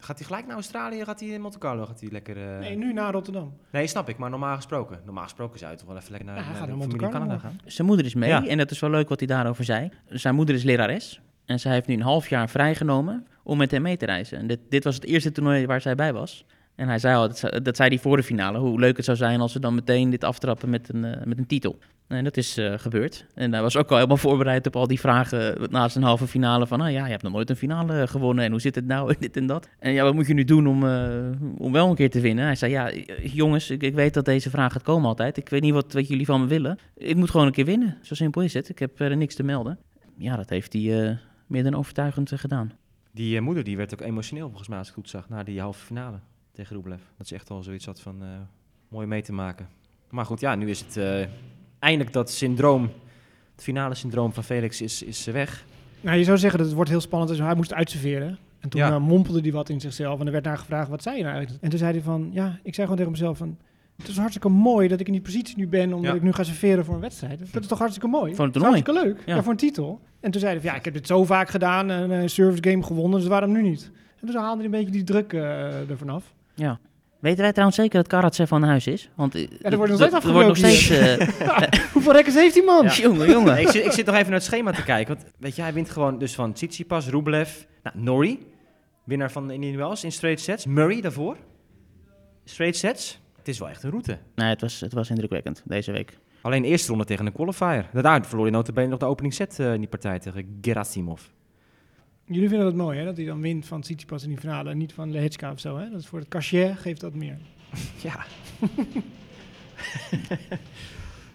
Gaat 0.00 0.16
hij 0.18 0.26
gelijk 0.26 0.46
naar 0.46 0.54
Australië? 0.54 1.04
Gaat 1.04 1.20
hij 1.20 1.28
in 1.28 1.40
Monte 1.40 1.58
Carlo? 1.58 1.86
Gaat 1.86 2.00
hij 2.00 2.10
lekker... 2.10 2.36
eh, 2.52 2.58
Nee, 2.58 2.76
nu 2.76 2.92
naar 2.92 3.12
Rotterdam. 3.12 3.56
Nee, 3.72 3.86
snap 3.86 4.08
ik, 4.08 4.18
maar 4.18 4.30
normaal 4.30 4.56
gesproken. 4.56 5.00
Normaal 5.04 5.22
gesproken 5.24 5.58
zou 5.58 5.70
je 5.72 5.78
toch 5.78 5.86
wel 5.86 5.96
even 5.96 6.10
lekker 6.10 6.28
naar, 6.28 6.36
Ja, 6.36 6.42
hij 6.42 6.50
naar 6.52 6.60
gaat 6.60 6.68
de 6.70 6.76
naar 6.76 6.86
Monte 6.88 6.96
familie 7.06 7.16
in 7.16 7.26
Carlo 7.28 7.40
Canada 7.42 7.58
gaan. 7.64 7.70
Zijn 7.70 7.86
moeder 7.86 8.06
is 8.06 8.14
mee 8.14 8.28
Ja. 8.28 8.46
en 8.46 8.58
dat 8.58 8.70
is 8.70 8.78
wel 8.80 8.90
leuk 8.90 9.08
wat 9.08 9.18
hij 9.18 9.28
daarover 9.28 9.64
zei. 9.64 9.90
Zijn 10.08 10.34
moeder 10.34 10.54
is 10.54 10.62
lerares 10.62 11.20
en 11.44 11.60
zij 11.60 11.72
heeft 11.72 11.86
nu 11.86 11.94
een 11.94 12.00
half 12.02 12.28
jaar 12.28 12.48
vrijgenomen 12.48 13.26
om 13.42 13.58
met 13.58 13.70
hem 13.70 13.82
mee 13.82 13.96
te 13.96 14.06
reizen. 14.06 14.38
En 14.38 14.46
dit, 14.46 14.60
dit 14.68 14.84
was 14.84 14.94
het 14.94 15.04
eerste 15.04 15.32
toernooi 15.32 15.66
waar 15.66 15.80
zij 15.80 15.94
bij 15.94 16.12
was. 16.12 16.44
En 16.78 16.88
hij 16.88 16.98
zei 16.98 17.16
al, 17.16 17.28
dat, 17.28 17.38
ze- 17.38 17.60
dat 17.62 17.76
zei 17.76 17.88
hij 17.88 17.98
voor 17.98 18.16
de 18.16 18.22
finale, 18.22 18.58
hoe 18.58 18.80
leuk 18.80 18.96
het 18.96 19.04
zou 19.04 19.16
zijn 19.16 19.40
als 19.40 19.52
ze 19.52 19.60
dan 19.60 19.74
meteen 19.74 20.10
dit 20.10 20.24
aftrappen 20.24 20.70
met 20.70 20.88
een, 20.94 21.04
eh, 21.04 21.26
met 21.26 21.38
een 21.38 21.46
titel. 21.46 21.78
En 22.06 22.24
dat 22.24 22.36
is 22.36 22.56
eh, 22.56 22.72
gebeurd. 22.76 23.26
En 23.34 23.52
hij 23.52 23.62
was 23.62 23.76
ook 23.76 23.88
al 23.90 23.94
helemaal 23.96 24.16
voorbereid 24.16 24.66
op 24.66 24.76
al 24.76 24.86
die 24.86 25.00
vragen 25.00 25.66
na 25.70 25.88
zijn 25.88 26.04
halve 26.04 26.26
finale 26.26 26.66
van, 26.66 26.80
ah 26.80 26.90
ja, 26.90 27.04
je 27.04 27.10
hebt 27.10 27.22
nog 27.22 27.32
nooit 27.32 27.50
een 27.50 27.56
finale 27.56 28.06
gewonnen 28.06 28.44
en 28.44 28.50
hoe 28.50 28.60
zit 28.60 28.74
het 28.74 28.86
nou 28.86 29.14
dit 29.20 29.36
en 29.36 29.46
dat. 29.46 29.68
En 29.78 29.92
ja, 29.92 30.02
wat 30.04 30.14
moet 30.14 30.26
je 30.26 30.34
nu 30.34 30.44
doen 30.44 30.66
om, 30.66 30.86
eh, 30.86 31.30
om 31.56 31.72
wel 31.72 31.88
een 31.88 31.94
keer 31.94 32.10
te 32.10 32.20
winnen? 32.20 32.44
Hij 32.44 32.54
zei, 32.54 32.72
ja, 32.72 32.92
jongens, 33.22 33.70
ik, 33.70 33.82
ik 33.82 33.94
weet 33.94 34.14
dat 34.14 34.24
deze 34.24 34.50
vraag 34.50 34.72
gaat 34.72 34.82
komen 34.82 35.08
altijd. 35.08 35.36
Ik 35.36 35.48
weet 35.48 35.62
niet 35.62 35.72
wat, 35.72 35.92
wat 35.92 36.08
jullie 36.08 36.26
van 36.26 36.40
me 36.40 36.46
willen. 36.46 36.78
Ik 36.96 37.16
moet 37.16 37.30
gewoon 37.30 37.46
een 37.46 37.52
keer 37.52 37.64
winnen. 37.64 37.98
Zo 38.02 38.14
simpel 38.14 38.42
is 38.42 38.54
het. 38.54 38.68
Ik 38.68 38.78
heb 38.78 39.00
er 39.00 39.16
niks 39.16 39.34
te 39.34 39.42
melden. 39.42 39.78
Ja, 40.18 40.36
dat 40.36 40.48
heeft 40.50 40.72
hij 40.72 41.18
meer 41.46 41.62
dan 41.62 41.74
overtuigend 41.74 42.32
gedaan. 42.34 42.72
Die 43.12 43.40
moeder 43.40 43.64
die 43.64 43.76
werd 43.76 43.92
ook 43.92 44.00
emotioneel 44.00 44.46
volgens 44.48 44.68
mij 44.68 44.78
als 44.78 44.88
ik 44.88 44.94
goed 44.94 45.08
zag. 45.08 45.28
Na 45.28 45.42
die 45.42 45.60
halve 45.60 45.84
finale 45.84 46.18
tegen 46.58 46.76
Rublev. 46.76 47.00
Dat 47.16 47.26
ze 47.28 47.34
echt 47.34 47.50
al 47.50 47.62
zoiets 47.62 47.86
had 47.86 48.00
van 48.00 48.22
eh, 48.22 48.28
mooi 48.88 49.06
mee 49.06 49.22
te 49.22 49.32
maken. 49.32 49.68
Maar 50.10 50.24
goed, 50.24 50.40
ja, 50.40 50.54
nu 50.54 50.70
is 50.70 50.80
het 50.80 50.96
eh, 50.96 51.26
eindelijk 51.78 52.12
dat 52.12 52.30
syndroom. 52.30 52.82
Het 53.54 53.62
finale 53.62 53.94
syndroom 53.94 54.32
van 54.32 54.44
Felix 54.44 54.80
is, 54.80 55.02
is 55.02 55.24
weg. 55.26 55.64
Nou, 56.00 56.18
je 56.18 56.24
zou 56.24 56.38
zeggen 56.38 56.58
dat 56.58 56.66
het 56.66 56.76
wordt 56.76 56.90
heel 56.90 57.00
spannend. 57.00 57.30
Dus 57.30 57.40
hij 57.40 57.54
moest 57.54 57.72
uitserveren. 57.74 58.38
En 58.60 58.68
toen 58.68 58.80
Ja. 58.80 58.90
eh, 58.92 58.98
mompelde 59.00 59.40
hij 59.40 59.52
wat 59.52 59.68
in 59.68 59.80
zichzelf. 59.80 60.20
En 60.20 60.26
er 60.26 60.32
werd 60.32 60.44
naar 60.44 60.58
gevraagd, 60.58 60.88
wat 60.88 61.02
zei 61.02 61.16
je 61.16 61.22
nou 61.22 61.34
eigenlijk? 61.34 61.64
En 61.64 61.70
toen 61.70 61.78
zei 61.78 61.92
hij 61.92 62.02
van, 62.02 62.28
ja, 62.32 62.46
ik 62.62 62.74
zei 62.74 62.86
gewoon 62.86 62.96
tegen 62.96 63.10
mezelf 63.10 63.38
van... 63.38 63.58
Het 63.96 64.08
is 64.08 64.16
hartstikke 64.16 64.48
mooi 64.48 64.88
dat 64.88 65.00
ik 65.00 65.06
in 65.06 65.12
die 65.12 65.22
positie 65.22 65.56
nu 65.56 65.66
ben, 65.68 65.92
omdat 65.92 66.10
Ja. 66.10 66.16
ik 66.16 66.22
nu 66.22 66.32
ga 66.32 66.42
serveren 66.42 66.84
voor 66.84 66.94
een 66.94 67.00
wedstrijd. 67.00 67.52
Dat 67.52 67.62
is 67.62 67.68
toch 67.68 67.78
hartstikke 67.78 68.08
mooi? 68.08 68.34
Voor 68.34 68.44
een 68.44 68.52
toernooi. 68.52 68.74
Hartstikke 68.74 69.06
leuk. 69.08 69.22
Ja. 69.26 69.34
Ja. 69.34 69.42
voor 69.42 69.52
een 69.52 69.58
titel. 69.58 70.00
En 70.20 70.30
toen 70.30 70.40
zei 70.40 70.52
hij 70.52 70.60
van, 70.62 70.70
ja, 70.70 70.76
ik 70.76 70.84
heb 70.84 70.94
dit 70.94 71.06
zo 71.06 71.24
vaak 71.24 71.48
gedaan 71.48 71.90
en 71.90 72.10
een 72.10 72.30
service 72.30 72.70
game 72.70 72.82
gewonnen, 72.82 73.18
dus 73.20 73.28
waarom 73.28 73.52
nu 73.52 73.62
niet? 73.62 73.90
En 74.20 74.26
toen 74.26 74.36
haalde 74.36 74.56
hij 74.56 74.64
een 74.64 74.70
beetje 74.70 74.90
die 74.90 75.04
druk 75.04 75.32
eh 75.32 75.90
ervan 75.90 76.08
af. 76.08 76.34
Ja. 76.58 76.78
Weten 77.20 77.40
wij 77.40 77.50
trouwens 77.50 77.78
zeker 77.78 77.98
dat 77.98 78.06
Karatsev 78.08 78.48
van 78.48 78.62
huis 78.62 78.86
is? 78.86 79.10
Want 79.14 79.34
eh, 79.34 79.42
er 79.62 79.76
wordt 79.76 79.92
nog 79.92 80.00
er- 80.00 80.08
steeds 80.08 80.24
wordt 80.24 80.46
nog 80.48 80.56
afgebroken 80.56 80.56
steeds... 80.56 80.90
eh, 81.70 81.82
Hoeveel 81.92 82.12
rekkers 82.12 82.34
heeft 82.34 82.54
die 82.54 82.62
man? 82.64 82.84
Ja. 82.84 82.94
jongen, 83.08 83.30
jongen. 83.30 83.54
Nee, 83.54 83.62
ik, 83.64 83.68
zit, 83.68 83.84
ik 83.84 83.92
zit 83.92 84.06
nog 84.06 84.14
even 84.14 84.26
naar 84.26 84.38
het 84.38 84.44
schema 84.48 84.70
te 84.72 84.82
kijken. 84.84 85.14
Want 85.16 85.28
weet 85.38 85.56
je, 85.56 85.62
hij 85.62 85.72
wint 85.72 85.90
gewoon 85.90 86.18
dus 86.18 86.34
van 86.34 86.52
Tsitsipas, 86.52 87.08
Rublev, 87.08 87.50
nou, 87.82 87.98
Norrie. 87.98 88.46
Winnaar 89.04 89.30
van 89.32 89.46
de 89.48 89.54
Indian 89.54 89.76
Wells 89.76 90.04
in 90.04 90.12
straight 90.12 90.40
sets. 90.42 90.66
Murray 90.66 91.00
daarvoor. 91.00 91.36
Straight 92.44 92.76
sets. 92.76 93.20
Het 93.36 93.48
is 93.48 93.58
wel 93.58 93.68
echt 93.68 93.82
een 93.82 93.90
route. 93.90 94.18
Nee, 94.34 94.48
het 94.48 94.60
was, 94.60 94.80
het 94.80 94.92
was 94.92 95.10
indrukwekkend 95.10 95.62
deze 95.64 95.92
week. 95.92 96.18
Alleen 96.42 96.62
de 96.62 96.68
eerste 96.68 96.88
ronde 96.88 97.04
tegen 97.04 97.26
een 97.26 97.32
qualifier. 97.32 97.86
Daarna 97.92 98.22
verloor 98.24 98.44
hij 98.44 98.54
notabene 98.54 98.88
nog 98.88 98.98
de 98.98 99.04
opening 99.06 99.34
set 99.34 99.58
eh, 99.60 99.72
in 99.72 99.78
die 99.78 99.88
partij 99.88 100.18
tegen 100.18 100.58
Gerasimov. 100.60 101.22
Jullie 102.28 102.48
vinden 102.48 102.66
dat 102.66 102.74
mooi, 102.76 102.98
hè? 102.98 103.04
Dat 103.04 103.16
hij 103.16 103.26
dan 103.26 103.40
wint 103.40 103.66
van 103.66 103.80
Tsitsipas 103.80 104.22
in 104.22 104.28
die 104.28 104.38
finale 104.38 104.70
en 104.70 104.78
niet 104.78 104.92
van 104.92 105.10
Lehechka 105.10 105.50
of 105.52 105.60
zo, 105.60 105.76
hè? 105.78 105.90
Dat 105.90 106.00
is 106.00 106.06
voor 106.06 106.18
het 106.18 106.28
cachet 106.28 106.78
geeft 106.78 107.00
dat 107.00 107.14
meer. 107.14 107.36
Ja. 108.02 108.24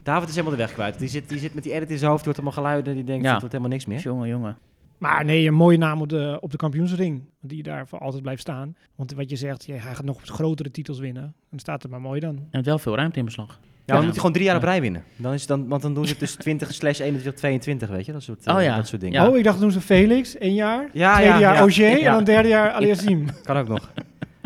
David 0.03 0.27
is 0.29 0.36
helemaal 0.36 0.58
de 0.58 0.63
weg 0.63 0.73
kwijt. 0.73 0.99
Die 0.99 1.08
zit, 1.08 1.29
die 1.29 1.39
zit 1.39 1.53
met 1.53 1.63
die 1.63 1.73
edit 1.73 1.89
in 1.91 1.97
zijn 1.97 2.10
hoofd, 2.10 2.23
die 2.23 2.34
hoort 2.34 2.45
allemaal 2.45 2.63
geluiden. 2.63 2.95
Die 2.95 3.03
denkt, 3.03 3.23
Ja. 3.23 3.32
het 3.32 3.39
wordt 3.39 3.53
helemaal 3.56 3.73
niks 3.73 3.86
meer. 3.86 3.99
Jongen, 3.99 4.27
jongen. 4.29 4.58
Maar 4.97 5.25
nee, 5.25 5.47
een 5.47 5.53
mooie 5.53 5.77
naam 5.77 6.01
op 6.01 6.10
de, 6.10 6.38
op 6.41 6.51
de 6.51 6.58
kampioensring. 6.58 7.21
Die 7.41 7.63
daar 7.63 7.88
voor 7.88 7.99
altijd 7.99 8.21
blijft 8.21 8.41
staan. 8.41 8.75
Want 8.95 9.13
wat 9.13 9.29
je 9.29 9.36
zegt, 9.36 9.65
ja, 9.65 9.75
hij 9.75 9.95
gaat 9.95 10.06
nog 10.06 10.21
grotere 10.23 10.71
titels 10.71 10.99
winnen. 10.99 11.34
Dan 11.49 11.60
staat 11.60 11.82
het 11.82 11.91
maar 11.91 12.01
mooi 12.01 12.19
dan. 12.19 12.47
En 12.51 12.63
wel 12.63 12.79
veel 12.79 12.95
ruimte 12.95 13.19
in 13.19 13.25
beslag. 13.25 13.60
Ja, 13.86 13.93
dan 13.93 13.96
Ja. 13.96 14.02
moet 14.02 14.12
hij 14.12 14.19
gewoon 14.19 14.32
drie 14.34 14.46
jaar 14.46 14.56
op 14.56 14.63
rij 14.63 14.82
winnen. 14.82 15.04
Dan 15.15 15.34
is 15.34 15.46
dan, 15.48 15.67
want 15.67 15.82
dan 15.82 15.93
doen 15.93 16.08
ze 16.08 16.17
tussen 16.17 16.39
20 16.48 16.74
slash 16.74 17.00
21, 17.00 17.34
22, 17.34 17.89
weet 17.89 18.06
je. 18.06 18.12
Dat 18.12 18.24
soort, 18.24 18.46
eh, 18.46 18.56
Oh 18.56 18.62
ja. 18.62 18.76
dat 18.76 18.88
soort 18.88 19.02
dingen. 19.02 19.22
Ja. 19.24 19.30
Oh, 19.30 19.38
ik 19.38 19.43
dacht 19.43 19.60
toen 19.60 19.72
ze 19.72 19.82
Felix, 19.82 20.38
één 20.38 20.54
jaar. 20.54 20.89
Ja, 20.93 21.13
tweede 21.13 21.32
ja, 21.34 21.39
jaar 21.39 21.54
ja. 21.54 21.60
Auger 21.60 21.98
en 21.98 22.04
dan 22.13 22.24
derde 22.24 22.48
jaar 22.48 22.72
Aliassime. 22.72 23.26
Kan 23.43 23.58
ook 23.58 23.67
nog. 23.67 23.91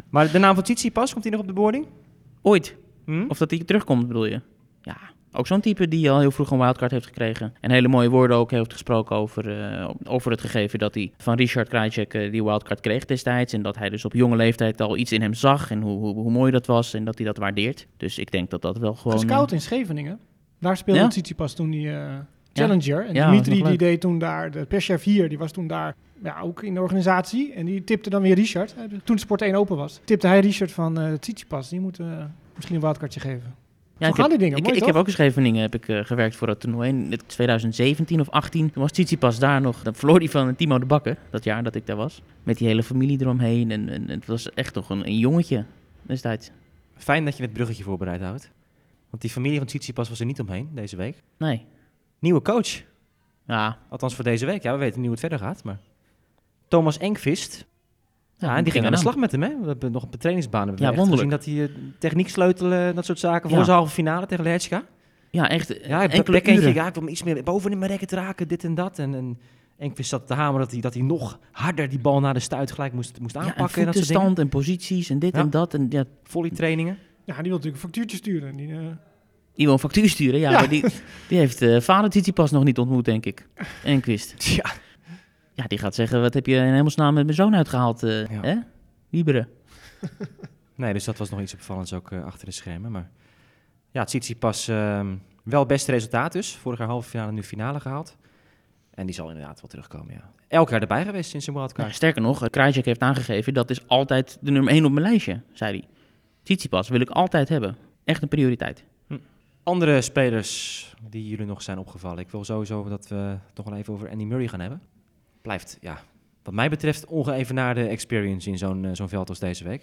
Maar 0.10 0.32
de 0.32 0.40
naam 0.40 0.54
van 0.56 0.64
Tsitsipas, 0.64 1.12
komt 1.12 1.24
hij 1.24 1.32
nog 1.32 1.42
op 1.42 1.48
de 1.48 1.54
boarding? 1.54 1.86
Ooit. 2.42 2.76
Hm? 3.06 3.26
Of 3.28 3.38
dat 3.38 3.52
hij 3.52 3.60
terugkomt, 3.60 4.08
bedoel 4.08 4.26
je? 4.26 4.42
Ook 5.38 5.48
zo'n 5.48 5.62
type 5.62 5.88
die 5.88 6.12
al 6.12 6.20
heel 6.20 6.32
vroeg 6.32 6.52
een 6.52 6.60
wildcard 6.60 6.92
heeft 6.92 7.06
gekregen. 7.06 7.54
En 7.60 7.72
hele 7.72 7.88
mooie 7.88 8.10
woorden 8.10 8.38
ook 8.38 8.52
heeft 8.52 8.74
gesproken 8.74 9.16
over, 9.16 9.62
eh, 9.62 9.90
over 10.04 10.32
het 10.32 10.42
gegeven 10.42 10.80
dat 10.80 10.94
hij 10.94 11.12
van 11.18 11.36
Richard 11.36 11.68
Krajcek 11.68 12.14
eh, 12.14 12.32
die 12.32 12.44
wildcard 12.44 12.80
kreeg 12.80 13.06
destijds. 13.06 13.54
En 13.54 13.62
dat 13.62 13.78
hij 13.78 13.90
dus 13.90 14.06
op 14.06 14.14
jonge 14.14 14.36
leeftijd 14.36 14.82
al 14.82 14.98
iets 14.98 15.12
in 15.12 15.22
hem 15.22 15.34
zag 15.34 15.72
en 15.72 15.82
hoe, 15.82 16.00
hoe, 16.00 16.14
hoe 16.16 16.32
mooi 16.32 16.52
dat 16.52 16.66
was 16.66 16.94
en 16.94 17.06
dat 17.06 17.18
hij 17.18 17.26
dat 17.26 17.38
waardeert. 17.38 17.88
Dus 17.98 18.18
ik 18.18 18.32
denk 18.32 18.50
dat 18.50 18.62
dat 18.62 18.78
wel 18.78 18.94
gewoon... 18.96 19.20
Gescout 19.20 19.48
eh, 19.48 19.56
in 19.56 19.62
Scheveningen. 19.62 20.20
Daar 20.60 20.78
speelde 20.78 21.00
Ja? 21.00 21.08
Tsitsipas 21.08 21.54
toen 21.54 21.70
die 21.70 21.90
Challenger. 22.54 23.06
En 23.06 23.14
Ja, 23.14 23.30
Dimitri 23.30 23.60
nog 23.60 23.68
die 23.68 23.78
deed 23.78 24.02
toen 24.02 24.20
daar, 24.20 24.52
de 24.52 24.66
perschef 24.66 25.04
hier, 25.04 25.30
die 25.30 25.38
was 25.38 25.52
toen 25.52 25.68
daar 25.68 25.96
ja, 26.24 26.40
ook 26.40 26.64
in 26.64 26.74
de 26.74 26.82
organisatie. 26.82 27.54
En 27.54 27.66
die 27.66 27.84
tipte 27.84 28.10
dan 28.10 28.22
weer 28.22 28.36
Richard. 28.36 28.76
Toen 29.04 29.18
Sport 29.18 29.42
1 29.42 29.56
open 29.56 29.78
was, 29.78 30.00
tipte 30.04 30.28
hij 30.28 30.40
Richard 30.40 30.72
van 30.72 31.00
eh 31.00 31.14
Tsitsipas. 31.14 31.70
Die 31.70 31.80
moet 31.80 32.00
misschien 32.54 32.76
een 32.76 32.82
wildcardje 32.82 33.20
geven. 33.20 33.66
Ja, 34.00 34.06
Zo 34.06 34.12
ik 34.12 34.16
gaan 34.16 34.30
heb, 34.30 34.30
die 34.30 34.40
dingen, 34.40 34.58
Ik, 34.58 34.64
mooi 34.64 34.76
ik 34.76 34.80
toch? 34.80 34.92
heb 34.92 35.00
ook 35.02 35.08
in 35.08 35.14
Scheveningen 35.14 35.62
heb 35.62 35.76
ik, 35.76 35.88
eh, 35.88 36.00
gewerkt 36.06 36.36
voor 36.36 36.48
dat 36.48 36.60
toernooi 36.60 36.90
in 36.90 37.20
2017 37.26 38.20
of 38.20 38.30
18. 38.30 38.72
Toen 38.72 38.82
was 38.82 38.92
Tsitsipas 38.92 39.40
daar 39.40 39.62
nog. 39.62 39.84
Dan 39.84 39.96
verloor 39.96 40.18
hij 40.18 40.30
van 40.30 40.56
Timo 40.56 40.80
de 40.80 40.86
Bakker, 40.86 41.18
dat 41.30 41.44
jaar 41.44 41.64
dat 41.64 41.76
ik 41.76 41.86
daar 41.86 41.96
was. 41.96 42.22
Met 42.44 42.58
die 42.58 42.68
hele 42.68 42.84
familie 42.84 43.22
eromheen. 43.22 43.72
En, 43.72 43.90
en, 43.90 44.10
het 44.10 44.26
was 44.26 44.54
echt 44.54 44.76
nog 44.76 44.90
een, 44.90 45.08
een 45.08 45.18
jongetje 45.18 45.66
destijds. 46.02 46.52
Fijn 46.96 47.26
dat 47.26 47.38
je 47.38 47.44
het 47.44 47.54
bruggetje 47.54 47.84
voorbereid 47.84 48.22
houdt. 48.22 48.52
Want 49.10 49.22
die 49.22 49.32
familie 49.32 49.58
van 49.58 49.68
Tsitsipas 49.68 50.10
was 50.10 50.20
er 50.20 50.26
niet 50.26 50.40
omheen 50.40 50.70
deze 50.74 50.96
week. 50.96 51.24
Nee. 51.38 51.66
Nieuwe 52.20 52.42
coach. 52.42 52.82
Ja, 53.48 53.78
Althans 53.90 54.16
voor 54.16 54.24
deze 54.24 54.46
week. 54.46 54.64
Ja, 54.64 54.72
we 54.72 54.78
weten 54.78 54.96
niet 54.96 55.10
hoe 55.10 55.12
het 55.12 55.20
verder 55.20 55.40
gaat. 55.40 55.64
Maar 55.64 55.80
Thomas 56.68 56.98
Enkvist. 56.98 57.66
Ja, 58.38 58.58
en 58.58 58.64
die 58.64 58.74
ging 58.74 58.86
aan 58.86 58.92
de 58.92 58.98
slag 58.98 59.16
met 59.16 59.32
hem. 59.32 59.42
Hè? 59.42 59.50
We 59.62 59.68
hebben 59.68 59.92
nog 59.92 60.04
op 60.04 60.12
de 60.12 60.18
trainingsbaan 60.18 60.68
hebben 60.68 60.86
we 60.86 60.92
Ja, 60.92 60.98
wonderlijk. 60.98 61.32
gezien 61.44 61.58
dat 61.64 61.74
hij 61.74 61.84
eh, 61.86 61.92
techniek 62.00 62.30
sleutelen, 62.30 62.96
dat 62.96 63.06
soort 63.06 63.20
zaken. 63.20 63.50
Voor 63.50 63.58
Ja. 63.58 63.64
zijn 63.64 63.78
halve 63.78 63.94
finale 63.94 64.26
tegen 64.26 64.44
Lehechka. 64.44 64.84
Ja, 65.32 65.50
echt. 65.50 65.68
Ja, 65.68 65.98
hij 65.98 66.10
enkele 66.10 66.42
uren. 66.42 66.74
ja, 66.74 66.88
ik 66.88 66.94
wil 66.94 67.04
hem 67.04 67.12
iets 67.12 67.24
meer 67.24 67.44
boven 67.44 67.72
in 67.72 67.78
mijn 67.78 67.90
rekken 67.92 68.08
te 68.08 68.16
raken, 68.16 68.48
dit 68.48 68.64
en 68.64 68.76
dat. 68.76 69.00
En, 69.00 69.16
en 69.16 69.40
Enkvist 69.78 70.10
zat 70.10 70.28
te 70.28 70.34
hameren 70.34 70.60
dat 70.62 70.72
hij, 70.72 70.82
dat 70.82 70.94
hij 70.94 71.04
nog 71.04 71.40
harder 71.52 71.90
die 71.90 72.00
bal 72.00 72.20
naar 72.20 72.34
de 72.34 72.40
stuit 72.40 72.72
gelijk 72.72 72.94
moest, 72.94 73.20
moest 73.20 73.34
Ja, 73.34 73.42
en 73.42 73.48
aanpakken. 73.48 73.80
en 73.80 73.86
dat 73.86 73.96
soort 73.96 74.08
dingen. 74.08 74.22
voetenstand 74.22 74.40
en 74.40 74.60
posities 74.60 75.10
en 75.10 75.20
dit 75.20 75.36
Ja. 75.36 75.42
en 75.42 75.50
dat. 75.50 75.74
En 75.74 75.86
ja, 75.90 76.04
Volley 76.24 76.50
trainingen. 76.50 76.98
Ja, 77.26 77.34
die 77.34 77.44
wil 77.44 77.52
natuurlijk 77.52 77.76
een 77.76 77.82
factuurtje 77.82 78.18
sturen. 78.18 78.56
Die, 78.56 78.72
eh, 78.72 78.78
die 79.56 79.66
wil 79.66 79.74
een 79.74 79.80
factuur 79.80 80.10
sturen. 80.10 80.40
Ja, 80.40 80.50
Ja. 80.52 80.60
maar 80.60 80.70
die, 80.70 80.84
die 81.28 81.38
heeft 81.38 81.62
eh 81.62 81.82
vader 81.82 82.10
Tsitsipas 82.10 82.52
nog 82.52 82.64
niet 82.64 82.78
ontmoet, 82.78 83.06
denk 83.06 83.26
ik. 83.26 83.48
En 83.84 84.00
Quist. 84.02 84.44
Ja. 84.44 84.66
Ja, 85.58 85.68
die 85.68 85.78
gaat 85.78 85.96
zeggen, 85.96 86.22
wat 86.22 86.34
heb 86.34 86.46
je 86.46 86.56
in 86.56 86.74
hemelsnaam 86.74 87.14
met 87.14 87.24
mijn 87.24 87.36
zoon 87.36 87.56
uitgehaald, 87.56 88.04
eh 88.04 88.28
Ja. 88.28 88.42
hè? 88.42 88.56
Wieberen. 89.10 89.48
Nee, 90.76 90.94
dus 90.94 91.04
dat 91.04 91.18
was 91.18 91.30
nog 91.30 91.40
iets 91.42 91.54
opvallends 91.54 91.94
ook 91.94 92.12
eh, 92.12 92.26
achter 92.26 92.46
de 92.46 92.52
schermen. 92.52 92.92
Maar 92.92 93.10
ja, 93.92 94.04
Tsitsipas 94.04 94.68
ehm 94.68 95.16
wel 95.44 95.66
beste 95.66 95.92
resultaat 95.92 96.32
dus. 96.32 96.56
Vorig 96.56 96.80
jaar 96.80 96.88
halve 96.88 97.10
finale, 97.10 97.32
nu 97.32 97.44
finale 97.44 97.80
gehaald. 97.80 98.18
En 98.94 99.06
die 99.06 99.16
zal 99.16 99.30
inderdaad 99.30 99.62
wel 99.62 99.70
terugkomen, 99.70 100.14
ja. 100.14 100.32
Elk 100.48 100.70
jaar 100.70 100.82
erbij 100.82 101.06
geweest 101.06 101.30
sinds 101.30 101.46
zijn. 101.46 101.70
Ja, 101.76 101.90
sterker 101.90 102.22
nog, 102.22 102.50
Krajcek 102.50 102.86
heeft 102.86 103.00
aangegeven, 103.02 103.54
dat 103.54 103.70
is 103.70 103.88
altijd 103.88 104.38
de 104.42 104.52
nummer 104.52 104.74
1 104.74 104.86
op 104.86 104.92
mijn 104.92 105.06
lijstje, 105.06 105.42
zei 105.54 105.72
hij. 105.80 105.88
Tsitsipas 106.44 106.90
wil 106.90 107.00
ik 107.00 107.10
altijd 107.10 107.50
hebben. 107.50 107.78
Echt 108.04 108.22
een 108.22 108.28
prioriteit. 108.28 108.84
Andere 109.64 110.02
spelers 110.02 110.96
die 111.10 111.28
jullie 111.28 111.46
nog 111.46 111.62
zijn 111.62 111.78
opgevallen. 111.78 112.20
Ik 112.20 112.30
wil 112.30 112.44
sowieso 112.44 112.90
dat 112.90 113.08
we 113.08 113.16
het 113.16 113.56
nog 113.56 113.70
wel 113.70 113.78
even 113.78 113.94
over 113.94 114.10
Andy 114.10 114.24
Murray 114.24 114.48
gaan 114.48 114.60
hebben. 114.60 114.82
Blijft, 115.48 115.78
ja, 115.82 115.98
wat 116.44 116.54
mij 116.54 116.70
betreft 116.70 117.06
ongeëvenaarde 117.06 117.88
experience 117.88 118.50
in 118.50 118.58
zo'n 118.58 118.86
eh, 118.86 118.92
zo'n 118.94 119.10
veld 119.10 119.30
als 119.30 119.40
deze 119.40 119.64
week. 119.64 119.82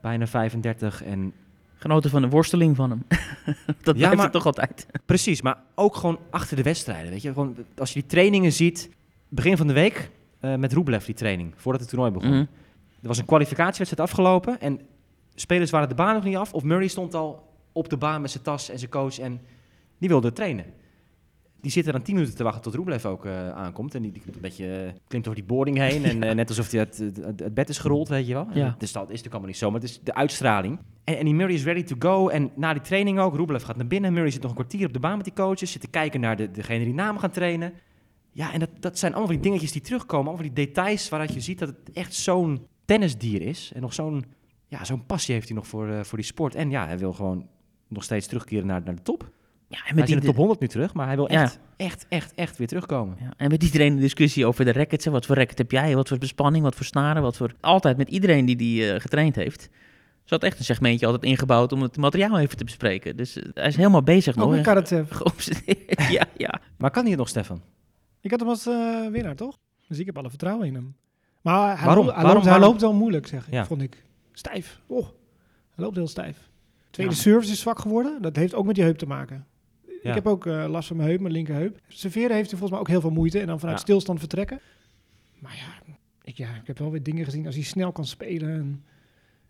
Bijna 0.00 0.26
35 0.26 1.02
en 1.02 1.32
Genoten 1.74 2.10
van 2.10 2.22
de 2.22 2.28
worsteling 2.28 2.76
van 2.76 2.90
hem. 2.90 3.02
dat 3.82 3.96
blijft 3.96 4.14
maar- 4.14 4.24
het 4.24 4.32
toch 4.32 4.46
altijd. 4.46 4.86
Precies, 5.06 5.42
maar 5.42 5.56
ook 5.74 5.96
gewoon 5.96 6.18
achter 6.30 6.56
de 6.56 6.62
wedstrijden. 6.62 7.10
Weet 7.10 7.22
je? 7.22 7.28
Gewoon, 7.28 7.56
als 7.76 7.92
je 7.92 8.00
die 8.00 8.08
trainingen 8.08 8.52
ziet, 8.52 8.90
begin 9.28 9.56
van 9.56 9.66
de 9.66 9.72
week 9.72 10.10
eh, 10.40 10.54
met 10.54 10.72
Rublev 10.72 11.04
die 11.04 11.14
training, 11.14 11.52
voordat 11.56 11.80
het 11.80 11.90
toernooi 11.90 12.10
begon. 12.12 12.30
Mhm. 12.30 12.40
Er 13.02 13.08
was 13.08 13.18
een 13.18 13.24
kwalificatiewedstrijd 13.24 14.10
afgelopen 14.10 14.60
en 14.60 14.80
spelers 15.34 15.70
waren 15.70 15.88
de 15.88 15.94
baan 15.94 16.14
nog 16.14 16.24
niet 16.24 16.36
af. 16.36 16.52
Of 16.52 16.62
Murray 16.62 16.88
stond 16.88 17.14
al 17.14 17.48
op 17.72 17.88
de 17.88 17.96
baan 17.96 18.20
met 18.20 18.30
zijn 18.30 18.42
tas 18.42 18.70
en 18.70 18.78
zijn 18.78 18.90
coach 18.90 19.18
en 19.18 19.40
die 19.98 20.08
wilde 20.08 20.32
trainen. 20.32 20.64
Die 21.62 21.70
zitten 21.70 21.92
dan 21.92 22.02
10 22.02 22.14
minuten 22.14 22.36
te 22.36 22.42
wachten 22.42 22.62
tot 22.62 22.74
Rublev 22.74 23.04
ook 23.04 23.24
eh, 23.24 23.50
aankomt. 23.50 23.94
En 23.94 24.02
die, 24.02 24.12
die 24.12 24.22
een 24.26 24.40
beetje 24.40 24.84
eh, 24.84 24.92
klimt 25.08 25.26
over 25.26 25.38
die 25.40 25.48
boarding 25.48 25.78
heen. 25.78 26.04
En 26.04 26.22
eh, 26.28 26.34
net 26.34 26.48
alsof 26.48 26.70
hij 26.70 26.80
het, 26.80 26.98
het, 26.98 27.40
het 27.40 27.54
bed 27.54 27.68
is 27.68 27.78
gerold, 27.78 28.08
weet 28.08 28.26
je 28.26 28.32
wel. 28.32 28.46
Ja. 28.52 28.74
Dus 28.78 28.92
dat 28.92 29.02
is 29.02 29.08
natuurlijk 29.08 29.26
allemaal 29.26 29.48
niet 29.48 29.58
zo, 29.58 29.70
maar 29.70 29.80
het 29.80 29.90
is 29.90 30.00
de 30.02 30.14
uitstraling. 30.14 30.78
En, 31.04 31.18
en 31.18 31.24
die 31.24 31.34
Murray 31.34 31.54
is 31.54 31.64
ready 31.64 31.82
to 31.82 31.96
go. 31.98 32.28
En 32.28 32.50
na 32.56 32.72
die 32.72 32.82
training 32.82 33.18
ook, 33.18 33.36
Rublev 33.36 33.64
gaat 33.64 33.76
naar 33.76 33.86
binnen. 33.86 34.12
Murray 34.12 34.30
zit 34.30 34.42
nog 34.42 34.50
een 34.50 34.56
kwartier 34.56 34.86
op 34.86 34.92
de 34.92 34.98
baan 34.98 35.16
met 35.16 35.24
die 35.24 35.34
coaches. 35.34 35.72
Zit 35.72 35.80
te 35.80 35.88
kijken 35.88 36.20
naar 36.20 36.36
de, 36.36 36.50
degene 36.50 36.84
die 36.84 36.94
namen 36.94 37.20
gaan 37.20 37.30
trainen. 37.30 37.72
Ja, 38.32 38.52
en 38.52 38.60
dat, 38.60 38.70
dat 38.80 38.98
zijn 38.98 39.12
allemaal 39.12 39.32
die 39.32 39.42
dingetjes 39.42 39.72
die 39.72 39.82
terugkomen. 39.82 40.26
Allemaal 40.26 40.54
die 40.54 40.66
details 40.66 41.08
waaruit 41.08 41.34
je 41.34 41.40
ziet 41.40 41.58
dat 41.58 41.68
het 41.68 41.92
echt 41.92 42.14
zo'n 42.14 42.66
tennisdier 42.84 43.42
is. 43.42 43.72
En 43.74 43.80
nog 43.80 43.94
zo'n 43.94 44.24
ja, 44.66 44.84
zo'n 44.84 45.06
passie 45.06 45.34
heeft 45.34 45.48
hij 45.48 45.56
nog 45.56 45.66
voor, 45.66 46.04
voor 46.04 46.18
die 46.18 46.26
sport. 46.26 46.54
En 46.54 46.70
ja, 46.70 46.86
hij 46.86 46.98
wil 46.98 47.12
gewoon 47.12 47.48
nog 47.88 48.04
steeds 48.04 48.26
terugkeren 48.26 48.66
naar, 48.66 48.82
naar 48.84 48.94
de 48.94 49.02
top. 49.02 49.30
Ja, 49.72 49.78
en 49.78 49.84
Hij 49.84 49.94
met 49.94 50.04
is 50.04 50.10
in 50.10 50.16
die, 50.16 50.20
de 50.20 50.26
top 50.26 50.36
100 50.36 50.60
nu 50.60 50.68
terug, 50.68 50.94
maar 50.94 51.06
hij 51.06 51.16
wil 51.16 51.32
Ja. 51.32 51.42
echt, 51.42 51.58
echt, 51.76 52.06
echt, 52.08 52.34
echt 52.34 52.56
weer 52.58 52.66
terugkomen. 52.66 53.16
Ja, 53.20 53.32
en 53.36 53.48
met 53.50 53.62
iedereen 53.62 53.94
de 53.94 54.00
discussie 54.00 54.46
over 54.46 54.64
de 54.64 54.72
rackets. 54.72 55.04
hè. 55.04 55.10
Wat 55.10 55.26
voor 55.26 55.36
racket 55.36 55.58
heb 55.58 55.70
jij? 55.70 55.94
Wat 55.94 56.08
voor 56.08 56.18
bespanning? 56.18 56.64
Wat 56.64 56.74
voor 56.74 56.84
snaren? 56.84 57.22
Wat 57.22 57.36
voor... 57.36 57.54
Altijd 57.60 57.96
met 57.96 58.08
iedereen 58.08 58.44
die 58.44 58.56
die 58.56 58.92
eh, 58.92 59.00
getraind 59.00 59.36
heeft. 59.36 59.68
Zat 60.24 60.42
echt 60.42 60.58
een 60.58 60.64
segmentje 60.64 61.06
altijd 61.06 61.24
ingebouwd 61.24 61.72
om 61.72 61.82
het 61.82 61.96
materiaal 61.96 62.38
even 62.38 62.56
te 62.56 62.64
bespreken. 62.64 63.16
Dus 63.16 63.36
eh, 63.36 63.48
hij 63.54 63.66
is 63.68 63.76
helemaal 63.76 64.02
bezig 64.02 64.34
nog. 64.36 64.50
met 64.50 64.60
Karatsev. 64.62 65.10
Geobsedeerd. 65.12 66.02
ja, 66.10 66.24
ja. 66.36 66.60
Maar 66.78 66.90
kan 66.90 67.02
hij 67.02 67.10
het 67.10 67.18
nog, 67.20 67.28
Stefan? 67.28 67.62
Ik 68.20 68.30
had 68.30 68.40
hem 68.40 68.48
als 68.48 68.66
eh, 68.66 69.06
winnaar, 69.10 69.36
toch? 69.36 69.58
Dus 69.88 69.98
ik 69.98 70.06
heb 70.06 70.18
alle 70.18 70.28
vertrouwen 70.30 70.66
in 70.66 70.74
hem. 70.74 70.94
Maar 71.40 71.76
hij, 71.76 71.86
Waarom? 71.86 72.04
loopt, 72.04 72.16
hij, 72.16 72.24
Waarom? 72.24 72.42
loopt, 72.42 72.56
hij 72.56 72.66
loopt 72.68 72.80
wel 72.80 72.92
moeilijk, 72.94 73.26
zeg 73.26 73.46
ik, 73.46 73.52
Ja. 73.52 73.64
vond 73.64 73.82
ik. 73.82 74.04
Stijf. 74.32 74.80
Oh, 74.86 75.04
hij 75.74 75.84
loopt 75.84 75.96
heel 75.96 76.08
stijf. 76.08 76.36
Tweede 76.90 77.12
Ja. 77.12 77.18
service 77.18 77.52
is 77.52 77.60
zwak 77.60 77.78
geworden. 77.78 78.22
Dat 78.22 78.36
heeft 78.36 78.54
ook 78.54 78.66
met 78.66 78.74
die 78.74 78.84
heup 78.84 78.98
te 78.98 79.06
maken. 79.06 79.46
Ja. 80.02 80.08
Ik 80.08 80.14
heb 80.14 80.26
ook 80.26 80.46
eh, 80.46 80.64
last 80.68 80.88
van 80.88 80.96
mijn 80.96 81.08
heup, 81.08 81.20
mijn 81.20 81.32
linkerheup. 81.32 81.78
Serveren 81.88 82.36
heeft 82.36 82.50
hij 82.50 82.58
volgens 82.58 82.70
mij 82.70 82.78
ook 82.80 82.88
heel 82.88 83.00
veel 83.00 83.10
moeite. 83.10 83.40
En 83.40 83.46
dan 83.46 83.58
vanuit 83.58 83.78
Ja. 83.78 83.84
stilstand 83.84 84.18
vertrekken. 84.18 84.60
Maar 85.38 85.56
ja, 85.56 85.94
ik 86.22 86.36
ja, 86.36 86.48
ik 86.48 86.66
heb 86.66 86.78
wel 86.78 86.90
weer 86.90 87.02
dingen 87.02 87.24
gezien 87.24 87.46
als 87.46 87.54
hij 87.54 87.64
snel 87.64 87.92
kan 87.92 88.06
spelen. 88.06 88.50
En, 88.50 88.84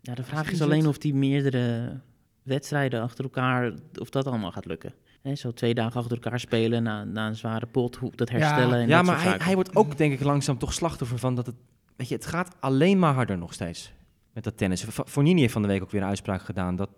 Ja, 0.01 0.13
de 0.15 0.23
vraag 0.23 0.43
hij 0.43 0.51
is 0.51 0.57
zit- 0.57 0.67
alleen 0.67 0.87
of 0.87 0.97
die 0.97 1.13
meerdere 1.13 1.99
wedstrijden 2.43 3.01
achter 3.01 3.23
elkaar, 3.23 3.73
of 3.99 4.09
dat 4.09 4.27
allemaal 4.27 4.51
gaat 4.51 4.65
lukken. 4.65 4.93
Hè, 5.21 5.35
zo 5.35 5.51
twee 5.51 5.73
dagen 5.73 5.99
achter 6.01 6.17
elkaar 6.21 6.39
spelen 6.39 6.83
na, 6.83 7.03
na 7.03 7.27
een 7.27 7.35
zware 7.35 7.65
pot, 7.65 7.95
hoe 7.95 8.11
dat 8.15 8.29
Ja. 8.29 8.37
herstellen 8.37 8.79
en 8.79 8.87
Ja, 8.87 8.97
dat 8.97 9.05
maar 9.05 9.23
hij, 9.23 9.37
hij 9.41 9.53
wordt 9.55 9.75
ook 9.75 9.97
denk 9.97 10.13
ik 10.13 10.19
langzaam 10.23 10.57
toch 10.57 10.73
slachtoffer 10.73 11.17
van 11.17 11.35
dat 11.35 11.45
het... 11.45 11.55
Weet 11.95 12.07
je, 12.07 12.15
het 12.15 12.25
gaat 12.25 12.55
alleen 12.59 12.99
maar 12.99 13.13
harder 13.13 13.37
nog 13.37 13.53
steeds 13.53 13.93
met 14.33 14.43
dat 14.43 14.57
tennis. 14.57 14.83
Fognini 15.05 15.39
heeft 15.41 15.53
van 15.53 15.61
de 15.61 15.67
week 15.67 15.81
ook 15.83 15.91
weer 15.91 16.01
een 16.01 16.07
uitspraak 16.07 16.41
gedaan 16.41 16.75
dat 16.75 16.89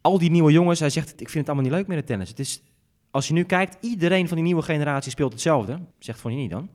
al 0.00 0.18
die 0.18 0.30
nieuwe 0.30 0.52
jongens, 0.52 0.80
hij 0.80 0.90
zegt, 0.90 1.10
ik 1.10 1.28
vind 1.28 1.46
het 1.46 1.46
allemaal 1.46 1.64
niet 1.64 1.72
leuk 1.72 1.86
met 1.86 1.96
het 1.96 2.06
tennis. 2.06 2.28
Het 2.28 2.38
is, 2.38 2.62
als 3.10 3.28
je 3.28 3.32
nu 3.34 3.44
kijkt, 3.44 3.76
iedereen 3.80 4.26
van 4.28 4.36
die 4.36 4.46
nieuwe 4.46 4.62
generatie 4.62 5.10
speelt 5.10 5.32
hetzelfde, 5.32 5.78
zegt 5.98 6.20
Fognini 6.20 6.48
dan. 6.48 6.68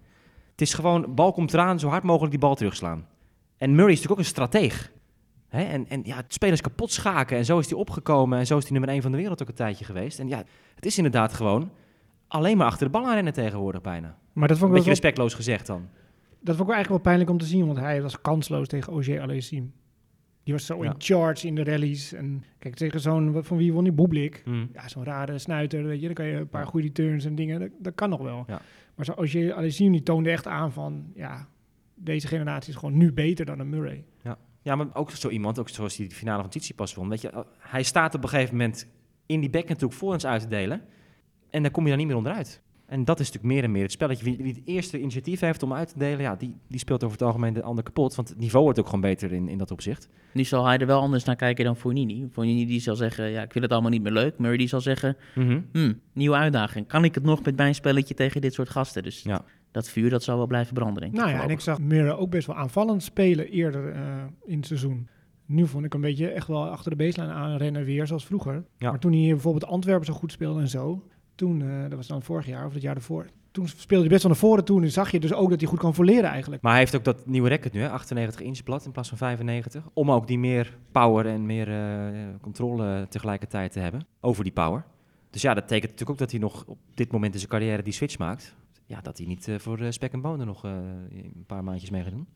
Het 0.51 0.61
is 0.61 0.73
gewoon, 0.73 1.13
bal 1.15 1.31
komt 1.31 1.53
eraan, 1.53 1.79
zo 1.79 1.87
hard 1.89 2.03
mogelijk 2.03 2.31
die 2.31 2.39
bal 2.39 2.55
terugslaan. 2.55 3.07
En 3.57 3.69
Murray 3.75 3.91
is 3.91 4.01
natuurlijk 4.01 4.11
ook 4.11 4.25
een 4.25 4.31
strateeg. 4.31 4.91
Hè? 5.47 5.63
En, 5.63 5.89
en 5.89 6.01
ja, 6.03 6.21
spelers 6.27 6.61
kapot 6.61 6.91
schaken 6.91 7.37
en 7.37 7.45
zo 7.45 7.59
is 7.59 7.69
hij 7.69 7.77
opgekomen 7.77 8.39
en 8.39 8.45
zo 8.45 8.57
is 8.57 8.63
hij 8.63 8.71
nummer 8.71 8.89
1 8.89 9.01
van 9.01 9.11
de 9.11 9.17
wereld 9.17 9.41
ook 9.41 9.47
een 9.47 9.53
tijdje 9.53 9.85
geweest. 9.85 10.19
En 10.19 10.27
ja, 10.27 10.43
het 10.75 10.85
is 10.85 10.97
inderdaad 10.97 11.33
gewoon 11.33 11.71
alleen 12.27 12.57
maar 12.57 12.67
achter 12.67 12.85
de 12.85 12.91
bal 12.91 13.05
aan 13.07 13.13
rennen 13.13 13.33
tegenwoordig 13.33 13.81
bijna. 13.81 14.17
maar 14.33 14.47
dat 14.47 14.57
vond, 14.57 14.71
Een 14.71 14.77
ik 14.77 14.83
beetje 14.83 14.83
wel, 14.83 14.83
respectloos 15.01 15.33
gezegd 15.33 15.67
dan. 15.67 15.87
dat 16.39 16.55
vond 16.55 16.59
ik 16.59 16.65
wel 16.65 16.75
eigenlijk 16.75 16.89
wel 16.89 16.99
pijnlijk 16.99 17.29
om 17.29 17.37
te 17.37 17.45
zien, 17.45 17.65
want 17.65 17.77
hij 17.77 18.01
was 18.01 18.21
kansloos 18.21 18.67
tegen 18.67 18.93
Ogier 18.93 19.21
Alessim. 19.21 19.73
Die 20.43 20.53
was 20.53 20.65
zo 20.65 20.83
Ja. 20.83 20.89
in 20.89 20.95
charge 20.97 21.47
in 21.47 21.55
de 21.55 21.63
rallies. 21.63 22.13
En 22.13 22.43
kijk, 22.59 22.75
tegen 22.75 22.99
zo'n, 22.99 23.43
van 23.43 23.57
wie 23.57 23.73
won 23.73 23.83
die 23.83 23.93
Boeblik? 23.93 24.41
Hm. 24.45 24.65
Ja, 24.73 24.87
zo'n 24.87 25.03
rare 25.03 25.37
snuiter, 25.37 25.83
weet 25.83 25.99
je. 25.99 26.05
Dan 26.05 26.15
kan 26.15 26.25
je 26.25 26.33
een 26.35 26.47
paar 26.49 26.63
Ja. 26.63 26.67
goede 26.69 26.91
turns 26.91 27.25
en 27.25 27.35
dingen, 27.35 27.59
dat, 27.59 27.69
dat 27.79 27.95
kan 27.95 28.09
nog 28.09 28.21
wel. 28.21 28.43
Ja. 28.47 28.61
Maar 28.95 29.05
zo 29.05 29.11
Ogier 29.11 29.53
Alessim, 29.53 29.91
die 29.91 30.03
toonde 30.03 30.29
echt 30.31 30.47
aan 30.47 30.71
van, 30.71 31.11
ja, 31.15 31.47
deze 31.95 32.27
generatie 32.27 32.69
is 32.73 32.79
gewoon 32.79 32.97
nu 32.97 33.11
beter 33.13 33.45
dan 33.45 33.59
een 33.59 33.69
Murray. 33.69 34.03
Ja, 34.65 34.75
maar 34.75 34.87
ook 34.93 35.11
zo 35.11 35.29
iemand, 35.29 35.59
ook 35.59 35.69
zoals 35.69 35.95
die 35.95 36.11
finale 36.11 36.41
van 36.41 36.49
Tsitsipas 36.49 36.95
won. 36.95 37.09
Weet 37.09 37.21
je, 37.21 37.45
hij 37.59 37.83
staat 37.83 38.15
op 38.15 38.23
een 38.23 38.29
gegeven 38.29 38.55
moment 38.55 38.87
in 39.25 39.39
die 39.39 39.49
bek 39.49 39.67
natuurlijk 39.67 39.93
voor 39.93 40.13
ons 40.13 40.25
uit 40.25 40.41
te 40.41 40.47
delen. 40.47 40.81
En 41.49 41.61
dan 41.63 41.71
kom 41.71 41.83
je 41.83 41.89
daar 41.89 41.97
niet 41.97 42.07
meer 42.07 42.15
onderuit. 42.15 42.61
En 42.93 43.05
dat 43.05 43.19
is 43.19 43.25
natuurlijk 43.25 43.53
meer 43.53 43.63
en 43.63 43.71
meer 43.71 43.81
het 43.81 43.91
spelletje. 43.91 44.23
Wie, 44.25 44.37
wie 44.37 44.53
het 44.53 44.61
eerste 44.65 44.99
initiatief 44.99 45.39
heeft 45.39 45.63
om 45.63 45.73
uit 45.73 45.87
te 45.87 45.97
delen, 45.99 46.21
ja, 46.21 46.35
die, 46.35 46.55
die 46.67 46.79
speelt 46.79 47.03
over 47.03 47.17
het 47.17 47.27
algemeen 47.27 47.53
de 47.53 47.63
ander 47.63 47.83
kapot. 47.83 48.15
Want 48.15 48.29
het 48.29 48.37
niveau 48.39 48.63
wordt 48.63 48.79
ook 48.79 48.85
gewoon 48.85 49.01
beter 49.01 49.31
in, 49.31 49.47
in 49.49 49.57
dat 49.57 49.71
opzicht. 49.71 50.09
Nu 50.33 50.43
zal 50.43 50.65
hij 50.65 50.77
er 50.77 50.87
wel 50.87 50.99
anders 51.01 51.23
naar 51.23 51.35
kijken 51.35 51.65
dan 51.65 51.75
Fognini. 51.75 52.27
Fognini 52.31 52.65
die 52.65 52.79
zal 52.79 52.95
zeggen, 52.95 53.29
ja, 53.29 53.41
ik 53.41 53.51
vind 53.51 53.63
het 53.63 53.73
allemaal 53.73 53.91
niet 53.91 54.01
meer 54.01 54.11
leuk. 54.11 54.37
Murray 54.37 54.57
die 54.57 54.67
zal 54.67 54.81
zeggen, 54.81 55.17
hm, 55.33 55.93
nieuwe 56.13 56.35
uitdaging. 56.35 56.87
Kan 56.87 57.03
ik 57.03 57.15
het 57.15 57.23
nog 57.23 57.43
met 57.43 57.55
mijn 57.55 57.75
spelletje 57.75 58.13
tegen 58.13 58.41
dit 58.41 58.53
soort 58.53 58.69
gasten? 58.69 59.03
Dus 59.03 59.21
Ja. 59.23 59.41
dat 59.71 59.89
vuur, 59.89 60.09
dat 60.09 60.23
zal 60.23 60.37
wel 60.37 60.47
blijven 60.47 60.73
branden, 60.73 61.01
denk 61.01 61.13
ik. 61.13 61.19
Nou 61.19 61.31
ja, 61.31 61.43
en 61.43 61.49
ik 61.49 61.59
zag 61.59 61.79
Murray 61.79 62.11
ook 62.11 62.29
best 62.29 62.47
wel 62.47 62.55
aanvallend 62.55 63.03
spelen 63.03 63.49
eerder 63.49 63.91
eh, 63.91 64.01
in 64.45 64.57
het 64.57 64.65
seizoen. 64.65 65.07
Nu 65.45 65.67
vond 65.67 65.85
ik 65.85 65.93
een 65.93 66.01
beetje 66.01 66.27
echt 66.29 66.47
wel 66.47 66.69
achter 66.69 66.91
de 66.91 66.97
baseline 66.97 67.33
aanrennen 67.33 67.83
weer, 67.85 68.07
zoals 68.07 68.25
vroeger. 68.25 68.63
Ja. 68.77 68.89
Maar 68.89 68.99
toen 68.99 69.11
hij 69.13 69.29
bijvoorbeeld 69.29 69.65
Antwerpen 69.65 70.05
zo 70.05 70.13
goed 70.13 70.31
speelde 70.31 70.59
en 70.59 70.67
zo, 70.67 71.03
toen, 71.35 71.61
eh, 71.61 71.81
dat 71.81 71.93
was 71.93 72.07
dan 72.07 72.21
vorig 72.21 72.45
jaar 72.45 72.65
of 72.65 72.73
het 72.73 72.81
jaar 72.81 72.95
ervoor, 72.95 73.25
toen 73.53 73.67
speelde 73.67 74.03
hij 74.03 74.13
best 74.13 74.23
wel 74.23 74.31
naar 74.31 74.41
voren 74.41 74.65
toe 74.65 74.81
en 74.81 74.91
zag 74.91 75.11
je 75.11 75.19
dus 75.19 75.33
ook 75.33 75.49
dat 75.49 75.59
hij 75.59 75.69
goed 75.69 75.79
kan 75.79 75.93
voleren 75.93 76.29
eigenlijk. 76.29 76.61
Maar 76.61 76.71
hij 76.71 76.81
heeft 76.81 76.95
ook 76.95 77.03
dat 77.03 77.25
nieuwe 77.25 77.49
record 77.49 77.73
nu, 77.73 77.81
hè, 77.81 77.89
98 77.89 78.41
inch 78.41 78.63
blad 78.63 78.85
in 78.85 78.91
plaats 78.91 79.09
van 79.09 79.17
95. 79.17 79.89
Om 79.93 80.11
ook 80.11 80.27
die 80.27 80.39
meer 80.39 80.77
power 80.91 81.25
en 81.25 81.45
meer 81.45 81.69
eh, 81.69 82.29
controle 82.41 83.05
tegelijkertijd 83.09 83.71
te 83.71 83.79
hebben 83.79 84.05
over 84.19 84.43
die 84.43 84.53
power. 84.53 84.85
Dus 85.29 85.41
ja, 85.41 85.53
dat 85.53 85.63
betekent 85.63 85.91
natuurlijk 85.91 86.09
ook 86.09 86.17
dat 86.17 86.31
hij 86.31 86.39
nog 86.39 86.63
op 86.67 86.77
dit 86.93 87.11
moment 87.11 87.33
in 87.33 87.39
zijn 87.39 87.51
carrière 87.51 87.83
die 87.83 87.93
switch 87.93 88.17
maakt. 88.17 88.55
Ja, 88.85 89.01
dat 89.01 89.17
hij 89.17 89.27
niet 89.27 89.47
eh, 89.47 89.59
voor 89.59 89.93
spek 89.93 90.13
en 90.13 90.21
bonen 90.21 90.47
nog 90.47 90.65
eh, 90.65 90.71
een 91.11 91.43
paar 91.47 91.63
maandjes 91.63 91.89
mee 91.89 92.03
gaat 92.03 92.11
doen. 92.11 92.27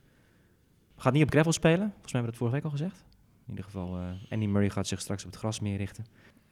Gaat 0.96 1.14
niet 1.14 1.24
op 1.24 1.30
gravel 1.30 1.52
spelen, 1.52 1.92
volgens 1.92 2.14
mij 2.14 2.22
hebben 2.22 2.22
we 2.22 2.38
dat 2.38 2.38
vorige 2.38 2.56
week 2.56 2.66
al 2.66 2.72
gezegd. 2.72 3.06
In 3.46 3.50
ieder 3.50 3.66
geval, 3.66 3.98
eh 3.98 4.32
Andy 4.32 4.46
Murray 4.46 4.70
gaat 4.70 4.88
zich 4.88 5.02
straks 5.02 5.26
op 5.26 5.30
het 5.32 5.40
gras 5.40 5.60
meer 5.60 5.78
richten. 5.78 6.06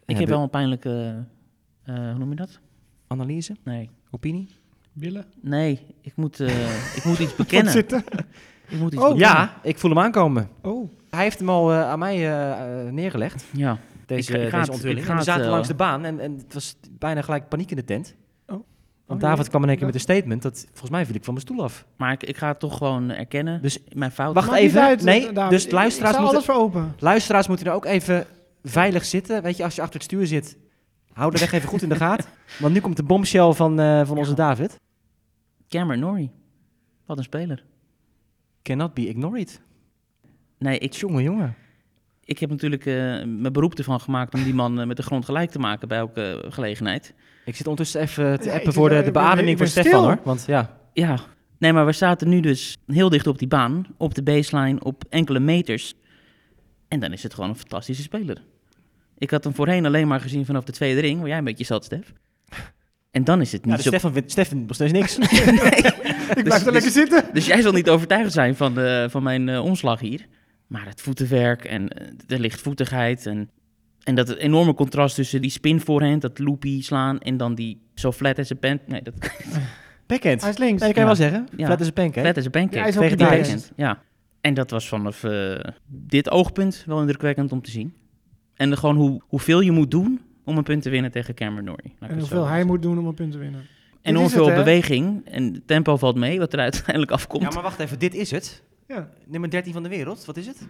Ik 0.06 0.18
heb 0.18 0.28
wel 0.28 0.42
een 0.42 0.50
pijnlijke, 0.50 1.26
eh, 1.86 1.96
hoe 1.96 2.18
noem 2.18 2.30
je 2.30 2.36
dat? 2.36 2.60
Analyse, 3.08 3.56
Nee, 3.64 3.90
opinie? 4.12 4.48
Billen. 4.94 5.26
nee, 5.42 5.80
ik 6.02 6.16
moet, 6.16 6.40
eh, 6.40 6.96
ik 6.96 7.04
moet 7.06 7.20
iets 7.20 7.36
bekennen. 7.46 7.72
zitten? 7.72 8.04
Ik 8.68 8.80
moet 8.80 8.94
iets 8.94 9.02
Oh. 9.04 9.10
bekennen. 9.10 9.18
Ja, 9.38 9.54
ik 9.64 9.78
voel 9.78 9.90
hem 9.92 10.00
aankomen. 10.00 10.50
Oh, 10.62 10.90
Hij 11.10 11.24
heeft 11.24 11.40
hem 11.40 11.50
al 11.50 11.72
eh, 11.72 11.82
aan 11.90 12.00
mij 12.00 12.18
neergelegd. 12.92 13.46
Ja, 13.52 13.78
deze, 14.06 14.38
Ik- 14.40 14.52
deze 14.52 14.72
onthulling. 14.72 15.06
we 15.06 15.22
zaten 15.24 15.48
langs 15.50 15.68
de 15.68 15.74
baan 15.74 16.06
en, 16.06 16.20
en 16.20 16.38
het 16.38 16.54
was 16.54 16.76
bijna 17.00 17.22
gelijk 17.22 17.50
paniek 17.50 17.70
in 17.70 17.76
de 17.76 17.84
tent. 17.84 18.16
Oh. 18.48 18.54
Want 19.06 19.24
Oh, 19.24 19.30
David 19.30 19.44
ja. 19.44 19.50
kwam 19.50 19.62
in 19.64 19.68
één 19.68 19.78
keer 19.78 19.86
met 19.86 19.96
een 19.96 20.02
statement 20.02 20.42
dat 20.42 20.66
volgens 20.70 20.90
mij 20.90 21.06
viel 21.06 21.16
ik 21.16 21.24
van 21.24 21.34
mijn 21.34 21.46
stoel 21.46 21.64
af. 21.64 21.86
maar 21.98 22.12
ik, 22.12 22.24
ik 22.24 22.38
ga 22.38 22.48
het 22.48 22.60
toch 22.60 22.78
gewoon 22.78 23.10
erkennen. 23.10 23.62
Dus 23.62 23.80
mijn 23.94 24.12
fout. 24.12 24.34
Wacht 24.34 24.48
maakt 24.50 24.60
even. 24.62 24.82
uit, 24.82 25.04
Nee, 25.04 25.32
David. 25.32 25.52
dus 25.52 25.72
luisteraars 25.72 26.16
moeten- 26.18 26.34
alles 26.34 26.46
voor 26.46 26.56
open. 26.56 26.94
luisteraars 27.00 27.48
moeten 27.48 27.66
er 27.66 27.74
ook 27.74 27.86
even 27.86 28.26
veilig 28.64 29.06
zitten. 29.06 29.42
Weet 29.44 29.58
je, 29.58 29.64
als 29.64 29.76
je 29.76 29.82
achter 29.82 29.96
het 30.00 30.04
stuur 30.04 30.28
zit, 30.28 30.58
hou 31.16 31.32
de 31.32 31.40
weg 31.40 31.52
even 31.52 31.70
goed 31.70 31.82
in 31.82 31.90
de 31.90 31.96
gaten. 31.96 32.26
Want 32.60 32.74
nu 32.74 32.80
komt 32.80 32.98
de 32.98 33.04
bombshell 33.04 33.52
van, 33.52 33.80
eh, 33.80 34.06
van 34.06 34.18
onze 34.18 34.30
Ja. 34.30 34.36
David. 34.36 34.80
Cameron 35.70 36.00
Norrie. 36.00 36.32
Wat 37.06 37.18
een 37.18 37.24
speler. 37.24 37.64
Cannot 38.64 38.94
be 38.94 39.08
ignored. 39.08 39.62
Nee, 40.60 40.78
ik, 40.80 40.94
Jongen, 40.94 41.24
jongen. 41.24 41.56
ik 42.24 42.40
heb 42.40 42.50
natuurlijk 42.50 42.86
eh, 42.86 42.94
mijn 43.26 43.54
beroep 43.54 43.74
ervan 43.74 44.00
gemaakt 44.00 44.34
om 44.34 44.44
die 44.44 44.54
man 44.54 44.80
eh, 44.80 44.88
met 44.88 44.98
de 44.98 45.04
grond 45.04 45.26
gelijk 45.26 45.50
te 45.52 45.60
maken 45.60 45.88
bij 45.88 45.98
elke 45.98 46.46
gelegenheid. 46.50 47.14
Ik 47.46 47.56
zit 47.56 47.68
ondertussen 47.68 48.02
even 48.02 48.40
te 48.40 48.46
Ja, 48.50 48.56
appen 48.56 48.74
voor 48.74 48.90
de, 48.90 49.02
de 49.04 49.12
beademing 49.12 49.58
voor 49.58 49.68
Stefan 49.68 50.04
hoor. 50.04 50.20
Want 50.24 50.44
ja, 50.48 50.78
Ja, 50.94 51.20
nee, 51.58 51.74
maar 51.74 51.86
we 51.86 51.92
zaten 51.92 52.30
nu 52.30 52.40
dus 52.40 52.78
heel 52.88 53.10
dicht 53.10 53.28
op 53.28 53.40
die 53.40 53.48
baan, 53.48 53.86
op 53.98 54.14
de 54.16 54.24
baseline, 54.24 54.84
op 54.84 55.04
enkele 55.10 55.40
meters. 55.40 55.94
En 56.88 57.00
dan 57.00 57.12
is 57.14 57.24
het 57.24 57.34
gewoon 57.34 57.50
een 57.50 57.56
fantastische 57.56 58.04
speler. 58.04 58.44
Ik 59.18 59.30
had 59.32 59.44
hem 59.44 59.56
voorheen 59.56 59.86
alleen 59.86 60.08
maar 60.08 60.20
gezien 60.20 60.46
vanaf 60.46 60.64
de 60.64 60.72
tweede 60.72 61.02
ring, 61.02 61.20
waar 61.20 61.28
jij 61.28 61.38
een 61.38 61.44
beetje 61.44 61.64
zat, 61.66 61.86
Stef. 61.86 62.14
En 63.12 63.24
dan 63.24 63.42
is 63.42 63.52
het 63.52 63.62
ja 63.64 63.68
niet 63.68 63.76
dus 63.76 63.86
zo... 63.86 63.90
Stefan, 63.92 64.14
vindt- 64.14 64.32
Stefan 64.32 64.66
nog 64.66 64.76
steeds 64.76 64.92
niks. 64.92 65.18
Ik 66.38 66.44
blijf 66.44 66.66
er 66.66 66.72
lekker 66.72 66.92
zitten. 66.92 67.24
Dus 67.34 67.46
jij 67.46 67.62
zal 67.62 67.72
niet 67.72 67.90
overtuigd 67.90 68.32
zijn 68.34 68.56
van, 68.56 68.74
de, 68.74 69.08
van 69.10 69.24
mijn 69.24 69.50
eh, 69.50 69.64
omslag 69.64 70.00
hier. 70.00 70.26
Maar 70.68 70.86
het 70.86 71.02
voetenwerk 71.02 71.64
en 71.66 71.88
eh, 71.90 72.08
de 72.28 72.40
lichtvoetigheid 72.40 73.26
en, 73.26 73.50
en 74.04 74.16
dat 74.16 74.36
enorme 74.36 74.74
contrast 74.74 75.16
tussen 75.16 75.42
die 75.42 75.50
spin 75.50 75.80
voorhand, 75.80 76.22
dat 76.22 76.40
loopy 76.40 76.82
slaan 76.84 77.20
en 77.20 77.38
dan 77.38 77.56
die 77.56 77.82
zo 77.96 78.12
flat 78.12 78.40
as 78.40 78.52
a 78.52 78.56
pen. 78.56 78.80
Nee, 78.88 79.02
dat 79.02 79.14
Backhand. 80.08 80.42
Hij 80.42 80.50
Nee, 80.50 80.50
is 80.50 80.58
links. 80.58 80.82
dat 80.82 80.94
kan 80.94 81.04
je 81.04 81.10
Ja. 81.10 81.16
wel 81.16 81.16
zeggen. 81.16 81.48
Ja. 81.58 81.66
Flat 81.66 81.82
as 81.82 81.88
a 81.88 81.92
pancake. 81.92 82.20
flat 82.20 82.38
as 82.38 82.46
a 82.46 82.50
pancake. 82.50 82.76
Ja, 82.76 82.82
hij 82.82 82.90
is 82.90 82.96
ook 82.98 83.02
Tegen 83.04 83.18
Die 83.18 83.28
backhand, 83.28 83.72
ja. 83.76 84.02
En 84.42 84.54
dat 84.54 84.70
was 84.72 84.88
vanaf 84.88 85.24
eh, 85.24 85.60
dit 85.88 86.30
oogpunt 86.30 86.84
wel 86.86 87.00
indrukwekkend 87.00 87.52
om 87.52 87.62
te 87.62 87.72
zien. 87.72 87.94
En 88.56 88.70
de, 88.70 88.78
gewoon 88.78 88.96
hoe, 88.96 89.22
hoeveel 89.28 89.60
je 89.60 89.72
moet 89.72 89.92
doen 89.92 90.22
om 90.46 90.58
een 90.58 90.64
punt 90.64 90.82
te 90.82 90.90
winnen 90.90 91.12
tegen 91.12 91.34
Cameron 91.34 91.64
Norrie. 91.66 91.96
En 92.00 92.20
hoeveel 92.20 92.46
hij 92.48 92.64
moet 92.64 92.82
doen 92.82 93.00
om 93.00 93.06
een 93.08 93.14
punt 93.14 93.32
te 93.32 93.38
winnen. 93.38 93.68
En 94.02 94.16
hoeveel 94.16 94.46
beweging 94.46 95.26
en 95.30 95.64
tempo 95.66 95.98
valt 95.98 96.16
mee, 96.16 96.40
wat 96.40 96.54
er 96.54 96.60
uiteindelijk 96.70 97.12
afkomt. 97.12 97.44
Ja, 97.44 97.50
maar 97.50 97.64
wacht 97.64 97.80
even. 97.80 98.00
Dit 98.00 98.14
is 98.14 98.32
het. 98.32 98.64
Ja. 98.88 99.10
Nummer 99.26 99.50
13 99.50 99.74
van 99.74 99.84
de 99.84 99.90
wereld. 99.90 100.26
Wat 100.26 100.38
is 100.38 100.48
het? 100.48 100.68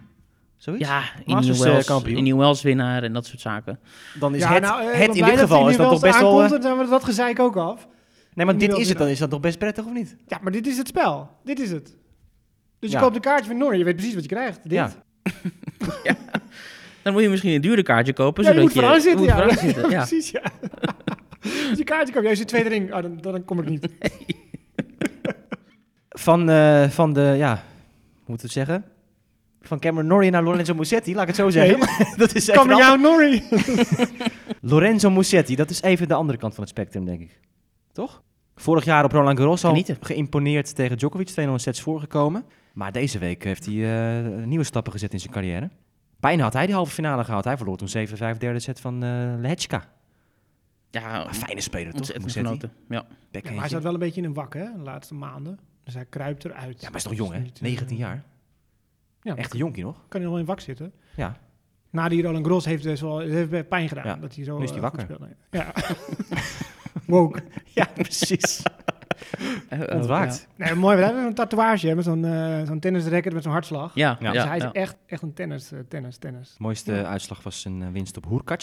Zoiets? 0.56 0.88
Ja, 0.88 1.02
in 1.24 1.36
New 1.36 1.84
kampioen. 1.84 2.16
in 2.16 2.24
New 2.24 2.38
Wells 2.38 2.62
winnaar 2.62 3.02
en 3.02 3.12
dat 3.12 3.26
soort 3.26 3.40
zaken. 3.40 3.78
Dan 4.18 4.34
is 4.34 4.40
ja, 4.42 4.52
het, 4.52 4.62
nou, 4.62 4.82
eh, 4.90 4.98
het 4.98 5.16
in 5.16 5.24
dit 5.24 5.38
geval 5.38 5.68
is 5.68 5.76
dat 5.76 5.90
toch 5.90 6.00
best 6.00 6.20
wel... 6.20 6.42
eh, 6.42 6.50
Dan 6.50 6.62
zijn 6.62 6.78
we 6.78 6.86
dat 6.88 7.04
gezeik 7.04 7.38
ook 7.40 7.56
af. 7.56 7.88
Nee, 8.34 8.46
maar 8.46 8.58
dit 8.58 8.76
is 8.76 8.88
het 8.88 8.98
dan. 8.98 9.08
Is 9.08 9.18
dat 9.18 9.30
toch 9.30 9.40
best 9.40 9.58
prettig 9.58 9.84
of 9.84 9.92
niet? 9.92 10.16
Ja, 10.26 10.38
maar 10.42 10.52
dit 10.52 10.66
is 10.66 10.78
het 10.78 10.88
spel. 10.88 11.30
Dit 11.44 11.60
is 11.60 11.70
het. 11.70 11.96
Dus 12.78 12.90
je 12.90 12.96
Ja. 12.96 13.02
koopt 13.02 13.14
een 13.14 13.20
kaartje 13.20 13.46
van 13.46 13.56
Noor. 13.58 13.76
Je 13.76 13.84
weet 13.84 13.96
precies 13.96 14.14
wat 14.14 14.22
je 14.22 14.28
krijgt. 14.28 14.60
Dit. 14.62 14.72
Ja. 14.72 14.90
Dan 17.06 17.14
moet 17.14 17.24
je 17.24 17.30
misschien 17.30 17.54
een 17.54 17.60
duurder 17.60 17.84
kaartje 17.84 18.12
kopen, 18.12 18.44
Ja, 18.44 18.48
je 18.50 18.54
zodat 18.54 18.74
moet 18.74 18.82
vooraan 18.82 19.00
zitten. 19.00 19.18
moet 19.20 19.28
Ja, 19.28 19.36
vooraan 19.36 19.58
zitten, 19.58 19.90
ja. 19.96 20.06
precies. 20.06 20.30
Ja. 20.30 20.42
Als 21.70 21.78
je 21.78 21.84
kaartje 21.84 22.12
koopt, 22.14 22.26
jij 22.26 22.34
zit 22.34 22.48
tweede 22.48 22.68
ring. 22.68 22.94
Oh, 22.94 23.02
dan, 23.02 23.18
dan 23.20 23.44
kom 23.44 23.58
ik 23.58 23.68
niet. 23.68 23.88
Van, 26.08 26.50
eh, 26.50 26.88
van 26.88 27.12
de, 27.12 27.34
ja, 27.36 27.62
hoe 28.14 28.24
moet 28.26 28.42
het 28.42 28.50
zeggen? 28.50 28.84
Van 29.60 29.78
Cameron 29.78 30.06
Norrie 30.08 30.30
naar 30.30 30.42
Lorenzo 30.42 30.74
Musetti, 30.74 31.12
laat 31.14 31.22
ik 31.22 31.28
het 31.28 31.36
zo 31.36 31.50
zeggen. 31.50 31.78
dat 32.16 32.34
is 32.34 32.48
even 32.48 32.76
jou, 32.76 33.00
Norrie. 33.00 33.42
Lorenzo 34.60 35.10
Musetti, 35.10 35.56
dat 35.56 35.70
is 35.70 35.82
even 35.82 36.08
de 36.08 36.14
andere 36.14 36.38
kant 36.38 36.54
van 36.54 36.62
het 36.62 36.72
spectrum, 36.72 37.04
denk 37.04 37.20
ik. 37.20 37.40
Toch? 37.92 38.22
Vorig 38.56 38.84
jaar 38.84 39.04
op 39.04 39.12
Roland 39.12 39.38
Garros 39.38 39.64
al 39.64 39.70
Genieten. 39.70 39.96
geïmponeerd 40.00 40.74
tegen 40.74 40.96
Djokovic, 40.98 41.30
2-0 41.30 41.34
sets 41.54 41.80
voorgekomen. 41.80 42.44
Maar 42.72 42.92
deze 42.92 43.18
week 43.18 43.44
heeft 43.44 43.66
hij 43.66 43.74
eh, 43.74 44.44
nieuwe 44.44 44.64
stappen 44.64 44.92
gezet 44.92 45.12
in 45.12 45.20
zijn 45.20 45.32
carrière. 45.32 45.70
Bijna 46.20 46.42
had 46.42 46.52
hij 46.52 46.66
die 46.66 46.74
halve 46.74 46.92
finale 46.92 47.24
gehaald. 47.24 47.44
Hij 47.44 47.56
verloor 47.56 47.76
toen 47.76 48.06
7-5 48.34 48.38
derde 48.38 48.58
set 48.58 48.80
van 48.80 49.02
eh 49.02 49.34
Lehechka. 49.38 49.84
Ja, 50.90 51.26
Een 51.26 51.34
fijne 51.34 51.60
speler, 51.60 51.92
toch? 51.92 52.14
ontzettend. 52.22 52.62
Ja. 52.88 53.06
Ja, 53.30 53.40
maar 53.44 53.52
hij 53.60 53.68
zat 53.68 53.82
wel 53.82 53.92
een 53.92 53.98
beetje 53.98 54.20
in 54.20 54.26
een 54.26 54.34
wak, 54.34 54.54
hè, 54.54 54.64
de 54.72 54.82
laatste 54.82 55.14
maanden. 55.14 55.58
Dus 55.84 55.94
hij 55.94 56.04
kruipt 56.04 56.44
eruit. 56.44 56.80
Ja, 56.80 56.86
maar 56.88 56.96
is 56.96 57.02
toch 57.02 57.14
jong, 57.14 57.32
hè? 57.32 57.38
Niet, 57.38 57.56
eh, 57.56 57.62
19 57.62 57.96
jaar. 57.96 58.24
Ja, 59.22 59.36
Echt 59.36 59.52
een 59.52 59.58
jonkie 59.58 59.84
nog. 59.84 59.94
kan 59.94 60.04
hij 60.08 60.20
nog 60.20 60.30
wel 60.30 60.38
in 60.38 60.44
wak 60.46 60.60
zitten. 60.60 60.92
Ja. 61.16 61.36
Na 61.90 62.08
die 62.08 62.22
Roland 62.22 62.46
Gros 62.46 62.64
heeft 62.64 62.82
dus 62.82 63.00
wel 63.00 63.18
heeft 63.18 63.68
pijn 63.68 63.88
gedaan. 63.88 64.04
Ja. 64.06 64.16
Dat 64.16 64.34
hij 64.34 64.44
zo 64.44 64.56
Nu 64.58 64.62
is 64.64 64.70
hij 64.70 64.78
eh, 64.78 64.84
wakker. 64.84 65.18
Ja. 65.50 65.72
Woke. 67.06 67.42
Ja, 67.74 67.88
precies. 67.94 68.62
Eh, 69.68 69.80
oh, 69.80 69.94
Ontwaakt. 69.94 70.46
Nee, 70.56 70.74
mooi. 70.74 70.96
We 70.96 71.02
hebben 71.04 71.24
een 71.24 71.34
tatoeage 71.34 71.88
hè, 71.88 71.94
met 71.94 72.04
zo'n 72.04 72.24
eh 72.24 72.66
zo'n 72.66 72.78
tennisracket 72.80 73.32
met 73.32 73.42
zo'n 73.42 73.52
hartslag. 73.52 73.90
Ja, 73.94 74.16
Ja. 74.20 74.26
ja, 74.26 74.32
dus 74.32 74.44
hij 74.44 74.56
is 74.56 74.62
ja. 74.62 74.72
echt, 74.72 74.96
echt 75.06 75.22
een 75.22 75.32
tennis, 75.32 75.72
eh, 75.72 75.78
tennis, 75.88 76.16
tennis. 76.16 76.48
De 76.48 76.62
mooiste 76.62 77.04
uitslag 77.06 77.42
was 77.42 77.64
een 77.64 77.92
winst 77.92 78.16
op 78.16 78.24
Hoerkac. 78.24 78.62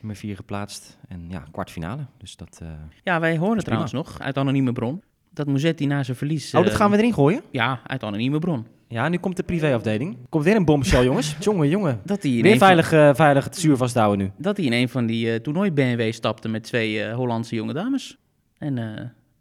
Nummer 0.00 0.16
4 0.16 0.36
geplaatst. 0.36 0.98
En 1.08 1.24
ja, 1.28 1.42
kwartfinale. 1.50 2.02
Dus 2.18 2.36
dat... 2.36 2.58
eh, 2.62 2.68
Ja, 3.02 3.20
wij 3.20 3.36
hoorden 3.38 3.56
is 3.58 3.64
trouwens 3.64 3.92
nog 3.92 4.20
uit 4.20 4.36
anonieme 4.38 4.72
bron 4.72 5.02
dat 5.30 5.46
Muzetti 5.46 5.86
na 5.86 6.02
zijn 6.02 6.16
verlies... 6.16 6.54
Oh, 6.54 6.64
dat 6.64 6.74
gaan 6.74 6.90
we 6.90 6.96
erin 6.96 7.12
gooien? 7.14 7.42
Ja, 7.50 7.80
uit 7.86 8.02
anonieme 8.02 8.38
bron. 8.38 8.66
Ja, 8.88 9.08
nu 9.08 9.16
komt 9.18 9.36
de 9.36 9.42
privéafdeling. 9.42 10.16
Komt 10.28 10.44
weer 10.44 10.56
een 10.56 10.64
bombshell, 10.64 11.04
jongens. 11.04 11.36
jongen, 11.40 11.68
jongen. 11.68 12.00
Dat 12.04 12.22
hij 12.22 12.32
in, 12.32 12.42
Weer 12.42 12.58
van, 12.58 12.66
veilig, 12.66 13.16
veilig 13.16 13.44
het 13.44 13.56
zuur 13.56 13.76
vasthouden 13.76 14.18
nu. 14.26 14.32
dat 14.36 14.56
hij 14.56 14.66
in 14.66 14.72
een 14.72 14.88
van 14.88 15.06
die 15.06 15.32
eh 15.32 15.40
toernooi 15.40 15.72
BMW 15.72 16.12
stapte 16.12 16.48
met 16.48 16.62
twee 16.62 17.02
eh, 17.02 17.14
Hollandse 17.14 17.54
jonge 17.54 17.72
dames. 17.72 18.18
En 18.58 18.78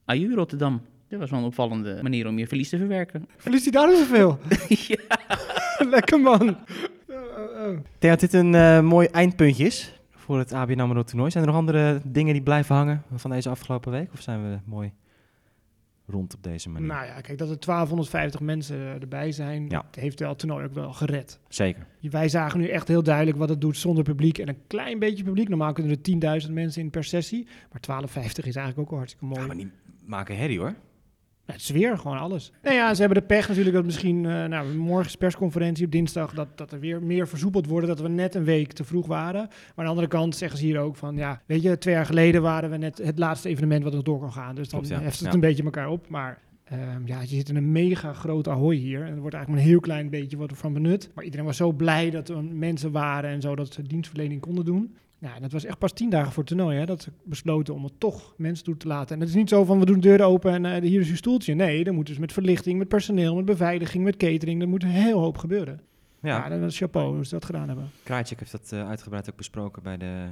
aju 0.08 0.36
Rotterdam. 0.36 0.82
Dat 1.10 1.20
was 1.20 1.30
wel 1.30 1.40
een 1.40 1.46
opvallende 1.46 2.00
manier 2.02 2.28
om 2.28 2.38
je 2.38 2.48
verlies 2.48 2.70
te 2.70 2.78
verwerken. 2.78 3.26
Verliest 3.38 3.64
hij 3.64 3.72
daar 3.72 3.96
zoveel? 3.98 4.40
ja. 4.88 5.18
Lekker 5.96 6.20
man. 6.20 6.42
Oh, 6.50 7.16
oh, 7.38 7.66
oh. 7.68 7.72
Ik 7.72 7.86
denk 8.00 8.20
dat 8.20 8.20
dit 8.20 8.34
een 8.34 8.56
eh, 8.56 8.82
mooi 8.82 9.08
eindpuntje 9.08 9.66
is 9.66 10.00
voor 10.12 10.38
het 10.38 10.54
ABN 10.54 10.80
AMRO 10.80 11.04
toernooi. 11.04 11.32
Zijn 11.32 11.44
er 11.44 11.50
nog 11.50 11.60
andere 11.60 12.02
dingen 12.04 12.34
die 12.34 12.44
blijven 12.44 12.76
hangen 12.76 13.04
van 13.16 13.32
deze 13.32 13.50
afgelopen 13.50 13.92
week? 13.92 14.10
Of 14.14 14.22
zijn 14.22 14.50
we 14.52 14.58
mooi 14.66 14.92
rond 16.08 16.34
op 16.36 16.44
deze 16.44 16.70
manier? 16.70 16.88
Nou 16.88 17.06
ja, 17.06 17.22
kijk, 17.22 17.38
dat 17.38 17.50
er 17.50 17.60
1250 17.60 18.40
mensen 18.40 18.78
erbij 19.02 19.32
zijn, 19.32 19.66
Ja. 19.70 19.86
heeft 19.92 20.20
wel 20.20 20.30
het 20.30 20.40
toernooi 20.40 20.66
ook 20.66 20.74
wel 20.74 20.94
gered. 20.94 21.40
Zeker. 21.48 21.86
Wij 22.02 22.30
zagen 22.30 22.60
nu 22.60 22.68
echt 22.68 22.88
heel 22.88 23.04
duidelijk 23.04 23.38
wat 23.38 23.50
het 23.50 23.62
doet 23.62 23.78
zonder 23.78 24.04
publiek 24.04 24.38
en 24.38 24.48
een 24.48 24.60
klein 24.68 25.00
beetje 25.00 25.24
publiek. 25.24 25.50
Normaal 25.50 25.74
kunnen 25.74 25.98
er 26.02 26.42
10.000 26.48 26.52
mensen 26.54 26.82
in 26.82 26.90
per 26.90 27.04
sessie, 27.04 27.44
maar 27.46 27.82
1250 27.82 28.46
is 28.46 28.56
eigenlijk 28.56 28.80
ook 28.86 28.90
wel 28.90 28.98
hartstikke 29.00 29.26
mooi. 29.26 29.40
Ja, 29.42 29.48
maar 29.48 29.56
die 29.56 29.72
maken 30.08 30.38
herrie 30.38 30.60
hoor. 30.60 30.76
Ja, 31.46 31.54
het 31.54 31.62
is 31.62 31.70
weer 31.70 31.98
gewoon 31.98 32.18
alles. 32.18 32.52
Nou 32.64 32.76
ja, 32.76 32.94
ze 32.94 33.02
hebben 33.02 33.20
de 33.22 33.28
pech 33.28 33.48
natuurlijk 33.48 33.76
dat 33.76 33.86
misschien, 33.86 34.26
eh, 34.26 34.46
nou, 34.46 34.76
morgen 34.76 35.06
is 35.06 35.16
persconferentie 35.16 35.86
op 35.86 35.92
dinsdag, 35.92 36.34
dat, 36.34 36.48
dat 36.58 36.72
er 36.72 36.80
weer 36.80 37.04
meer 37.04 37.28
versoepeld 37.28 37.68
wordt, 37.68 37.88
dat 37.88 38.00
we 38.00 38.08
net 38.08 38.36
een 38.36 38.44
week 38.44 38.72
te 38.72 38.84
vroeg 38.84 39.08
waren. 39.08 39.42
Maar 39.42 39.74
aan 39.76 39.84
de 39.84 39.90
andere 39.90 40.08
kant 40.08 40.36
zeggen 40.36 40.60
ze 40.60 40.66
hier 40.66 40.80
ook 40.80 40.96
van, 40.96 41.16
ja, 41.18 41.42
weet 41.46 41.62
je, 41.62 41.78
twee 41.78 41.94
jaar 41.94 42.06
geleden 42.06 42.42
waren 42.42 42.70
we 42.70 42.78
net 42.78 42.98
het 42.98 43.20
laatste 43.20 43.50
evenement 43.50 43.84
wat 43.84 43.94
nog 43.94 44.04
door 44.04 44.20
kan 44.20 44.32
gaan. 44.32 44.56
Dus 44.56 44.70
dan 44.70 44.80
Klopt, 44.82 44.96
ja. 44.96 45.02
heft 45.04 45.20
het 45.20 45.28
Ja. 45.28 45.34
een 45.34 45.40
beetje 45.40 45.64
elkaar 45.64 45.90
op. 45.90 46.10
Maar 46.10 46.40
ehm, 46.64 47.02
ja, 47.06 47.22
je 47.22 47.28
zit 47.28 47.50
in 47.50 47.56
een 47.56 47.72
mega 47.72 48.14
groot 48.14 48.48
ahoy 48.48 48.76
hier. 48.76 49.02
En 49.04 49.14
er 49.14 49.20
wordt 49.20 49.36
eigenlijk 49.36 49.48
maar 49.50 49.58
een 49.60 49.70
heel 49.72 49.80
klein 49.80 50.10
beetje 50.10 50.38
wat 50.38 50.50
ervan 50.52 50.74
benut. 50.74 51.10
Maar 51.16 51.24
iedereen 51.24 51.46
was 51.46 51.58
zo 51.58 51.72
blij 51.72 52.10
dat 52.10 52.30
er 52.30 52.44
mensen 52.44 52.92
waren 52.92 53.30
en 53.30 53.42
zo, 53.42 53.56
dat 53.56 53.74
ze 53.74 53.82
dienstverlening 53.82 54.42
konden 54.42 54.66
doen. 54.66 54.96
En 55.22 55.42
dat 55.42 55.52
was 55.52 55.66
echt 55.66 55.78
pas 55.78 55.92
tien 55.92 56.10
dagen 56.10 56.32
voor 56.32 56.44
het 56.44 56.52
toernooi, 56.52 56.78
hè, 56.78 56.86
dat 56.86 57.02
ze 57.02 57.12
besloten 57.24 57.74
om 57.74 57.84
het 57.84 58.00
toch 58.00 58.34
mensen 58.38 58.66
toe 58.66 58.78
te 58.78 58.88
laten. 58.88 59.16
En 59.16 59.20
het 59.20 59.30
is 59.30 59.36
niet 59.36 59.50
zo 59.50 59.64
van, 59.64 59.80
we 59.80 59.86
doen 59.86 60.00
de 60.00 60.08
deur 60.08 60.24
open 60.24 60.52
en 60.52 60.66
eh, 60.66 60.82
hier 60.82 61.00
is 61.00 61.10
uw 61.10 61.16
stoeltje. 61.16 61.54
Nee, 61.54 61.86
er 61.86 61.94
moet 61.94 62.06
dus 62.06 62.18
met 62.18 62.34
verlichting, 62.34 62.78
met 62.78 62.88
personeel, 62.88 63.36
met 63.36 63.46
beveiliging, 63.46 64.04
met 64.04 64.18
catering, 64.18 64.62
er 64.62 64.68
moet 64.68 64.84
een 64.84 64.90
heel 64.90 65.20
hoop 65.20 65.38
gebeuren. 65.38 65.82
Ja, 66.22 66.50
Ja, 66.50 66.60
dat 66.60 66.72
is 66.72 66.78
chapeau 66.78 67.16
hoe 67.16 67.26
ze 67.26 67.34
dat 67.34 67.46
gedaan 67.46 67.68
hebben. 67.68 67.90
Krajcek 68.04 68.40
heeft 68.40 68.52
dat 68.52 68.72
eh, 68.72 68.88
uitgebreid 68.88 69.30
ook 69.30 69.36
besproken 69.36 69.84
bij 69.84 69.98
de 69.98 70.28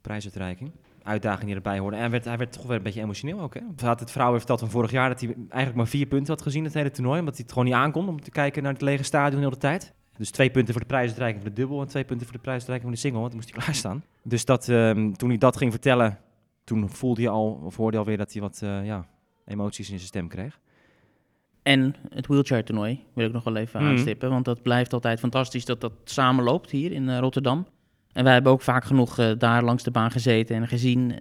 prijsuitreiking. 0.00 0.70
Uitdaging 1.02 1.46
die 1.46 1.54
erbij 1.54 1.78
hoorde. 1.78 1.96
En 1.96 2.02
hij 2.02 2.10
werd, 2.10 2.24
hij 2.24 2.36
werd 2.38 2.52
toch 2.52 2.66
weer 2.66 2.76
een 2.76 2.82
beetje 2.82 3.00
emotioneel 3.00 3.40
ook. 3.40 3.54
Hè? 3.54 3.60
Hij 3.76 3.88
had 3.88 4.00
het 4.00 4.10
vrouw 4.10 4.26
heeft 4.26 4.38
verteld 4.38 4.60
van 4.60 4.70
vorig 4.70 4.90
jaar 4.90 5.08
dat 5.08 5.20
hij 5.20 5.34
eigenlijk 5.38 5.74
maar 5.74 5.86
vier 5.86 6.06
punten 6.06 6.34
had 6.34 6.42
gezien 6.42 6.64
het 6.64 6.74
hele 6.74 6.90
toernooi. 6.90 7.18
Omdat 7.18 7.34
hij 7.34 7.42
het 7.42 7.52
gewoon 7.52 7.68
niet 7.68 7.76
aankon 7.76 8.08
om 8.08 8.20
te 8.20 8.30
kijken 8.30 8.62
naar 8.62 8.72
het 8.72 8.82
lege 8.82 9.02
stadion 9.02 9.40
heel 9.40 9.50
de 9.50 9.56
tijd. 9.56 9.94
Dus 10.18 10.30
twee 10.30 10.50
punten 10.50 10.72
voor 10.72 10.82
de 10.82 10.88
prijsuitreiking 10.88 11.42
voor 11.42 11.50
de 11.54 11.60
dubbel 11.60 11.80
en 11.80 11.88
twee 11.88 12.04
punten 12.04 12.26
voor 12.26 12.36
de 12.36 12.42
prijsuitreiking 12.42 12.88
voor 12.90 13.00
de 13.02 13.06
single. 13.08 13.20
Want 13.20 13.32
dan 13.32 13.40
moest 13.40 13.54
hij 13.54 13.62
klaarstaan. 13.62 14.04
Dus 14.22 14.44
dat, 14.44 14.68
ehm, 14.68 15.12
toen 15.12 15.28
hij 15.28 15.38
dat 15.38 15.56
ging 15.56 15.70
vertellen, 15.72 16.18
toen 16.64 16.90
voelde 16.90 17.20
hij 17.22 17.30
al, 17.30 17.60
of 17.64 17.76
hoorde 17.76 17.90
hij 17.96 18.00
alweer 18.00 18.16
dat 18.18 18.32
hij 18.32 18.42
wat 18.42 18.60
eh, 18.62 18.86
ja, 18.86 19.06
emoties 19.46 19.90
in 19.90 19.96
zijn 19.96 20.08
stem 20.08 20.28
kreeg. 20.28 20.58
En 21.62 21.94
het 22.08 22.26
wheelchair 22.26 22.64
toernooi 22.64 23.04
wil 23.14 23.26
ik 23.26 23.32
nog 23.32 23.44
wel 23.44 23.56
even 23.56 23.82
Mhm. 23.82 23.90
aanstippen. 23.90 24.30
Want 24.30 24.44
dat 24.44 24.62
blijft 24.62 24.92
altijd 24.92 25.18
fantastisch 25.20 25.64
dat 25.64 25.80
dat 25.80 25.92
samenloopt 26.04 26.70
hier 26.70 26.92
in 26.92 27.08
eh, 27.08 27.18
Rotterdam. 27.18 27.66
En 28.12 28.24
wij 28.24 28.32
hebben 28.32 28.52
ook 28.52 28.62
vaak 28.62 28.84
genoeg 28.84 29.18
eh, 29.18 29.30
daar 29.38 29.62
langs 29.64 29.82
de 29.82 29.90
baan 29.90 30.10
gezeten 30.10 30.56
en 30.56 30.68
gezien 30.68 31.14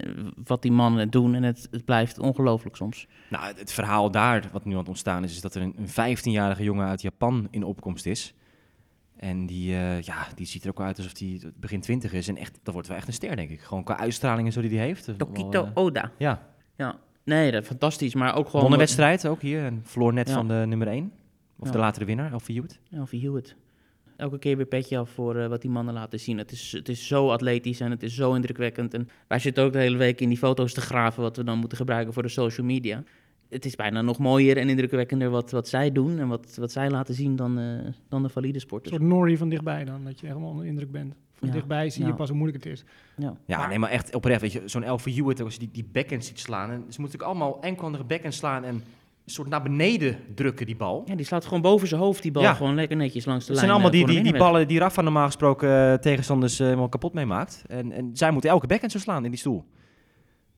wat 0.43 0.61
die 0.61 0.71
mannen 0.71 1.09
doen. 1.09 1.35
En 1.35 1.43
het, 1.43 1.67
het 1.71 1.85
blijft 1.85 2.19
ongelooflijk 2.19 2.75
soms. 2.75 3.07
Nou, 3.29 3.45
het, 3.45 3.59
het 3.59 3.71
verhaal 3.73 4.11
daar, 4.11 4.49
wat 4.51 4.65
nu 4.65 4.71
aan 4.71 4.77
het 4.79 4.87
ontstaan 4.87 5.23
is, 5.23 5.31
is 5.31 5.41
dat 5.41 5.55
er 5.55 5.61
een, 5.61 5.75
een 5.77 6.17
15-jarige 6.17 6.63
jongen 6.63 6.87
uit 6.87 7.01
Japan 7.01 7.47
in 7.51 7.63
opkomst 7.63 8.05
is. 8.05 8.33
En 9.17 9.45
die, 9.45 9.73
eh, 9.73 10.01
ja, 10.01 10.27
die 10.35 10.45
ziet 10.45 10.63
er 10.63 10.69
ook 10.69 10.81
uit 10.81 10.97
alsof 10.97 11.19
hij 11.19 11.41
begin 11.55 11.81
20 11.81 12.13
is. 12.13 12.27
En 12.27 12.37
echt, 12.37 12.59
dat 12.63 12.73
wordt 12.73 12.87
wel 12.87 12.97
echt 12.97 13.07
een 13.07 13.13
ster, 13.13 13.35
denk 13.35 13.49
ik. 13.49 13.61
Gewoon 13.61 13.83
qua 13.83 13.97
uitstraling 13.97 14.47
en 14.47 14.53
zo 14.53 14.61
die 14.61 14.77
hij 14.77 14.85
heeft. 14.85 15.09
Tokito 15.17 15.63
eh, 15.63 15.71
Oda. 15.73 16.11
ja, 16.17 16.47
Ja, 16.75 16.99
nee, 17.23 17.51
dat 17.51 17.61
is 17.61 17.67
fantastisch. 17.67 18.15
Maar 18.15 18.35
ook 18.35 18.45
gewoon... 18.45 18.61
won 18.61 18.71
een 18.71 18.77
wedstrijd 18.77 19.27
ook 19.27 19.41
hier 19.41 19.63
en 19.65 19.81
verloor 19.83 20.13
net 20.13 20.27
Ja. 20.27 20.33
van 20.33 20.47
de 20.47 20.63
nummer 20.67 20.87
1. 20.87 21.11
Of 21.59 21.65
Ja. 21.67 21.71
de 21.71 21.77
latere 21.77 22.05
winnaar, 22.05 22.31
Elfie 22.31 22.55
Hewitt. 22.55 22.79
Elfie 22.91 23.21
Hewitt. 23.21 23.55
Elke 24.17 24.39
keer 24.39 24.57
weer 24.57 24.65
petje 24.65 24.97
af 24.97 25.09
voor 25.09 25.35
eh, 25.35 25.47
wat 25.47 25.61
die 25.61 25.69
mannen 25.71 25.93
laten 25.93 26.19
zien. 26.19 26.37
Het 26.37 26.51
is, 26.51 26.71
het 26.71 26.89
is 26.89 27.07
zo 27.07 27.29
atletisch 27.29 27.79
en 27.79 27.91
het 27.91 28.03
is 28.03 28.15
zo 28.15 28.33
indrukwekkend. 28.33 28.93
En 28.93 29.09
wij 29.27 29.39
zitten 29.39 29.63
ook 29.63 29.73
de 29.73 29.79
hele 29.79 29.97
week 29.97 30.21
in 30.21 30.29
die 30.29 30.37
foto's 30.37 30.73
te 30.73 30.81
graven... 30.81 31.21
wat 31.21 31.37
we 31.37 31.43
dan 31.43 31.57
moeten 31.59 31.77
gebruiken 31.77 32.13
voor 32.13 32.23
de 32.23 32.29
social 32.29 32.65
media. 32.65 33.03
Het 33.49 33.65
is 33.65 33.75
bijna 33.75 34.01
nog 34.01 34.17
mooier 34.17 34.57
en 34.57 34.69
indrukwekkender 34.69 35.29
wat, 35.29 35.51
wat 35.51 35.67
zij 35.67 35.91
doen... 35.91 36.19
en 36.19 36.27
wat, 36.27 36.55
wat 36.59 36.71
zij 36.71 36.89
laten 36.89 37.13
zien 37.13 37.35
dan, 37.35 37.59
eh, 37.59 37.65
dan 38.09 38.23
de 38.23 38.29
valide 38.29 38.53
Een 38.53 38.59
sporters. 38.59 38.95
soort 38.95 39.07
Norrie 39.07 39.37
van 39.37 39.49
dichtbij 39.49 39.85
dan, 39.85 40.03
dat 40.03 40.19
je 40.19 40.27
helemaal 40.27 40.49
onder 40.49 40.63
de 40.63 40.69
indruk 40.69 40.91
bent. 40.91 41.13
Van 41.33 41.47
Ja. 41.47 41.53
dichtbij 41.53 41.89
zie 41.89 42.03
je 42.03 42.09
Ja. 42.09 42.15
pas 42.15 42.27
hoe 42.29 42.37
moeilijk 42.37 42.63
het 42.63 42.73
is. 42.73 42.83
Ja. 43.17 43.33
Ja, 43.45 43.57
Maar- 43.57 43.67
nee, 43.67 43.79
maar 43.79 43.89
echt 43.89 44.15
oprecht. 44.15 44.41
Weet 44.41 44.51
je, 44.51 44.61
zo'n 44.65 44.83
Elfie 44.83 45.13
Hewitt, 45.15 45.41
als 45.41 45.53
je 45.53 45.59
die, 45.59 45.69
die 45.71 45.89
backhand 45.91 46.25
ziet 46.25 46.39
slaan. 46.39 46.69
En 46.69 46.75
ze 46.77 46.81
moeten 46.83 47.01
natuurlijk 47.03 47.23
allemaal 47.23 47.61
enkel 47.61 47.85
andere 47.85 48.03
backhand 48.03 48.33
slaan 48.33 48.63
en 48.63 48.73
een 48.75 49.33
soort 49.33 49.49
naar 49.49 49.61
beneden 49.63 50.17
drukken, 50.35 50.65
die 50.65 50.75
bal. 50.75 51.03
ja, 51.05 51.15
die 51.15 51.25
slaat 51.25 51.45
gewoon 51.45 51.61
boven 51.61 51.87
zijn 51.87 52.01
hoofd 52.01 52.21
die 52.21 52.31
bal 52.31 52.41
Ja. 52.43 52.53
gewoon 52.53 52.75
lekker 52.75 52.97
netjes 52.97 53.25
langs 53.25 53.45
de 53.45 53.51
Het 53.51 53.61
lijn. 53.61 53.71
zijn 53.71 53.71
allemaal 53.83 54.01
eh, 54.01 54.07
die, 54.07 54.23
die, 54.23 54.31
die 54.31 54.39
ballen 54.41 54.67
die 54.67 54.79
Rafa 54.79 55.01
normaal 55.01 55.25
gesproken 55.25 55.69
eh, 55.91 55.93
tegenstanders 55.93 56.57
helemaal 56.57 56.89
kapot 56.89 57.13
meemaakt. 57.13 57.63
En, 57.67 57.91
en 57.91 58.09
zij 58.13 58.31
moeten 58.31 58.49
elke 58.49 58.67
backhand 58.67 58.91
zo 58.91 58.99
slaan 58.99 59.23
in 59.25 59.29
die 59.31 59.39
stoel. 59.39 59.65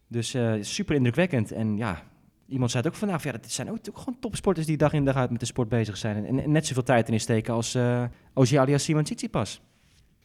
Dus 0.08 0.34
eh, 0.34 0.54
super 0.62 0.96
indrukwekkend. 0.96 1.52
En 1.52 1.78
ja, 1.78 2.04
iemand 2.50 2.72
zei 2.72 2.84
het 2.84 2.92
ook 2.92 2.98
vandaag. 3.00 3.22
van, 3.22 3.32
Ja, 3.32 3.38
dat 3.38 3.52
zijn 3.52 3.70
ook, 3.70 3.78
ook 3.90 3.98
gewoon 3.98 4.20
topsporters 4.20 4.66
die 4.66 4.78
dag 4.78 4.94
in 4.94 5.06
dag 5.06 5.16
uit 5.16 5.30
met 5.30 5.40
de 5.40 5.46
sport 5.46 5.70
bezig 5.70 5.98
zijn. 5.98 6.26
En, 6.26 6.40
en 6.44 6.52
net 6.52 6.66
zoveel 6.66 6.84
tijd 6.84 7.08
erin 7.08 7.20
steken 7.20 7.54
als 7.54 7.76
uh, 7.76 8.04
Oziali 8.34 8.80
Simon 8.80 9.04
Tsitsipas. 9.04 9.62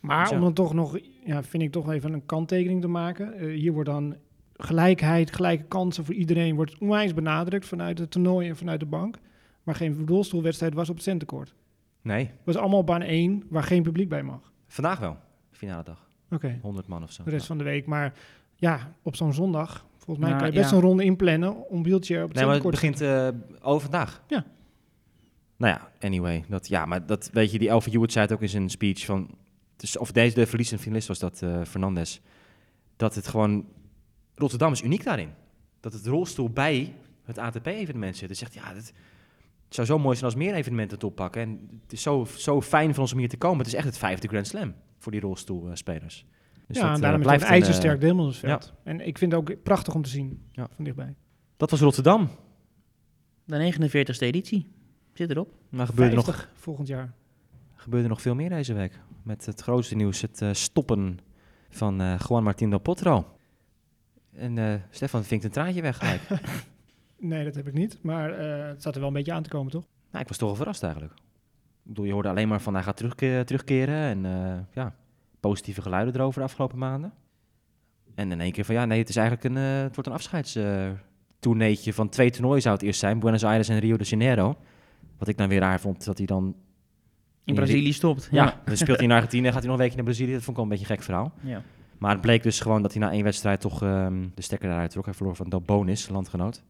Maar 0.00 0.26
Zo. 0.28 0.34
om 0.34 0.40
dan 0.40 0.52
toch 0.52 0.74
nog, 0.74 0.98
ja, 1.24 1.42
vind 1.42 1.62
ik 1.62 1.72
toch 1.72 1.90
even 1.90 2.12
een 2.12 2.26
kanttekening 2.26 2.80
te 2.80 2.88
maken. 2.88 3.32
Eh, 3.34 3.46
hier 3.46 3.72
wordt 3.72 3.88
dan 3.88 4.16
gelijkheid, 4.56 5.34
gelijke 5.34 5.64
kansen 5.64 6.04
voor 6.04 6.14
iedereen 6.14 6.54
wordt 6.54 6.78
onwijs 6.78 7.14
benadrukt 7.14 7.66
vanuit 7.66 7.98
het 7.98 8.10
toernooi 8.10 8.48
en 8.48 8.56
vanuit 8.56 8.80
de 8.80 8.86
bank. 8.86 9.18
Maar 9.62 9.74
geen 9.74 10.02
rolstoelwedstrijd 10.06 10.74
was 10.74 10.88
op 10.88 10.94
het 10.94 11.04
centenkoord. 11.04 11.54
Nee, 12.02 12.24
Het 12.24 12.44
was 12.44 12.56
allemaal 12.56 12.84
baan 12.84 13.02
1 13.02 13.42
waar 13.48 13.62
geen 13.62 13.82
publiek 13.82 14.08
bij 14.08 14.22
mag. 14.22 14.52
vandaag 14.66 14.98
wel. 14.98 15.16
Finale 15.50 15.82
dag. 15.84 16.08
Oké, 16.30 16.58
100 16.62 16.86
man 16.86 17.02
of 17.02 17.12
zo. 17.12 17.24
de 17.24 17.30
rest 17.30 17.40
Ja. 17.42 17.46
van 17.48 17.58
de 17.58 17.64
week. 17.64 17.86
Maar 17.86 18.12
ja, 18.56 18.94
op 19.02 19.16
zo'n 19.16 19.32
zondag, 19.32 19.86
volgens 20.04 20.18
mij 20.18 20.28
Nou, 20.28 20.42
kan 20.42 20.52
je 20.52 20.58
best 20.58 20.70
ja. 20.70 20.76
een 20.76 20.82
ronde 20.82 21.04
inplannen 21.04 21.68
om 21.68 21.82
wheelchair 21.82 22.22
op 22.22 22.28
het 22.28 22.36
Nee, 22.36 22.46
maar 22.46 22.54
het 22.54 22.70
begint 22.70 23.02
uh, 23.02 23.28
over 23.60 23.82
vandaag. 23.90 24.22
Ja. 24.28 24.44
Nou 25.56 25.74
ja, 25.74 26.06
anyway. 26.06 26.44
Dat, 26.48 26.68
ja, 26.68 26.86
maar 26.86 27.06
dat 27.06 27.30
weet 27.32 27.52
je, 27.52 27.58
die 27.58 27.68
Elfie 27.68 27.92
Hewitt 27.92 28.12
zei 28.12 28.24
het 28.24 28.34
ook 28.34 28.42
in 28.42 28.48
zijn 28.48 28.68
speech 28.68 29.04
van... 29.04 29.30
Dus, 29.76 29.96
of 29.96 30.12
deze, 30.12 30.34
de 30.34 30.46
verliezende 30.46 30.82
finalist 30.82 31.08
was 31.08 31.18
dat, 31.18 31.40
uh, 31.44 31.64
Fernandes. 31.64 32.20
Dat 32.96 33.14
het 33.14 33.26
gewoon... 33.26 33.66
Rotterdam 34.34 34.72
is 34.72 34.82
uniek 34.82 35.04
daarin. 35.04 35.28
Dat 35.80 35.92
het 35.92 36.06
rolstoel 36.06 36.50
bij 36.50 36.94
het 37.24 37.38
ATP-evenement 37.38 38.16
zit. 38.16 38.28
Dus 38.28 38.38
zegt, 38.38 38.54
ja, 38.54 38.74
het, 38.74 38.92
het 39.64 39.74
zou 39.74 39.86
zo 39.86 39.98
mooi 39.98 40.16
zijn 40.16 40.30
als 40.30 40.40
meer 40.40 40.54
evenementen 40.54 40.94
het 40.94 41.04
oppakken. 41.04 41.42
En 41.42 41.80
het 41.82 41.92
is 41.92 42.02
zo, 42.02 42.26
zo 42.36 42.62
fijn 42.62 42.92
van 42.92 43.02
ons 43.02 43.12
om 43.12 43.18
hier 43.18 43.28
te 43.28 43.36
komen. 43.36 43.58
Het 43.58 43.66
is 43.66 43.74
echt 43.74 43.86
het 43.86 43.98
vijfde 43.98 44.28
Grand 44.28 44.46
Slam 44.46 44.74
voor 44.98 45.12
die 45.12 45.20
rolstoelspelers. 45.20 46.26
Dus 46.66 46.76
ja, 46.76 46.82
dat, 46.82 46.90
en 46.90 46.96
eh, 46.96 47.02
daarom 47.02 47.20
blijft 47.22 47.42
een 47.42 47.48
ijzersterk 47.48 47.94
eh, 47.94 48.00
deelnemersveld. 48.00 48.72
En 48.82 49.06
ik 49.06 49.18
vind 49.18 49.32
het 49.32 49.40
ook 49.40 49.62
prachtig 49.62 49.94
om 49.94 50.02
te 50.02 50.08
zien 50.10 50.42
Ja. 50.52 50.66
van 50.74 50.84
dichtbij. 50.84 51.14
Dat 51.56 51.70
was 51.70 51.80
Rotterdam. 51.80 52.28
De 53.44 53.72
49ste 53.72 54.18
editie. 54.18 54.72
Zit 55.12 55.30
erop. 55.30 55.54
Maar 55.68 55.86
gebeurde 55.86 56.14
nog 56.14 56.24
50 56.24 56.50
volgend 56.54 56.88
jaar. 56.88 57.12
gebeurde 57.74 58.08
nog 58.08 58.20
veel 58.22 58.34
meer 58.34 58.48
deze 58.48 58.74
week. 58.74 59.00
Met 59.22 59.46
het 59.46 59.60
grootste 59.60 59.94
nieuws, 59.94 60.20
het 60.20 60.40
uh, 60.40 60.52
stoppen 60.52 61.18
van 61.68 62.00
uh, 62.02 62.14
Juan 62.28 62.42
Martín 62.42 62.70
del 62.70 62.78
Potro. 62.78 63.26
En 64.32 64.56
uh, 64.56 64.74
Stefan 64.90 65.24
vinkt 65.24 65.44
een 65.44 65.50
traantje 65.50 65.82
weg 65.82 65.98
gelijk. 65.98 66.20
nee, 67.18 67.44
dat 67.44 67.54
heb 67.54 67.66
ik 67.66 67.74
niet. 67.74 67.98
Maar 68.02 68.30
uh, 68.40 68.66
het 68.66 68.82
zat 68.82 68.94
er 68.94 69.00
wel 69.00 69.08
een 69.08 69.14
beetje 69.14 69.32
aan 69.32 69.42
te 69.42 69.48
komen, 69.48 69.72
toch? 69.72 69.84
nou, 70.10 70.22
ik 70.22 70.28
was 70.28 70.38
toch 70.38 70.48
wel 70.48 70.56
verrast 70.56 70.82
eigenlijk. 70.82 71.12
Ik 71.14 71.90
bedoel, 71.90 72.04
je 72.04 72.12
hoorde 72.12 72.28
alleen 72.28 72.48
maar 72.48 72.60
van 72.60 72.74
hij 72.74 72.82
gaat 72.82 72.96
terugke 72.96 73.42
terugkeren. 73.44 73.96
En 73.96 74.24
uh, 74.24 74.58
ja, 74.72 74.94
positieve 75.48 75.82
geluiden 75.82 76.14
erover 76.14 76.38
de 76.40 76.46
afgelopen 76.46 76.78
maanden. 76.78 77.12
En 78.14 78.32
in 78.32 78.40
één 78.40 78.52
keer 78.52 78.64
van 78.64 78.74
ja, 78.74 78.84
nee, 78.84 78.98
het 78.98 79.08
is 79.08 79.16
eigenlijk 79.16 79.46
een, 79.54 79.62
uh, 79.62 79.82
het 79.82 79.94
wordt 79.94 80.08
een 80.08 80.14
afscheidstourneetje 80.14 81.92
van 81.92 82.08
twee 82.08 82.30
toernooien 82.30 82.62
zou 82.62 82.74
het 82.74 82.84
eerst 82.84 83.00
zijn. 83.00 83.18
Buenos 83.18 83.44
Aires 83.44 83.68
en 83.68 83.78
Rio 83.78 83.96
de 83.96 84.04
Janeiro. 84.04 84.56
Wat 85.18 85.28
ik 85.28 85.36
dan 85.36 85.48
weer 85.48 85.60
raar 85.60 85.80
vond, 85.80 86.04
dat 86.04 86.18
hij 86.18 86.26
dan 86.26 86.54
in 87.44 87.54
Brazilië 87.54 87.92
stopt. 87.92 88.28
Ja, 88.30 88.44
ja. 88.44 88.60
dan 88.64 88.76
speelt 88.76 88.96
hij 88.96 89.06
in 89.06 89.12
Argentinië, 89.18 89.44
gaat 89.44 89.54
hij 89.54 89.62
nog 89.62 89.72
een 89.72 89.78
weekje 89.78 89.96
naar 89.96 90.04
Brazilië. 90.04 90.32
Dat 90.32 90.42
vond 90.42 90.50
ik 90.50 90.56
wel 90.56 90.64
een 90.64 90.70
beetje 90.70 90.90
een 90.90 90.96
gek 90.96 91.04
verhaal. 91.04 91.32
Ja. 91.40 91.62
Maar 91.98 92.12
het 92.12 92.20
bleek 92.20 92.42
dus 92.42 92.60
gewoon 92.60 92.82
dat 92.82 92.92
hij 92.92 93.00
na 93.00 93.10
één 93.10 93.24
wedstrijd 93.24 93.60
toch 93.60 93.82
um, 93.82 94.32
de 94.34 94.42
stekker 94.42 94.70
eruit 94.70 94.90
trok. 94.90 95.04
Hij 95.04 95.14
verloor 95.14 95.36
van 95.36 95.48
Del 95.48 95.60
Bonis, 95.60 96.08
landgenoot. 96.08 96.62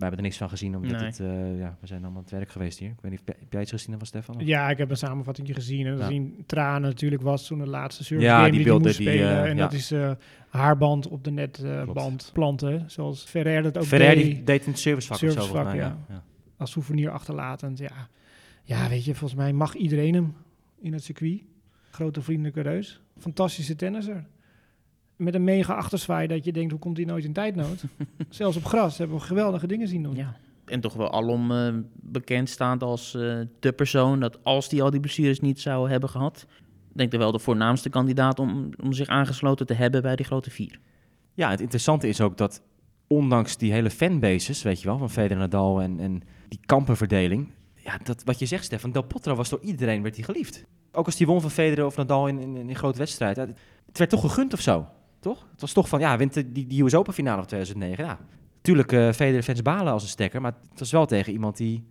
Wij 0.00 0.08
hebben 0.08 0.18
er 0.18 0.22
niks 0.30 0.36
van 0.36 0.48
gezien, 0.48 0.76
omdat 0.76 0.90
Nee. 0.92 1.04
het, 1.04 1.20
eh, 1.20 1.58
ja, 1.58 1.76
we 1.80 1.86
zijn 1.86 2.00
allemaal 2.02 2.18
aan 2.18 2.24
het 2.24 2.32
werk 2.32 2.50
geweest 2.50 2.78
hier. 2.78 2.88
Ik 2.90 3.00
weet 3.00 3.10
niet, 3.10 3.22
heb 3.26 3.52
jij 3.52 3.60
iets 3.60 3.70
gezien 3.70 3.96
van 3.98 4.06
Stefan? 4.06 4.34
Ja, 4.38 4.70
ik 4.70 4.78
heb 4.78 4.90
een 4.90 4.96
samenvatting 4.96 5.48
gezien. 5.54 5.86
En 5.86 5.92
Ja. 5.92 5.98
we 5.98 6.04
zien 6.04 6.42
tranen 6.46 6.80
natuurlijk 6.82 7.22
was 7.22 7.46
toen 7.46 7.58
de 7.58 7.66
laatste 7.66 8.04
service 8.04 8.28
Ja, 8.28 8.38
game 8.38 8.50
die 8.50 8.62
die, 8.64 8.72
moest 8.72 8.84
die, 8.84 8.92
spelen. 8.92 9.28
eh, 9.30 9.42
en 9.50 9.56
ja. 9.56 9.62
dat 9.62 9.72
is 9.72 9.90
eh, 9.90 10.10
haarband 10.48 11.08
op 11.08 11.24
de 11.24 11.30
netband 11.30 12.30
planten. 12.32 12.90
Zoals 12.90 13.24
Ferrer 13.24 13.62
dat 13.62 13.78
ook 13.78 13.84
Ferrer 13.84 14.14
deed. 14.14 14.24
die 14.24 14.42
deed 14.44 14.64
in 14.64 14.70
het 14.70 14.80
servicevak 14.80 15.22
of 15.22 15.32
zo. 15.48 15.72
Ja. 15.74 15.98
als 16.56 16.70
souvenir 16.70 17.10
achterlatend. 17.10 17.78
Ja. 17.78 18.08
ja, 18.62 18.88
weet 18.88 19.04
je, 19.04 19.14
volgens 19.14 19.40
mij 19.40 19.52
mag 19.52 19.74
iedereen 19.74 20.14
hem 20.14 20.34
in 20.80 20.92
het 20.92 21.04
circuit. 21.04 21.42
Grote 21.90 22.22
vriendelijke 22.22 22.60
reus. 22.60 23.00
Fantastische 23.18 23.76
tennisser. 23.76 24.24
Met 25.20 25.34
een 25.34 25.44
mega 25.44 25.74
achterzwaai 25.74 26.26
dat 26.26 26.44
je 26.44 26.52
denkt, 26.52 26.70
hoe 26.70 26.80
komt 26.80 26.96
hij 26.96 27.06
nooit 27.06 27.24
in 27.24 27.32
tijdnood? 27.32 27.84
Zelfs 28.28 28.56
op 28.56 28.64
gras 28.64 28.98
hebben 28.98 29.16
we 29.16 29.22
geweldige 29.22 29.66
dingen 29.66 29.88
zien 29.88 30.02
doen. 30.02 30.16
Ja. 30.16 30.36
En 30.64 30.80
toch 30.80 30.94
wel 30.94 31.12
alom 31.12 31.52
eh, 31.52 31.74
bekend 31.94 32.48
staand 32.48 32.82
als 32.82 33.14
eh, 33.14 33.40
de 33.60 33.72
persoon 33.72 34.20
dat 34.20 34.44
als 34.44 34.68
die 34.68 34.82
al 34.82 34.90
die 34.90 35.00
blessures 35.00 35.40
niet 35.40 35.60
zou 35.60 35.90
hebben 35.90 36.08
gehad, 36.08 36.46
denk 36.92 37.12
ik 37.12 37.18
wel 37.18 37.32
de 37.32 37.38
voornaamste 37.38 37.88
kandidaat 37.88 38.38
om, 38.38 38.68
om 38.82 38.92
zich 38.92 39.08
aangesloten 39.08 39.66
te 39.66 39.74
hebben 39.74 40.02
bij 40.02 40.16
die 40.16 40.26
grote 40.26 40.50
vier. 40.50 40.80
Ja, 41.34 41.50
het 41.50 41.60
interessante 41.60 42.08
is 42.08 42.20
ook 42.20 42.36
dat 42.36 42.62
ondanks 43.06 43.56
die 43.56 43.72
hele 43.72 43.90
fanbases, 43.90 44.62
weet 44.62 44.80
je 44.80 44.86
wel, 44.86 44.98
van 44.98 45.10
Federer 45.10 45.38
Nadal 45.38 45.82
en, 45.82 46.00
en 46.00 46.22
die 46.48 46.60
kampenverdeling, 46.66 47.52
ja, 47.74 47.98
dat, 48.02 48.24
wat 48.24 48.38
je 48.38 48.46
zegt 48.46 48.64
Stefan, 48.64 48.92
Del 48.92 49.02
Potro 49.02 49.34
was 49.34 49.48
door 49.48 49.60
iedereen 49.62 50.02
werd 50.02 50.16
hij 50.16 50.24
geliefd. 50.24 50.64
Ook 50.92 51.06
als 51.06 51.16
die 51.16 51.26
won 51.26 51.40
van 51.40 51.50
Federer 51.50 51.86
of 51.86 51.96
Nadal 51.96 52.28
in, 52.28 52.38
in, 52.38 52.56
in 52.56 52.68
een 52.68 52.76
grote 52.76 52.98
wedstrijd, 52.98 53.36
het 53.36 53.98
werd 53.98 54.10
toch 54.10 54.20
gegund 54.20 54.52
of 54.52 54.60
zo, 54.60 54.88
toch? 55.20 55.46
Het 55.52 55.60
was 55.60 55.72
toch 55.72 55.88
van, 55.88 56.00
ja, 56.00 56.16
wint 56.16 56.34
die, 56.54 56.66
die 56.66 56.82
US 56.84 56.94
Open 56.94 57.12
finale 57.12 57.36
van 57.36 57.46
2009, 57.46 58.04
ja. 58.04 58.18
Tuurlijk, 58.60 58.92
eh 58.92 59.12
Federer 59.12 59.42
fans 59.42 59.62
balen 59.62 59.92
als 59.92 60.02
een 60.02 60.08
stekker, 60.08 60.40
maar 60.40 60.52
het 60.70 60.78
was 60.78 60.90
wel 60.90 61.06
tegen 61.06 61.32
iemand 61.32 61.56
die, 61.56 61.84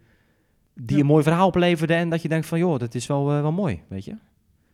die 0.75 0.95
Ja. 0.95 1.01
een 1.01 1.07
mooi 1.07 1.23
verhaal 1.23 1.47
opleverde 1.47 1.93
en 1.93 2.09
dat 2.09 2.21
je 2.21 2.27
denkt 2.27 2.45
van, 2.45 2.59
joh, 2.59 2.79
dat 2.79 2.95
is 2.95 3.07
wel, 3.07 3.31
eh, 3.31 3.41
wel 3.41 3.51
mooi, 3.51 3.81
weet 3.87 4.05
je. 4.05 4.15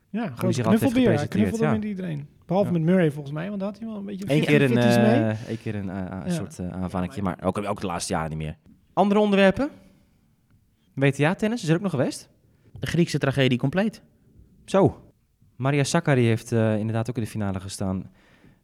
Ja, 0.09 0.21
heeft 0.37 0.61
knuffelbeer. 0.61 1.13
Hij 1.17 1.27
knuffelde 1.27 1.63
ja. 1.63 1.71
met 1.71 1.83
iedereen. 1.83 2.27
Behalve 2.45 2.67
Ja. 2.71 2.77
met 2.77 2.81
Murray 2.87 3.11
volgens 3.11 3.33
mij, 3.33 3.47
want 3.47 3.59
daar 3.59 3.69
had 3.69 3.77
hij 3.79 3.87
wel 3.87 3.97
een 3.97 4.05
beetje 4.05 4.25
Eén 4.27 4.43
keer 4.45 4.61
een, 4.61 4.73
mee. 4.73 4.83
eh 4.83 5.47
één 5.47 5.61
keer 5.61 5.75
een 5.75 5.85
Ja. 5.85 6.29
soort 6.29 6.59
uh, 6.59 6.69
aanvallingje, 6.71 7.21
maar 7.21 7.37
ook, 7.43 7.57
ook 7.57 7.81
de 7.81 7.87
laatste 7.87 8.13
jaren 8.13 8.29
niet 8.29 8.37
meer. 8.37 8.57
Andere 8.93 9.19
onderwerpen? 9.19 9.69
WTA-tennis, 10.93 11.63
is 11.63 11.69
er 11.69 11.75
ook 11.75 11.81
nog 11.81 11.91
geweest? 11.91 12.29
De 12.79 12.87
Griekse 12.87 13.17
tragedie 13.17 13.57
compleet. 13.57 14.01
Zo, 14.65 15.01
Maria 15.55 15.83
Sakkari 15.83 16.25
heeft 16.25 16.51
eh, 16.51 16.77
inderdaad 16.77 17.09
ook 17.09 17.15
in 17.15 17.23
de 17.23 17.29
finale 17.29 17.59
gestaan 17.59 18.11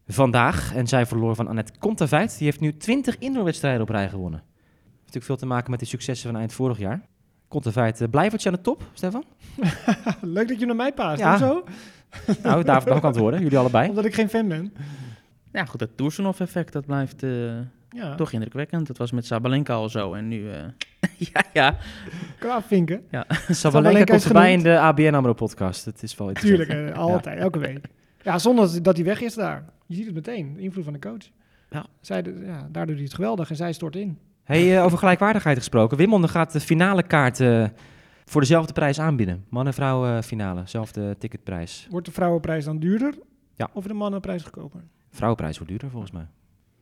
vandaag. 0.06 0.74
En 0.74 0.86
zij 0.86 1.06
verloor 1.06 1.34
van 1.34 1.48
Annette 1.48 1.72
Kontaveit. 1.78 2.34
Die 2.38 2.46
heeft 2.46 2.60
nu 2.60 2.76
20 2.76 3.18
indoorwedstrijden 3.18 3.82
op 3.82 3.88
rij 3.88 4.08
gewonnen. 4.08 4.40
Heeft 4.40 4.96
natuurlijk 4.98 5.24
veel 5.24 5.36
te 5.36 5.46
maken 5.46 5.70
met 5.70 5.80
de 5.80 5.86
successen 5.86 6.30
van 6.30 6.38
eind 6.38 6.52
vorig 6.52 6.78
jaar. 6.78 7.00
Kontaveit, 7.48 8.00
uh, 8.00 8.08
blijft 8.08 8.46
aan 8.46 8.52
de 8.52 8.60
top, 8.60 8.82
Stefan? 8.92 9.24
Leuk 10.20 10.48
dat 10.48 10.60
je 10.60 10.66
naar 10.66 10.76
mij 10.76 10.92
paast, 10.92 11.20
Ja. 11.20 11.32
of 11.32 11.38
zo? 11.38 11.64
Nou, 12.42 12.64
daarvoor 12.64 12.88
kan 12.88 12.98
ik 12.98 13.04
antwoorden. 13.04 13.40
Jullie 13.42 13.58
allebei. 13.58 13.88
Omdat 13.88 14.04
ik 14.04 14.14
geen 14.14 14.28
fan 14.28 14.48
ben. 14.48 14.72
Ja, 15.52 15.64
goed, 15.64 15.80
dat 15.80 15.88
Toersenhof-effect, 15.96 16.72
dat 16.72 16.86
blijft 16.86 17.22
eh, 17.22 17.30
Ja, 17.90 18.14
toch 18.16 18.32
indrukwekkend. 18.32 18.86
Dat 18.86 18.96
was 18.98 19.12
met 19.12 19.26
Sabalenka 19.26 19.74
al 19.74 19.88
zo 19.88 20.14
en 20.14 20.28
nu... 20.28 20.50
eh, 20.50 20.58
ja, 21.32 21.42
ja. 21.52 21.76
qua 22.38 22.62
vinken. 22.62 23.02
Sabalenka 23.10 23.54
Sabalenka 23.54 24.04
komt 24.04 24.22
voorbij 24.22 24.52
in 24.52 24.62
de 24.62 24.78
ABN 24.78 25.14
AMRO 25.14 25.32
podcast. 25.32 25.84
Het 25.84 26.02
is 26.02 26.16
wel 26.16 26.28
interessant. 26.28 26.66
Tuurlijk, 26.68 26.94
eh, 26.94 26.98
altijd, 27.02 27.38
elke 27.38 27.58
week. 27.58 27.86
Ja, 28.22 28.38
zonder 28.38 28.82
dat 28.82 28.96
hij 28.96 29.04
weg 29.04 29.20
is 29.20 29.34
daar. 29.34 29.64
Je 29.86 29.94
ziet 29.94 30.06
het 30.06 30.14
meteen, 30.14 30.54
de 30.54 30.60
invloed 30.60 30.84
van 30.84 30.92
de 30.92 30.98
coach. 30.98 31.30
Ja. 31.70 31.86
Zij, 32.00 32.22
ja, 32.44 32.68
daar 32.70 32.86
doet 32.86 32.94
hij 32.94 33.04
het 33.04 33.14
geweldig 33.14 33.50
en 33.50 33.56
zij 33.56 33.72
stort 33.72 33.96
in. 33.96 34.18
Hey, 34.44 34.76
eh, 34.76 34.84
over 34.84 34.98
gelijkwaardigheid 34.98 35.58
gesproken. 35.58 35.96
Wimbledon 35.96 36.28
gaat 36.28 36.52
de 36.52 36.60
finale 36.60 37.02
kaart 37.02 37.40
eh, 37.40 37.64
voor 38.24 38.40
dezelfde 38.40 38.72
prijs 38.72 39.00
aanbieden. 39.00 39.44
Man 39.48 39.66
en 39.66 39.74
vrouw 39.74 40.06
eh, 40.06 40.22
finale, 40.22 40.62
zelfde 40.64 41.16
ticketprijs. 41.18 41.86
Wordt 41.90 42.06
de 42.06 42.12
vrouwenprijs 42.12 42.64
dan 42.64 42.78
duurder? 42.78 43.14
Ja. 43.54 43.68
Of 43.72 43.84
de 43.86 43.94
mannenprijs 43.94 44.42
goedkoper? 44.42 44.80
Vrouwenprijs 45.10 45.54
wordt 45.56 45.70
duurder 45.70 45.90
volgens 45.90 46.12
mij. 46.12 46.26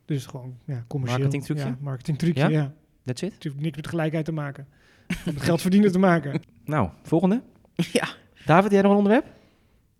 Dus 0.05 0.25
gewoon, 0.25 0.57
ja, 0.65 0.83
commercieel. 0.87 1.21
Marketingtrucje? 1.21 1.65
Ja, 1.65 1.77
marketingtrucje, 1.79 2.41
Ja? 2.41 2.49
ja. 2.49 2.73
That's 3.03 3.21
it. 3.21 3.33
Het 3.33 3.43
heeft 3.43 3.59
niks 3.59 3.75
met 3.75 3.87
gelijkheid 3.87 4.25
te 4.25 4.31
maken. 4.31 4.67
Het 5.07 5.25
met 5.33 5.41
geld 5.43 5.61
verdienen 5.61 5.91
te 5.91 5.99
maken. 5.99 6.41
Nou, 6.65 6.89
volgende. 7.03 7.41
ja. 7.75 8.07
David, 8.45 8.71
jij 8.71 8.81
nog 8.81 8.91
een 8.91 8.97
onderwerp? 8.97 9.25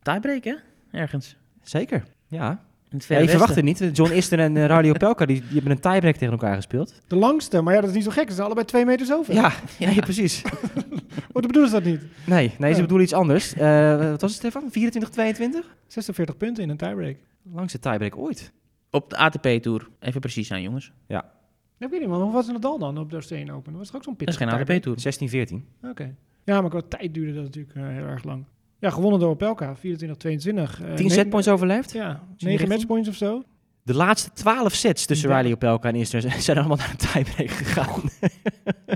Tiebreak, 0.01 0.43
hè? 0.43 0.55
Ergens. 0.91 1.35
Zeker. 1.61 2.03
Ja. 2.27 2.49
In 2.89 2.97
het 2.97 3.05
Ja, 3.05 3.17
je 3.19 3.29
verwacht 3.29 3.55
het 3.55 3.63
niet. 3.65 3.89
John 3.93 4.11
Iston 4.11 4.39
en 4.39 4.55
uh, 4.55 4.65
Radio 4.65 4.93
Pelka, 4.93 5.25
die, 5.25 5.39
die 5.41 5.53
hebben 5.53 5.71
een 5.71 5.79
tiebreak 5.79 6.15
tegen 6.15 6.31
elkaar 6.31 6.55
gespeeld. 6.55 7.01
De 7.07 7.15
langste, 7.15 7.61
maar 7.61 7.73
ja, 7.73 7.79
dat 7.81 7.89
is 7.89 7.95
niet 7.95 8.03
zo 8.05 8.11
gek. 8.11 8.27
Ze 8.27 8.33
zijn 8.33 8.45
allebei 8.45 8.65
twee 8.67 8.85
meter 8.85 9.05
zoveel. 9.05 9.35
Ja, 9.35 9.51
ja. 9.79 9.89
nee, 9.89 9.99
precies. 9.99 10.41
Wat 11.33 11.47
bedoelen 11.47 11.69
ze 11.71 11.75
dat 11.75 11.83
niet? 11.83 12.01
Nee, 12.25 12.51
nee 12.57 12.69
ze 12.71 12.75
Ja. 12.75 12.81
bedoelen 12.81 13.05
iets 13.05 13.13
anders. 13.15 13.53
Eh, 13.53 13.97
wat 14.09 14.21
was 14.21 14.31
het, 14.31 14.39
Stefan? 14.39 14.71
24, 14.71 15.09
22? 15.11 15.75
46 15.87 16.37
punten 16.37 16.63
in 16.63 16.69
een 16.69 16.77
tiebreak. 16.77 17.17
Langste 17.53 17.79
tiebreak 17.79 18.17
ooit. 18.17 18.51
Op 18.91 19.09
de 19.09 19.17
ATP-tour. 19.17 19.87
Even 19.99 20.19
precies 20.21 20.47
zijn, 20.47 20.61
jongens. 20.61 20.91
Ja, 21.07 21.31
ik 21.79 21.89
weet 21.89 21.99
niet, 21.99 22.09
man. 22.09 22.21
Hoe 22.21 22.31
was 22.33 22.47
Nadal 22.47 22.77
dan 22.79 22.97
op 22.97 23.09
de 23.09 23.15
Australian 23.15 23.49
Open? 23.55 23.71
Dat 23.71 23.79
was 23.79 23.87
toch 23.87 23.95
ook 23.95 24.03
zo'n 24.03 24.13
Dat 24.17 24.27
is 24.27 24.35
pittige 24.37 24.57
geen? 24.65 24.75
ATP-tour. 24.75 24.99
16, 24.99 25.29
14. 25.29 25.65
Oké. 25.83 26.15
Ja, 26.43 26.61
maar 26.61 26.69
qua 26.69 26.81
tijd 26.87 27.13
duurde 27.13 27.33
dat 27.33 27.43
natuurlijk 27.43 27.75
eh, 27.75 27.87
heel 27.87 28.05
erg 28.05 28.23
lang. 28.23 28.45
Ja, 28.81 28.89
gewonnen 28.89 29.19
door 29.19 29.29
Opelka, 29.29 29.75
24, 29.75 30.17
22. 30.17 30.81
eh, 30.81 30.93
10 30.93 31.05
ne- 31.07 31.11
setpoints 31.13 31.47
overleefd. 31.47 31.91
Ja, 31.91 32.09
die 32.09 32.19
9 32.37 32.47
richting? 32.49 32.69
matchpoints 32.69 33.09
of 33.09 33.15
zo. 33.15 33.43
De 33.83 33.93
laatste 33.95 34.31
12 34.33 34.73
sets 34.73 35.05
tussen 35.05 35.29
Ja. 35.29 35.37
Riley 35.37 35.53
Opelka 35.53 35.89
en 35.89 35.95
Isner 35.95 36.21
zijn 36.41 36.57
allemaal 36.57 36.77
naar 36.77 36.89
een 36.89 36.97
tiebreak 37.25 37.49
gegaan. 37.49 38.01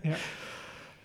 Ja. 0.03 0.15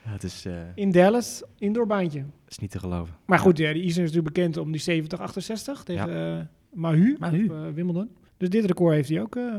Ja, 0.04 0.10
het 0.10 0.22
is, 0.24 0.44
eh, 0.46 0.52
In 0.74 0.90
Dallas, 0.90 1.42
indoorbaantje. 1.58 2.24
is 2.48 2.58
niet 2.58 2.70
te 2.70 2.78
geloven. 2.78 3.14
Maar 3.26 3.38
goed, 3.38 3.58
ja, 3.58 3.72
die 3.72 3.82
Isner 3.82 4.04
is 4.04 4.10
natuurlijk 4.12 4.34
bekend 4.34 4.56
om 4.56 4.72
die 4.72 4.80
70-68 4.80 5.82
tegen 5.84 6.36
eh, 6.38 6.44
Mahu, 6.72 7.16
Mahu. 7.18 7.44
op 7.44 7.50
eh, 7.50 7.58
Wimbledon. 7.74 8.08
Dus 8.36 8.48
dit 8.50 8.64
record 8.64 8.94
heeft 8.94 9.08
hij 9.08 9.20
ook 9.20 9.36
eh, 9.36 9.54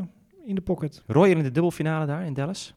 in 0.46 0.56
de 0.56 0.62
pocket. 0.62 1.04
Royer 1.08 1.38
in 1.38 1.44
de 1.44 1.52
dubbelfinale 1.52 2.06
daar 2.06 2.26
in 2.26 2.34
Dallas. 2.34 2.74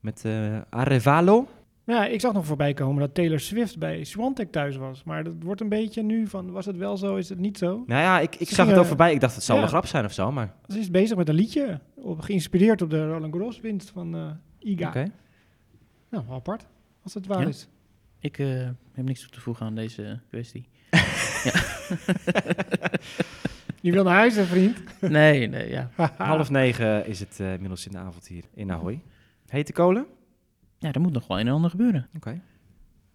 Met 0.00 0.24
eh 0.24 0.60
Arevalo. 0.70 1.48
Ja, 1.86 2.06
ik 2.06 2.20
zag 2.20 2.32
nog 2.32 2.46
voorbij 2.46 2.74
komen 2.74 3.00
dat 3.00 3.14
Taylor 3.14 3.40
Swift 3.40 3.78
bij 3.78 4.04
Swantek 4.04 4.52
thuis 4.52 4.76
was. 4.76 5.04
Maar 5.04 5.24
dat 5.24 5.34
wordt 5.40 5.60
een 5.60 5.68
beetje 5.68 6.02
nu 6.02 6.26
van, 6.26 6.50
was 6.50 6.66
het 6.66 6.76
wel 6.76 6.96
zo, 6.96 7.16
is 7.16 7.28
het 7.28 7.38
niet 7.38 7.58
zo? 7.58 7.82
Nou 7.86 8.00
ja, 8.02 8.20
ik, 8.20 8.34
ik 8.36 8.48
Ze 8.48 8.54
zag 8.54 8.66
het 8.66 8.76
ook 8.78 8.84
voorbij. 8.86 9.12
Ik 9.12 9.20
dacht, 9.20 9.34
het 9.34 9.44
zou 9.44 9.58
Ja. 9.58 9.64
een 9.64 9.70
grap 9.70 9.86
zijn 9.86 10.04
of 10.04 10.12
zo. 10.12 10.32
Maar 10.32 10.54
Ze 10.68 10.78
is 10.78 10.90
bezig 10.90 11.16
met 11.16 11.28
een 11.28 11.34
liedje, 11.34 11.80
op, 11.94 12.20
geïnspireerd 12.20 12.82
op 12.82 12.90
de 12.90 13.06
Roland 13.06 13.32
Garros 13.34 13.60
winst 13.60 13.90
van 13.90 14.14
eh 14.16 14.30
Iga. 14.58 14.88
oké. 14.88 15.04
Nou, 16.10 16.24
apart, 16.30 16.66
als 17.02 17.14
het 17.14 17.26
waar 17.26 17.40
Ja. 17.40 17.46
is. 17.48 17.68
Ik 18.20 18.38
eh, 18.38 18.46
heb 18.92 19.04
niks 19.04 19.20
toe 19.20 19.30
te 19.30 19.40
voegen 19.40 19.66
aan 19.66 19.74
deze 19.74 20.20
kwestie. 20.28 20.68
Je 23.80 23.92
wil 23.92 24.04
naar 24.04 24.14
huis, 24.14 24.34
hè, 24.36 24.44
vriend? 24.44 24.78
Nee, 25.00 25.46
nee, 25.48 25.70
ja. 25.70 25.90
Half 26.16 26.50
negen 26.50 27.06
is 27.06 27.20
het 27.20 27.40
eh, 27.40 27.52
inmiddels 27.52 27.86
in 27.86 27.92
de 27.92 27.98
avond 27.98 28.26
hier 28.26 28.44
in 28.54 28.72
Ahoy. 28.72 29.02
Hete 29.48 29.72
kolen? 29.72 30.06
Ja, 30.78 30.92
er 30.92 31.00
moet 31.00 31.12
nog 31.12 31.26
wel 31.26 31.40
een 31.40 31.46
en 31.46 31.52
ander 31.52 31.70
gebeuren. 31.70 32.08
Oké. 32.16 32.40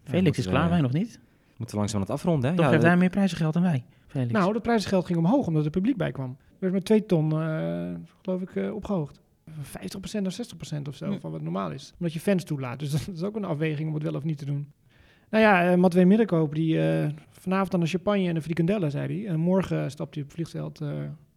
Felix 0.04 0.38
is 0.38 0.46
klaar, 0.46 0.68
wij 0.68 0.80
nog 0.80 0.92
niet. 0.92 1.20
Moeten 1.56 1.76
langzaam 1.76 2.00
aan 2.00 2.06
het 2.06 2.14
afronden. 2.14 2.50
Hè? 2.50 2.56
Toch 2.56 2.64
Ja, 2.64 2.70
heeft 2.70 2.82
eh, 2.82 2.88
hij 2.88 2.98
meer 2.98 3.10
prijzengeld 3.10 3.54
dan 3.54 3.62
wij, 3.62 3.84
Felix. 4.06 4.32
Nou, 4.32 4.52
het 4.54 4.62
prijzengeld 4.62 5.06
ging 5.06 5.18
omhoog 5.18 5.46
omdat 5.46 5.64
er 5.64 5.70
publiek 5.70 5.96
bij 5.96 6.12
kwam. 6.12 6.36
werd 6.58 6.72
met 6.72 6.84
2 6.84 7.06
ton, 7.06 7.32
eh, 7.32 7.90
geloof 8.22 8.40
ik, 8.40 8.56
eh, 8.56 8.74
opgehoogd. 8.74 9.20
Van 9.50 9.64
50% 9.64 10.22
naar 10.22 10.32
60% 10.32 10.88
of 10.88 10.94
zo, 10.94 11.06
Hm. 11.12 11.18
van 11.20 11.30
wat 11.30 11.42
normaal 11.42 11.70
is. 11.70 11.92
Omdat 11.98 12.12
je 12.12 12.20
fans 12.20 12.44
toelaat. 12.44 12.78
Dus 12.78 12.90
dat 13.06 13.14
is 13.14 13.22
ook 13.22 13.36
een 13.36 13.44
afweging 13.44 13.88
om 13.88 13.94
het 13.94 14.02
wel 14.02 14.14
of 14.14 14.24
niet 14.24 14.38
te 14.38 14.44
doen. 14.44 14.72
Nou 15.30 15.44
ja, 15.44 15.70
uh, 15.72 15.76
Matwee 15.78 16.06
Middenkoop, 16.06 16.54
die 16.54 16.88
eh, 16.88 17.08
vanavond 17.30 17.74
aan 17.74 17.80
de 17.80 17.86
champagne 17.86 18.28
en 18.28 18.34
de 18.34 18.42
frikandellen, 18.42 18.90
zei 18.90 19.22
hij. 19.22 19.32
En 19.32 19.40
morgen 19.40 19.90
stapt 19.90 20.14
hij 20.14 20.22
op 20.22 20.28
het 20.28 20.38
vliegveld 20.38 20.80
eh, 20.80 20.88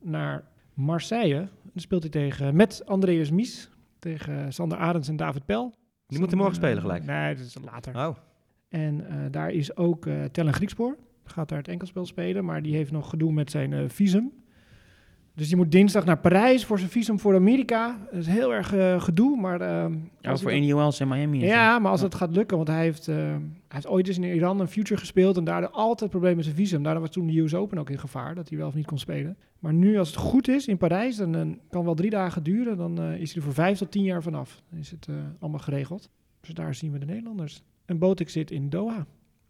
naar 0.01 0.43
Marseille. 0.73 1.37
Dan 1.61 1.81
speelt 1.81 2.01
hij 2.01 2.11
tegen, 2.11 2.55
met 2.55 2.81
Andreas 2.85 3.31
Mies, 3.31 3.69
tegen 3.99 4.53
Sander 4.53 4.77
Arends 4.77 5.07
en 5.07 5.15
David 5.15 5.45
Pel. 5.45 5.73
Die 6.07 6.19
moeten 6.19 6.37
morgen 6.37 6.55
spelen 6.55 6.81
gelijk. 6.81 7.03
Nee, 7.05 7.35
dat 7.35 7.45
is 7.45 7.57
later. 7.63 7.95
Oh, 8.07 8.15
En 8.69 9.07
eh, 9.07 9.17
daar 9.31 9.51
is 9.51 9.75
ook 9.77 10.05
eh 10.05 10.23
Tellen 10.23 10.53
Griekspoor. 10.53 10.97
Gaat 11.23 11.49
daar 11.49 11.57
het 11.57 11.67
enkelspel 11.67 12.05
spelen, 12.05 12.45
maar 12.45 12.61
die 12.61 12.75
heeft 12.75 12.91
nog 12.91 13.09
gedoe 13.09 13.31
met 13.31 13.51
zijn 13.51 13.73
eh, 13.73 13.83
visum. 13.87 14.31
Dus 15.35 15.47
die 15.47 15.55
moet 15.57 15.71
dinsdag 15.71 16.05
naar 16.05 16.17
Parijs 16.17 16.65
voor 16.65 16.77
zijn 16.79 16.89
visum 16.89 17.19
voor 17.19 17.35
Amerika. 17.35 17.97
Dat 18.11 18.19
is 18.19 18.27
heel 18.27 18.53
erg 18.53 18.73
eh, 18.73 19.01
gedoe, 19.01 19.37
maar... 19.37 19.61
eh, 19.61 19.93
ja, 20.21 20.37
voor 20.37 20.59
NUL's 20.59 20.99
en 20.99 21.07
Miami. 21.07 21.39
ja, 21.39 21.79
maar 21.79 21.91
als 21.91 21.99
Ja. 21.99 22.05
het 22.05 22.15
gaat 22.15 22.35
lukken, 22.35 22.57
want 22.57 22.69
hij 22.69 22.81
heeft, 22.81 23.07
eh, 23.07 23.15
hij 23.15 23.39
heeft 23.67 23.87
ooit 23.87 24.07
eens 24.07 24.17
in 24.17 24.23
Iran 24.23 24.59
een 24.59 24.67
future 24.67 24.99
gespeeld 24.99 25.37
en 25.37 25.43
daardoor 25.43 25.69
altijd 25.69 26.09
problemen 26.09 26.35
met 26.37 26.45
zijn 26.45 26.57
visum. 26.57 26.83
Daardoor 26.83 27.01
was 27.01 27.11
toen 27.11 27.27
de 27.27 27.39
US 27.39 27.53
Open 27.53 27.77
ook 27.77 27.89
in 27.89 27.99
gevaar, 27.99 28.35
dat 28.35 28.49
hij 28.49 28.57
wel 28.57 28.67
of 28.67 28.73
niet 28.75 28.85
kon 28.85 28.99
spelen. 28.99 29.37
Maar 29.59 29.73
nu, 29.73 29.97
als 29.97 30.07
het 30.07 30.17
goed 30.17 30.47
is 30.47 30.67
in 30.67 30.77
Parijs, 30.77 31.15
dan 31.15 31.59
kan 31.69 31.83
wel 31.85 31.95
drie 31.95 32.09
dagen 32.09 32.43
duren, 32.43 32.77
dan 32.77 33.01
is 33.01 33.27
hij 33.29 33.37
er 33.37 33.43
voor 33.43 33.53
vijf 33.53 33.77
tot 33.77 33.91
tien 33.91 34.03
jaar 34.03 34.23
vanaf. 34.23 34.61
Dan 34.69 34.79
is 34.79 34.91
het 34.91 35.07
allemaal 35.39 35.59
geregeld. 35.59 36.09
Dus 36.41 36.53
daar 36.53 36.75
zien 36.75 36.91
we 36.91 36.99
de 36.99 37.05
Nederlanders. 37.05 37.63
En 37.85 37.97
Botik 37.97 38.29
zit 38.29 38.51
in 38.51 38.69
Doha. 38.69 39.05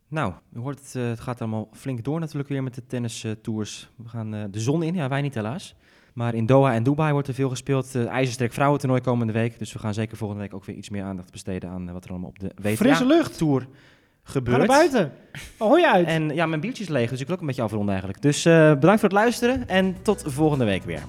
Nou, 0.07 0.33
u 0.55 0.59
hoort 0.59 0.79
het, 0.79 0.95
eh, 0.95 1.07
het 1.07 1.19
gaat 1.19 1.41
allemaal 1.41 1.69
flink 1.73 2.03
door 2.03 2.19
natuurlijk 2.19 2.49
weer 2.49 2.63
met 2.63 2.75
de 2.75 2.85
tennis 2.87 3.23
eh, 3.23 3.31
tours. 3.31 3.89
We 3.95 4.09
gaan 4.09 4.33
eh, 4.33 4.43
de 4.51 4.59
zon 4.59 4.83
in, 4.83 4.95
ja 4.95 5.09
wij 5.09 5.21
niet 5.21 5.33
helaas. 5.33 5.75
Maar 6.13 6.33
in 6.33 6.45
Doha 6.45 6.73
en 6.73 6.83
Dubai 6.83 7.11
wordt 7.11 7.27
er 7.27 7.33
veel 7.33 7.49
gespeeld. 7.49 7.95
Uh, 7.95 8.07
IJzersterk 8.07 8.53
vrouwentoernooi 8.53 9.01
komende 9.01 9.33
week. 9.33 9.59
Dus 9.59 9.73
we 9.73 9.79
gaan 9.79 9.93
zeker 9.93 10.17
volgende 10.17 10.43
week 10.43 10.53
ook 10.53 10.65
weer 10.65 10.75
iets 10.75 10.89
meer 10.89 11.03
aandacht 11.03 11.31
besteden 11.31 11.69
aan 11.69 11.91
wat 11.93 12.03
er 12.03 12.09
allemaal 12.09 12.29
op 12.29 12.39
de 12.39 12.51
WTA 12.55 12.75
Frisse 12.75 13.05
lucht. 13.05 13.37
Tour 13.37 13.67
gebeurt. 14.23 14.61
Ga 14.61 14.65
naar 14.65 14.77
buiten. 14.77 15.11
Hoi 15.57 15.85
uit. 15.85 16.07
En 16.07 16.29
ja, 16.29 16.45
mijn 16.45 16.61
biertje 16.61 16.83
is 16.83 16.89
leeg, 16.89 17.09
dus 17.09 17.19
ik 17.19 17.25
wil 17.25 17.35
ook 17.35 17.41
een 17.41 17.47
beetje 17.47 17.61
afronden 17.61 17.89
eigenlijk. 17.89 18.21
Dus 18.21 18.43
bedankt 18.43 18.99
voor 18.99 19.09
het 19.09 19.11
luisteren 19.11 19.67
en 19.67 19.95
tot 20.01 20.23
volgende 20.27 20.65
week 20.65 20.83
weer. 20.83 21.01